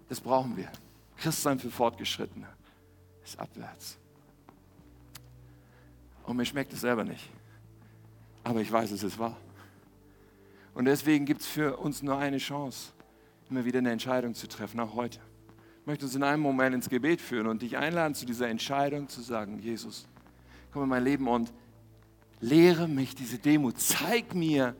das 0.08 0.18
brauchen 0.18 0.56
wir. 0.56 0.70
Christsein 1.18 1.58
für 1.58 1.70
Fortgeschrittene 1.70 2.48
ist 3.22 3.38
abwärts. 3.38 3.98
Und 6.24 6.38
mir 6.38 6.46
schmeckt 6.46 6.72
es 6.72 6.80
selber 6.80 7.04
nicht. 7.04 7.28
Aber 8.44 8.62
ich 8.62 8.72
weiß, 8.72 8.92
es 8.92 9.02
ist 9.02 9.18
wahr. 9.18 9.36
Und 10.76 10.84
deswegen 10.84 11.24
gibt 11.24 11.40
es 11.40 11.46
für 11.46 11.78
uns 11.78 12.02
nur 12.02 12.18
eine 12.18 12.36
Chance, 12.36 12.92
immer 13.48 13.64
wieder 13.64 13.78
eine 13.78 13.90
Entscheidung 13.90 14.34
zu 14.34 14.46
treffen, 14.46 14.78
auch 14.78 14.94
heute. 14.94 15.18
Ich 15.80 15.86
möchte 15.86 16.04
uns 16.04 16.14
in 16.14 16.22
einem 16.22 16.42
Moment 16.42 16.74
ins 16.74 16.90
Gebet 16.90 17.22
führen 17.22 17.46
und 17.46 17.62
dich 17.62 17.78
einladen, 17.78 18.14
zu 18.14 18.26
dieser 18.26 18.48
Entscheidung 18.48 19.08
zu 19.08 19.22
sagen, 19.22 19.58
Jesus, 19.58 20.06
komm 20.74 20.82
in 20.82 20.90
mein 20.90 21.02
Leben 21.02 21.28
und 21.28 21.50
lehre 22.40 22.88
mich 22.88 23.14
diese 23.14 23.38
Demut. 23.38 23.80
Zeig 23.80 24.34
mir 24.34 24.76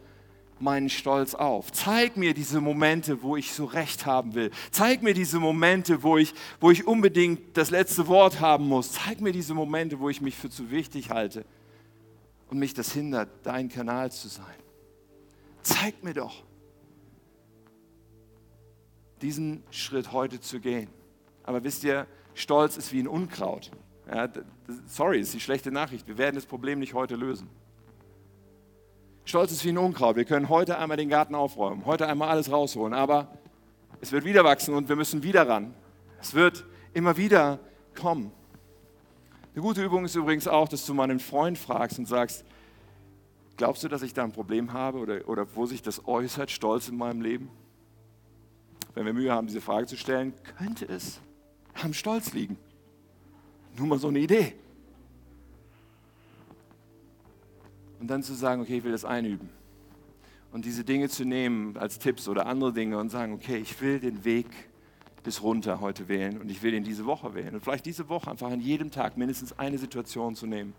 meinen 0.61 0.91
Stolz 0.91 1.35
auf. 1.35 1.73
Zeig 1.73 2.19
mir 2.19 2.35
diese 2.35 2.61
Momente, 2.61 3.23
wo 3.23 3.39
ich 3.39 3.55
so 3.55 3.65
recht 3.65 4.05
haben 4.05 4.35
will. 4.35 4.51
Zeig 4.73 5.03
mir 5.03 5.15
diese 5.15 5.41
Momente, 5.41 6.03
wo 6.03 6.19
ich, 6.19 6.35
wo 6.61 6.71
ich 6.71 6.87
unbedingt 6.87 7.57
das 7.57 7.71
letzte 7.71 8.07
Wort 8.07 8.41
haben 8.41 8.69
muss. 8.69 8.93
Zeig 8.93 9.23
mir 9.23 9.33
diese 9.33 9.55
Momente, 9.55 9.99
wo 9.99 10.11
ich 10.11 10.21
mich 10.21 10.37
für 10.37 10.51
zu 10.51 10.71
wichtig 10.71 11.09
halte 11.09 11.47
und 12.51 12.59
mich 12.59 12.75
das 12.75 12.93
hindert, 12.93 13.31
dein 13.45 13.71
Kanal 13.71 14.13
zu 14.13 14.29
sein. 14.29 14.66
Zeig 15.67 16.05
mir 16.05 16.15
doch, 16.15 16.45
diesen 19.21 19.65
Schritt 19.73 20.13
heute 20.13 20.41
zu 20.41 20.61
gehen. 20.61 20.89
Aber 21.43 21.65
wisst 21.65 21.83
ihr, 21.83 22.07
Stolz 22.35 22.77
ist 22.77 22.93
wie 22.93 23.01
ein 23.01 23.09
Unkraut. 23.09 23.73
Ja, 24.09 24.29
sorry, 24.87 25.19
ist 25.19 25.35
die 25.35 25.41
schlechte 25.41 25.73
Nachricht. 25.73 26.07
Wir 26.07 26.19
werden 26.19 26.37
das 26.37 26.47
Problem 26.47 26.79
nicht 26.79 26.95
heute 26.95 27.17
lösen. 27.17 27.49
Stolz 29.25 29.51
ist 29.51 29.65
wie 29.65 29.71
ein 29.71 29.79
Unkraut. 29.79 30.15
Wir 30.15 30.25
können 30.25 30.49
heute 30.49 30.79
einmal 30.79 30.99
den 30.99 31.09
Garten 31.09 31.35
aufräumen, 31.35 31.85
heute 31.85 32.07
einmal 32.07 32.29
alles 32.29 32.53
rausholen, 32.53 32.95
aber 32.95 33.37
es 34.01 34.13
wird 34.13 34.25
wieder 34.25 34.45
wachsen 34.45 34.73
und 34.73 34.89
wir 34.89 34.95
müssen 34.95 35.25
wieder 35.25 35.49
ran. 35.49 35.75
Es 36.21 36.33
wird 36.33 36.65
immer 36.95 37.17
wieder 37.17 37.59
kommen. 38.01 38.31
Eine 39.53 39.63
gute 39.63 39.83
Übung 39.83 40.05
ist 40.05 40.15
übrigens 40.15 40.47
auch, 40.47 40.69
dass 40.69 40.87
du 40.87 40.95
mal 40.95 41.11
einen 41.11 41.19
Freund 41.19 41.59
fragst 41.59 41.99
und 41.99 42.07
sagst, 42.07 42.45
Glaubst 43.57 43.83
du, 43.83 43.89
dass 43.89 44.03
ich 44.03 44.13
da 44.13 44.25
ein 44.25 44.33
Problem 44.33 44.73
habe 44.73 44.99
oder, 44.99 45.29
oder 45.29 45.47
wo 45.55 45.67
sich 45.67 45.83
das 45.83 46.07
äußert, 46.07 46.51
Stolz 46.51 46.89
in 46.89 46.97
meinem 46.97 47.23
Leben? 47.23 47.49
Wenn 48.95 49.07
wir 49.07 49.13
Mühe 49.13 49.33
haben, 49.33 49.47
diese 49.47 49.61
Frage 49.61 49.87
zu 49.87 49.97
stellen, 49.97 50.35
könnte 50.59 50.87
es 50.87 51.21
am 51.83 51.93
Stolz 51.93 52.33
liegen. 52.33 52.57
Nur 53.77 53.87
mal 53.87 53.99
so 53.99 54.09
eine 54.09 54.19
Idee. 54.19 54.55
Und 58.01 58.09
dann 58.09 58.23
zu 58.23 58.35
sagen, 58.35 58.63
okay, 58.63 58.79
ich 58.79 58.85
will 58.85 58.93
das 58.93 59.05
einüben. 59.05 59.49
Und 60.53 60.65
diese 60.65 60.85
Dinge 60.85 61.09
zu 61.09 61.25
nehmen 61.25 61.77
als 61.77 61.99
Tipps 61.99 62.29
oder 62.29 62.47
andere 62.47 62.73
Dinge 62.73 62.99
und 62.99 63.11
sagen, 63.11 63.33
okay, 63.35 63.57
ich 63.59 63.81
will 63.81 64.01
den 64.01 64.25
Weg 64.25 64.47
bis 65.23 65.43
runter 65.43 65.81
heute 65.81 66.09
wählen 66.09 66.41
und 66.41 66.51
ich 66.51 66.63
will 66.63 66.73
ihn 66.73 66.85
diese 66.85 67.05
Woche 67.05 67.35
wählen. 67.35 67.55
Und 67.55 67.63
vielleicht 67.63 67.85
diese 67.85 68.09
Woche 68.09 68.31
einfach 68.31 68.51
an 68.51 68.61
jedem 68.61 68.91
Tag 68.91 69.17
mindestens 69.17 69.59
eine 69.59 69.77
Situation 69.77 70.37
zu 70.37 70.47
nehmen. 70.47 70.73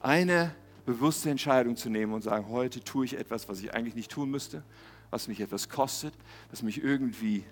Eine 0.00 0.54
bewusste 0.86 1.28
Entscheidung 1.30 1.76
zu 1.76 1.90
nehmen 1.90 2.14
und 2.14 2.22
sagen, 2.22 2.48
heute 2.48 2.80
tue 2.80 3.04
ich 3.04 3.18
etwas, 3.18 3.48
was 3.48 3.60
ich 3.60 3.74
eigentlich 3.74 3.96
nicht 3.96 4.10
tun 4.10 4.30
müsste, 4.30 4.62
was 5.10 5.28
mich 5.28 5.40
etwas 5.40 5.68
kostet, 5.68 6.14
was 6.50 6.62
mich 6.62 6.82
irgendwie 6.82 7.44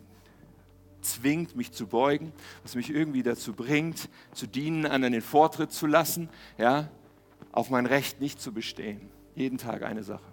zwingt, 1.02 1.54
mich 1.54 1.72
zu 1.72 1.86
beugen, 1.86 2.32
was 2.62 2.76
mich 2.76 2.90
irgendwie 2.90 3.22
dazu 3.22 3.52
bringt, 3.52 4.08
zu 4.32 4.46
dienen, 4.46 4.86
anderen 4.86 5.12
den 5.12 5.22
Vortritt 5.22 5.72
zu 5.72 5.86
lassen, 5.86 6.30
ja, 6.56 6.88
auf 7.52 7.68
mein 7.68 7.86
Recht 7.86 8.20
nicht 8.20 8.40
zu 8.40 8.52
bestehen. 8.52 9.10
Jeden 9.34 9.58
Tag 9.58 9.82
eine 9.82 10.02
Sache 10.02 10.24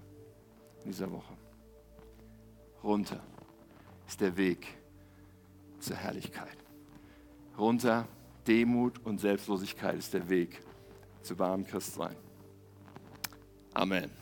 in 0.84 0.92
dieser 0.92 1.12
Woche. 1.12 1.34
Runter 2.84 3.22
ist 4.08 4.22
der 4.22 4.38
Weg 4.38 4.68
zur 5.80 5.98
Herrlichkeit. 5.98 6.58
Runter, 7.58 8.08
Demut 8.48 9.04
und 9.06 9.20
Selbstlosigkeit 9.20 9.98
ist 9.98 10.14
der 10.14 10.30
Weg 10.30 10.62
zu 11.22 11.38
wahrem 11.38 11.66
Christsein. 11.66 12.16
Amen. 13.76 14.21